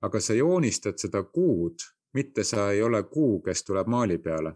aga 0.03 0.21
sa 0.21 0.35
joonistad 0.35 0.99
seda 0.99 1.23
kuud, 1.23 1.85
mitte 2.15 2.45
sa 2.45 2.71
ei 2.73 2.83
ole 2.83 3.03
kuu, 3.03 3.41
kes 3.43 3.65
tuleb 3.65 3.87
maali 3.89 4.19
peale. 4.19 4.55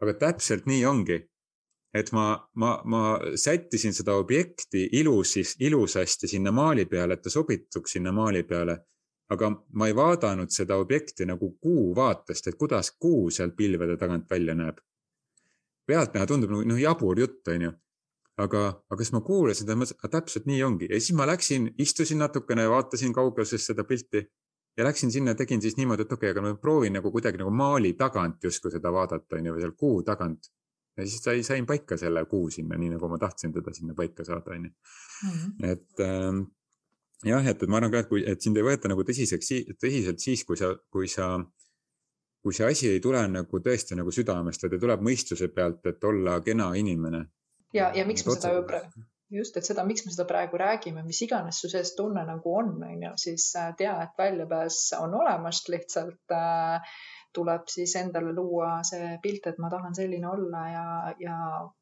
aga 0.00 0.14
täpselt 0.14 0.66
nii 0.66 0.84
ongi. 0.86 1.18
et 1.94 2.12
ma, 2.12 2.48
ma, 2.54 2.82
ma 2.84 3.18
sättisin 3.34 3.94
seda 3.94 4.14
objekti 4.14 4.88
ilusis, 4.92 5.56
ilusasti 5.60 6.28
sinna 6.28 6.52
maali 6.52 6.84
peale, 6.86 7.14
et 7.14 7.22
ta 7.22 7.30
sobituks 7.30 7.92
sinna 7.92 8.12
maali 8.12 8.42
peale. 8.42 8.78
aga 9.28 9.50
ma 9.72 9.86
ei 9.86 9.96
vaadanud 9.96 10.50
seda 10.50 10.76
objekti 10.76 11.26
nagu 11.26 11.50
kuu 11.60 11.94
vaatest, 11.96 12.46
et 12.46 12.54
kuidas 12.54 12.90
kuu 12.90 13.30
sealt 13.30 13.56
pilvede 13.56 13.96
tagant 13.96 14.30
välja 14.30 14.54
näeb. 14.54 14.78
pealtnäha 15.86 16.26
tundub 16.26 16.50
nagu 16.50 16.64
noh, 16.68 16.80
jabur 16.80 17.18
jutt, 17.18 17.48
onju 17.48 17.72
aga, 18.38 18.82
aga 18.90 19.02
siis 19.02 19.12
ma 19.12 19.20
kuulasin 19.20 19.64
seda, 19.64 19.74
mõtlesin, 19.74 19.98
et 20.04 20.12
täpselt 20.12 20.46
nii 20.46 20.62
ongi 20.62 20.88
ja 20.90 21.00
siis 21.00 21.16
ma 21.18 21.26
läksin, 21.26 21.72
istusin 21.78 22.20
natukene, 22.22 22.68
vaatasin 22.70 23.12
kaugusest 23.12 23.72
seda 23.72 23.84
pilti 23.84 24.22
ja 24.78 24.84
läksin 24.84 25.12
sinna, 25.12 25.34
tegin 25.34 25.62
siis 25.62 25.76
niimoodi, 25.76 26.06
et 26.06 26.12
okei 26.12 26.30
okay,, 26.30 26.36
aga 26.36 26.44
ma 26.44 26.60
proovin 26.60 26.94
nagu 26.98 27.10
kuidagi 27.14 27.40
nagu 27.40 27.50
maali 27.54 27.92
tagant 27.98 28.44
justkui 28.44 28.70
seda 28.74 28.92
vaadata, 28.94 29.38
on 29.38 29.48
ju, 29.48 29.56
või 29.56 29.64
seal 29.64 29.74
kuu 29.78 30.02
tagant. 30.06 30.52
ja 30.98 31.06
siis 31.06 31.22
sai, 31.22 31.42
sain 31.46 31.66
paika 31.66 31.96
selle 31.98 32.24
kuu 32.30 32.50
sinna, 32.50 32.78
nii 32.78 32.94
nagu 32.94 33.10
ma 33.10 33.18
tahtsin 33.18 33.52
teda 33.54 33.74
sinna 33.74 33.94
paika 33.98 34.24
saada, 34.26 34.54
on 34.54 34.64
ju. 34.68 34.72
Mhm. 35.26 35.64
et 35.72 36.04
ähm, 36.06 36.40
jah, 37.24 37.46
et, 37.46 37.62
et 37.62 37.68
ma 37.68 37.78
arvan 37.82 37.92
ka, 37.94 38.04
et 38.04 38.10
kui, 38.10 38.24
et 38.26 38.42
sind 38.42 38.58
ei 38.58 38.66
võeta 38.66 38.90
nagu 38.90 39.06
tõsiseks, 39.06 39.52
tõsiselt 39.82 40.22
siis, 40.22 40.44
kui 40.46 40.58
sa, 40.58 40.72
kui 40.94 41.10
sa, 41.10 41.34
kui 42.42 42.54
see 42.54 42.70
asi 42.70 42.90
ei 42.94 43.02
tule 43.02 43.22
nagu 43.34 43.62
tõesti 43.62 43.98
nagu 43.98 44.14
südamest, 44.14 44.62
vaid 44.62 44.76
ta 44.76 44.82
tuleb 44.86 45.06
mõistuse 45.10 45.50
pealt, 45.54 45.86
et 45.90 46.04
olla 46.04 46.38
kena 46.46 46.72
inimene. 46.78 47.24
ja, 47.74 47.90
ja 47.94 48.06
miks 48.06 48.26
ma 48.26 48.38
seda 48.38 48.62
praegu 48.66 49.08
just, 49.30 49.56
et 49.56 49.66
seda, 49.66 49.84
miks 49.88 50.06
me 50.06 50.14
seda 50.14 50.26
praegu 50.28 50.58
räägime, 50.60 51.04
mis 51.06 51.20
iganes 51.26 51.60
su 51.60 51.70
sees 51.72 51.94
tunne 51.98 52.24
nagu 52.28 52.56
on, 52.60 52.74
on 52.84 53.06
ju, 53.06 53.12
siis 53.20 53.50
äh, 53.60 53.70
tea, 53.78 53.94
et 54.04 54.18
väljapääs 54.18 54.80
on 55.02 55.16
olemas, 55.20 55.62
lihtsalt 55.68 56.34
äh, 56.34 56.96
tuleb 57.36 57.68
siis 57.68 57.92
endale 58.00 58.32
luua 58.32 58.78
see 58.88 59.18
pilt, 59.22 59.46
et 59.50 59.58
ma 59.60 59.68
tahan 59.70 59.94
selline 59.94 60.26
olla 60.30 60.62
ja, 60.72 60.86
ja 61.20 61.36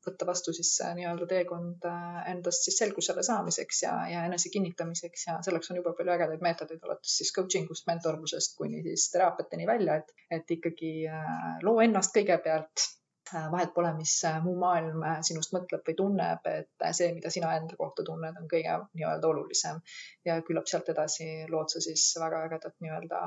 võtta 0.07 0.27
vastu 0.29 0.53
siis 0.57 0.73
nii-öelda 0.99 1.29
teekond 1.31 1.87
äh, 1.89 2.19
endast 2.33 2.67
siis 2.67 2.81
selgusele 2.83 3.23
saamiseks 3.27 3.83
ja, 3.87 3.95
ja 4.11 4.27
enese 4.27 4.51
kinnitamiseks 4.53 5.29
ja 5.29 5.39
selleks 5.47 5.71
on 5.71 5.81
juba 5.81 5.95
palju 5.97 6.17
ägedaid 6.17 6.45
meetodeid, 6.45 6.83
alates 6.83 7.17
siis 7.23 7.33
coaching 7.37 7.71
ust, 7.71 7.87
mentorlusest 7.91 8.59
kuni 8.59 8.83
siis 8.89 9.09
teraapiateni 9.15 9.71
välja, 9.71 10.01
et, 10.03 10.15
et 10.41 10.57
ikkagi 10.59 10.95
äh, 11.07 11.51
loo 11.63 11.79
ennast 11.85 12.15
kõigepealt 12.19 12.87
Äh, 12.87 13.06
vahet 13.35 13.73
pole, 13.75 13.93
mis 13.97 14.13
äh, 14.25 14.39
muu 14.45 14.57
maailm 14.61 15.03
äh, 15.03 15.19
sinust 15.27 15.55
mõtleb 15.57 15.87
või 15.87 15.97
tunneb, 15.99 16.49
et 16.51 16.87
see, 16.97 17.13
mida 17.17 17.31
sina 17.33 17.55
enda 17.59 17.79
kohta 17.79 18.05
tunned, 18.07 18.39
on 18.41 18.49
kõige 18.51 18.79
nii-öelda 18.95 19.31
olulisem. 19.31 19.81
ja 20.25 20.41
küllap 20.47 20.69
sealt 20.71 20.89
edasi 20.95 21.29
lood 21.51 21.73
sa 21.73 21.83
siis 21.85 22.09
väga 22.21 22.45
ägedat 22.49 22.77
nii-öelda 22.81 23.23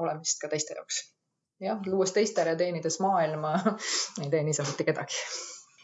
olemist 0.00 0.40
ka 0.40 0.52
teiste 0.52 0.78
jaoks. 0.78 1.02
jah, 1.60 1.80
luues 1.86 2.12
teistele, 2.12 2.56
teenides 2.56 3.00
maailma 3.00 3.56
ei 4.22 4.30
teeni 4.30 4.54
sa 4.56 4.66
mitte 4.68 4.88
kedagi 4.88 5.20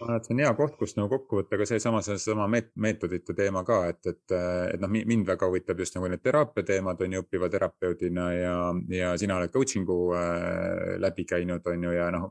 ma 0.00 0.06
arvan, 0.06 0.18
et 0.18 0.26
see 0.26 0.34
on 0.34 0.42
hea 0.42 0.50
koht, 0.58 0.74
kus 0.78 0.94
nagu 0.96 1.08
kokku 1.12 1.40
võtta 1.40 1.58
ka 1.60 1.66
seesama, 1.68 2.00
seesama 2.04 2.46
meet-, 2.50 2.70
meetodite 2.80 3.34
teema 3.36 3.64
ka, 3.66 3.78
et, 3.92 4.00
et, 4.06 4.34
et 4.74 4.82
noh, 4.82 4.90
mind 4.92 5.26
väga 5.28 5.48
huvitab 5.50 5.80
just 5.82 5.96
nagu 5.96 6.10
need 6.10 6.22
teraapia 6.24 6.66
teemad 6.68 7.02
on 7.04 7.16
ju 7.16 7.22
õppiva 7.24 7.50
terapeudina 7.52 8.28
ja, 8.34 8.54
ja 8.94 9.10
sina 9.20 9.38
oled 9.38 9.52
coaching'u 9.54 9.98
äh, 10.18 10.94
läbi 11.02 11.26
käinud, 11.28 11.66
on 11.72 11.88
ju, 11.88 11.96
ja 11.96 12.10
noh, 12.14 12.28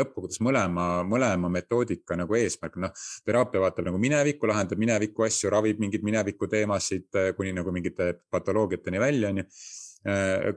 lõppkokkuvõttes 0.00 0.42
mõlema, 0.46 0.88
mõlema 1.08 1.50
metoodika 1.52 2.18
nagu 2.18 2.38
eesmärk, 2.38 2.78
noh. 2.84 2.94
teraapia 3.26 3.64
vaatab 3.64 3.90
nagu 3.90 4.00
minevikku, 4.02 4.50
lahendab 4.50 4.80
mineviku 4.80 5.26
asju, 5.26 5.50
ravib 5.54 5.82
mingeid 5.82 6.06
mineviku 6.06 6.50
teemasid 6.50 7.22
kuni 7.36 7.54
nagu 7.56 7.74
mingite 7.74 8.14
patoloogiateni 8.30 9.02
välja, 9.02 9.32
on 9.32 9.42
ju 9.42 9.48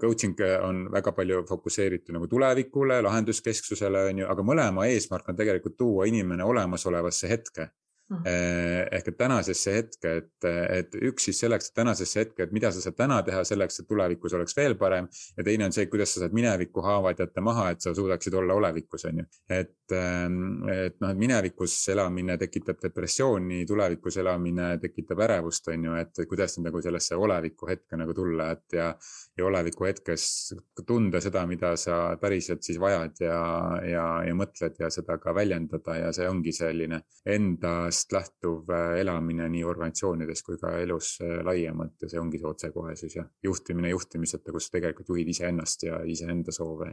coaching 0.01 0.37
on 0.61 0.85
väga 0.93 1.11
palju 1.17 1.41
fokusseeritud 1.49 2.13
nagu 2.15 2.27
tulevikule, 2.29 3.01
lahenduskesksusele, 3.01 4.05
on 4.11 4.21
ju, 4.21 4.27
aga 4.29 4.45
mõlema 4.45 4.85
eesmärk 4.87 5.29
on 5.29 5.39
tegelikult 5.39 5.77
tuua 5.77 6.05
inimene 6.07 6.45
olemasolevasse 6.45 7.29
hetke 7.31 7.71
ehk 8.11 9.07
et 9.07 9.17
tänasesse 9.17 9.73
hetke, 9.75 10.13
et, 10.21 10.47
et 10.77 10.95
üks 11.09 11.29
siis 11.29 11.39
selleks, 11.43 11.69
et 11.69 11.79
tänasesse 11.79 12.25
hetke, 12.25 12.43
et 12.43 12.55
mida 12.55 12.71
sa 12.73 12.83
saad 12.83 12.97
täna 12.97 13.21
teha 13.25 13.43
selleks, 13.47 13.81
et 13.81 13.87
tulevikus 13.87 14.35
oleks 14.37 14.55
veel 14.57 14.75
parem. 14.79 15.07
ja 15.37 15.45
teine 15.47 15.65
on 15.65 15.75
see, 15.75 15.87
kuidas 15.91 16.13
sa 16.15 16.23
saad 16.25 16.35
mineviku 16.35 16.83
haavad 16.85 17.19
jätta 17.19 17.41
maha, 17.41 17.69
et 17.71 17.81
sa 17.81 17.93
suudaksid 17.95 18.35
olla 18.37 18.57
olevikus, 18.59 19.05
on 19.09 19.21
ju. 19.21 19.25
et, 19.49 19.95
ehm, 19.95 20.69
et 20.69 20.99
noh, 20.99 21.13
et 21.13 21.21
minevikus 21.21 21.77
elamine 21.93 22.37
tekitab 22.41 22.81
depressiooni, 22.83 23.63
tulevikus 23.69 24.17
elamine 24.17 24.73
tekitab 24.81 25.23
ärevust, 25.27 25.71
on 25.71 25.87
ju, 25.89 25.95
et 26.01 26.23
kuidas 26.27 26.57
nüüd 26.57 26.69
nagu 26.69 26.83
sellesse 26.83 27.15
oleviku 27.15 27.69
hetke 27.71 27.99
nagu 27.99 28.15
tulla, 28.17 28.51
et 28.51 28.77
ja. 28.79 28.91
ja 29.37 29.45
oleviku 29.45 29.87
hetkes 29.87 30.53
tunda 30.87 31.21
seda, 31.23 31.45
mida 31.47 31.73
sa 31.79 32.17
päriselt 32.21 32.63
siis 32.63 32.79
vajad 32.81 33.23
ja, 33.23 33.39
ja, 33.87 34.05
ja 34.27 34.35
mõtled 34.35 34.75
ja 34.79 34.89
seda 34.93 35.17
ka 35.21 35.33
väljendada 35.35 35.97
ja 35.97 36.11
see 36.15 36.27
ongi 36.29 36.53
selline 36.55 37.01
endas 37.25 38.00
endast 38.01 38.11
lähtuv 38.11 38.69
äh, 38.69 38.99
elamine 38.99 39.47
nii 39.49 39.63
organisatsioonides 39.63 40.43
kui 40.43 40.57
ka 40.57 40.73
elus 40.79 41.19
äh, 41.21 41.41
laiemalt 41.45 42.01
ja 42.01 42.09
see 42.09 42.19
ongi 42.19 42.39
see 42.39 42.47
otsekohesus 42.47 43.15
ja 43.15 43.25
juhtimine 43.43 43.89
juhtimiseta, 43.89 44.51
kus 44.51 44.69
tegelikult 44.71 45.09
juhid 45.09 45.27
iseennast 45.29 45.83
ja 45.83 46.01
iseenda 46.03 46.51
soove 46.51 46.89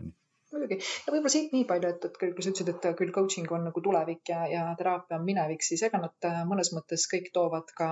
muidugi. 0.53 0.79
Ja 1.07 1.13
võib-olla 1.13 1.33
siit 1.33 1.53
nii 1.55 1.65
palju, 1.69 1.91
et, 1.93 2.05
et 2.09 2.17
küll, 2.21 2.33
kui 2.37 2.45
sa 2.45 2.53
ütlesid, 2.53 2.71
et 2.73 2.87
küll 2.99 3.13
coaching 3.15 3.51
on 3.55 3.67
nagu 3.69 3.83
tulevik 3.85 4.31
ja, 4.33 4.41
ja 4.51 4.63
teraapia 4.79 5.19
on 5.19 5.25
minevik, 5.27 5.65
siis 5.65 5.83
ega 5.87 6.01
nad 6.01 6.29
äh, 6.29 6.39
mõnes 6.49 6.71
mõttes 6.77 7.05
kõik 7.11 7.31
toovad 7.35 7.73
ka, 7.79 7.89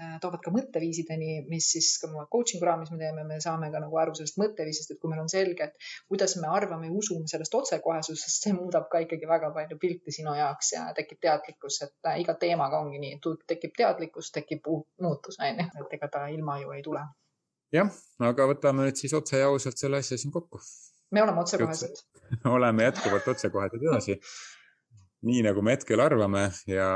äh, 0.00 0.14
toovad 0.22 0.42
ka 0.44 0.52
mõtteviisideni, 0.54 1.44
mis 1.50 1.68
siis 1.74 1.90
ka 2.02 2.10
coaching'u 2.32 2.68
raames 2.68 2.92
me 2.94 3.00
teeme, 3.00 3.26
me 3.28 3.40
saame 3.44 3.70
ka 3.74 3.82
nagu 3.84 4.00
aru 4.00 4.16
sellest 4.18 4.40
mõtteviisist, 4.40 4.94
et 4.94 5.02
kui 5.02 5.12
meil 5.12 5.24
on 5.24 5.32
selge, 5.32 5.68
et 5.68 5.90
kuidas 6.08 6.36
me 6.40 6.48
arvame 6.52 6.88
ja 6.88 6.96
usume 6.96 7.28
sellest 7.30 7.58
otsekohesusest, 7.60 8.46
see 8.46 8.56
muudab 8.56 8.88
ka 8.92 9.02
ikkagi 9.04 9.28
väga 9.28 9.52
palju 9.56 9.80
pilti 9.80 10.14
sinu 10.14 10.36
jaoks 10.38 10.72
ja 10.76 10.86
tekib 10.96 11.20
teadlikkus, 11.24 11.82
et 11.88 12.10
äh, 12.10 12.22
iga 12.24 12.38
teemaga 12.40 12.80
ongi 12.84 13.02
nii, 13.02 13.18
et 13.18 13.44
tekib 13.54 13.76
teadlikkus, 13.76 14.32
tekib 14.34 14.72
muutus, 15.02 15.38
on 15.40 15.60
ju, 15.60 15.68
et 15.84 15.98
ega 15.98 16.10
ta 16.16 16.26
ilma 16.32 16.58
ju 16.62 16.72
ei 16.76 16.82
tule. 16.86 17.04
Jah, 17.74 17.90
aga 18.22 18.46
võtame 18.46 18.86
nüüd 18.86 19.00
siis 19.00 19.12
otse 19.16 19.40
ja 19.40 19.48
ausalt 19.50 19.80
selle 19.80 19.98
asja 19.98 20.18
siin 20.20 20.30
kokku 20.32 20.60
me 21.12 21.22
oleme 21.22 21.40
otsekohesed. 21.40 22.02
oleme 22.56 22.88
jätkuvalt 22.88 23.28
otsekohesed 23.28 23.82
edasi. 23.82 24.18
nii 25.24 25.42
nagu 25.46 25.62
me 25.64 25.72
hetkel 25.72 26.00
arvame 26.04 26.50
ja, 26.68 26.88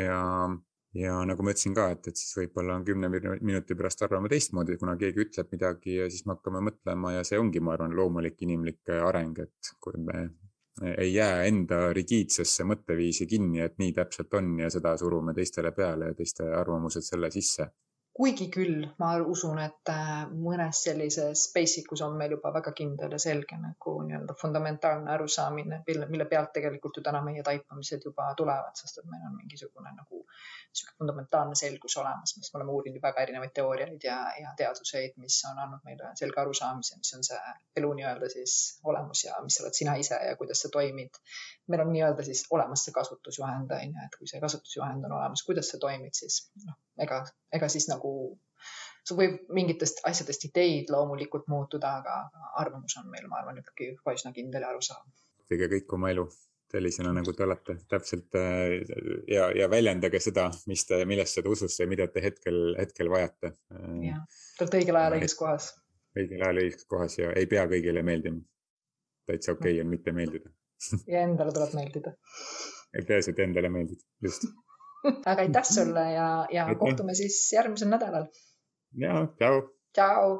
ja, 0.00 0.20
ja 0.96 1.16
nagu 1.28 1.44
ma 1.44 1.52
ütlesin 1.52 1.74
ka, 1.76 1.90
et, 1.92 2.08
et 2.08 2.16
siis 2.16 2.32
võib-olla 2.38 2.78
on 2.78 2.86
kümne 2.86 3.10
minuti 3.12 3.76
pärast 3.76 4.02
arvame 4.06 4.30
teistmoodi, 4.32 4.78
kuna 4.80 4.96
keegi 4.96 5.26
ütleb 5.26 5.52
midagi 5.52 5.98
ja 5.98 6.08
siis 6.10 6.24
me 6.24 6.36
hakkame 6.36 6.64
mõtlema 6.70 7.12
ja 7.18 7.24
see 7.26 7.40
ongi, 7.40 7.60
ma 7.60 7.74
arvan, 7.76 7.96
loomulik 7.96 8.40
inimlik 8.48 8.94
areng, 8.96 9.44
et 9.44 9.74
kui 9.80 10.00
me 10.00 10.28
ei 10.96 11.14
jää 11.14 11.44
enda 11.48 11.92
rigiidsesse 11.96 12.64
mõtteviisi 12.68 13.26
kinni, 13.28 13.62
et 13.64 13.76
nii 13.80 13.92
täpselt 13.96 14.34
on 14.36 14.58
ja 14.60 14.68
seda 14.72 14.96
surume 15.00 15.32
teistele 15.36 15.72
peale 15.76 16.12
ja 16.12 16.16
teiste 16.16 16.48
arvamused 16.52 17.04
selle 17.04 17.30
sisse 17.32 17.70
kuigi 18.16 18.46
küll 18.52 18.84
ma 19.02 19.10
usun, 19.20 19.58
et 19.60 19.90
äh, 19.92 20.12
mõnes 20.46 20.82
sellises 20.86 21.46
basic 21.54 21.90
us 21.92 22.02
on 22.06 22.16
meil 22.16 22.32
juba 22.36 22.52
väga 22.54 22.72
kindel 22.78 23.12
ja 23.12 23.20
selge 23.20 23.58
nagu 23.60 23.96
nii-öelda 24.06 24.36
fundamentaalne 24.40 25.12
arusaamine, 25.12 25.82
mille 25.86 26.28
pealt 26.30 26.54
tegelikult 26.56 26.96
ju 26.96 27.04
täna 27.04 27.20
meie 27.26 27.44
taipamised 27.44 28.08
juba 28.08 28.30
tulevad, 28.38 28.72
sest 28.80 29.02
et 29.02 29.10
meil 29.12 29.28
on 29.28 29.36
mingisugune 29.36 29.92
nagu 29.98 30.25
niisugune 30.76 30.98
fundamentaalne 31.00 31.56
selgus 31.58 31.96
olemas, 31.96 32.34
mis 32.36 32.52
me 32.52 32.58
oleme 32.60 32.74
uurinud 32.76 33.02
väga 33.02 33.24
erinevaid 33.24 33.52
teooriaid 33.56 34.04
ja, 34.04 34.16
ja 34.40 34.52
teaduseid, 34.60 35.16
mis 35.22 35.38
on 35.50 35.58
andnud 35.64 35.84
meile 35.88 36.12
selge 36.20 36.40
arusaamise, 36.42 36.98
mis 37.00 37.12
on 37.16 37.24
see 37.26 37.54
elu 37.80 37.92
nii-öelda 38.00 38.30
siis 38.32 38.56
olemus 38.84 39.24
ja 39.24 39.38
mis 39.44 39.60
oled 39.62 39.78
sina 39.78 39.96
ise 40.02 40.20
ja 40.28 40.36
kuidas 40.36 40.64
sa 40.64 40.72
toimid. 40.72 41.20
meil 41.68 41.84
on 41.86 41.92
nii-öelda 41.92 42.26
siis 42.28 42.46
olemas 42.50 42.84
see 42.84 42.94
kasutusjuhend 42.94 43.72
on 43.78 43.94
ju, 43.94 44.08
et 44.08 44.18
kui 44.18 44.28
see 44.32 44.40
kasutusjuhend 44.40 45.08
on 45.08 45.16
olemas, 45.20 45.44
kuidas 45.48 45.72
sa 45.72 45.80
toimid, 45.82 46.14
siis 46.14 46.42
noh 46.64 46.76
ega, 47.06 47.22
ega 47.52 47.68
siis 47.72 47.88
nagu 47.92 48.12
sul 49.06 49.20
võib 49.20 49.38
mingitest 49.58 50.02
asjadest 50.10 50.48
ideid 50.48 50.90
loomulikult 50.92 51.46
muutuda, 51.52 51.92
aga 52.00 52.16
arvamus 52.62 52.98
on 53.00 53.10
meil, 53.12 53.28
ma 53.30 53.40
arvan, 53.42 53.62
ikkagi 53.62 53.94
üsna 54.14 54.34
kindel 54.36 54.66
ja 54.66 54.72
arusaadav. 54.74 55.24
tehke 55.48 55.70
kõik 55.76 55.96
oma 55.98 56.10
elu 56.14 56.26
sellisena, 56.76 57.14
nagu 57.16 57.32
te 57.36 57.46
olete 57.46 57.78
täpselt 57.90 58.36
äh, 58.38 58.76
ja, 59.32 59.48
ja 59.56 59.70
väljendage 59.72 60.20
seda, 60.22 60.50
mis 60.70 60.84
te, 60.88 61.00
millesse 61.08 61.44
te 61.44 61.52
usute 61.52 61.84
ja 61.84 61.90
mida 61.90 62.08
te 62.12 62.22
hetkel, 62.24 62.60
hetkel 62.78 63.10
vajate. 63.12 63.54
jah, 64.04 64.22
te 64.58 64.66
olete 64.66 64.82
õigel 64.82 65.00
ajal 65.00 65.18
õiges 65.18 65.38
kohas. 65.38 65.72
õigel 66.18 66.44
ajal 66.44 66.62
õiges 66.66 66.86
kohas 66.92 67.18
ja 67.20 67.32
ei 67.36 67.48
pea 67.50 67.66
kõigile 67.72 68.04
meeldima. 68.06 68.44
täitsa 69.26 69.56
okei 69.56 69.78
okay 69.78 69.84
on 69.84 69.90
mitte 69.90 70.14
meeldida 70.16 70.52
ja 71.12 71.24
endale 71.24 71.54
tuleb 71.56 71.74
meeldida. 71.78 72.14
peaasi, 72.96 73.32
et 73.32 73.42
endale 73.44 73.72
meeldib, 73.72 74.02
just 74.24 74.46
aga 75.30 75.40
aitäh 75.42 75.64
sulle 75.68 76.04
ja, 76.12 76.28
ja 76.52 76.66
aitäh. 76.66 76.78
kohtume 76.80 77.14
siis 77.14 77.38
järgmisel 77.52 77.90
nädalal. 77.92 78.28
ja, 79.00 79.26
tšau. 79.38 79.62
tšau. 79.94 80.36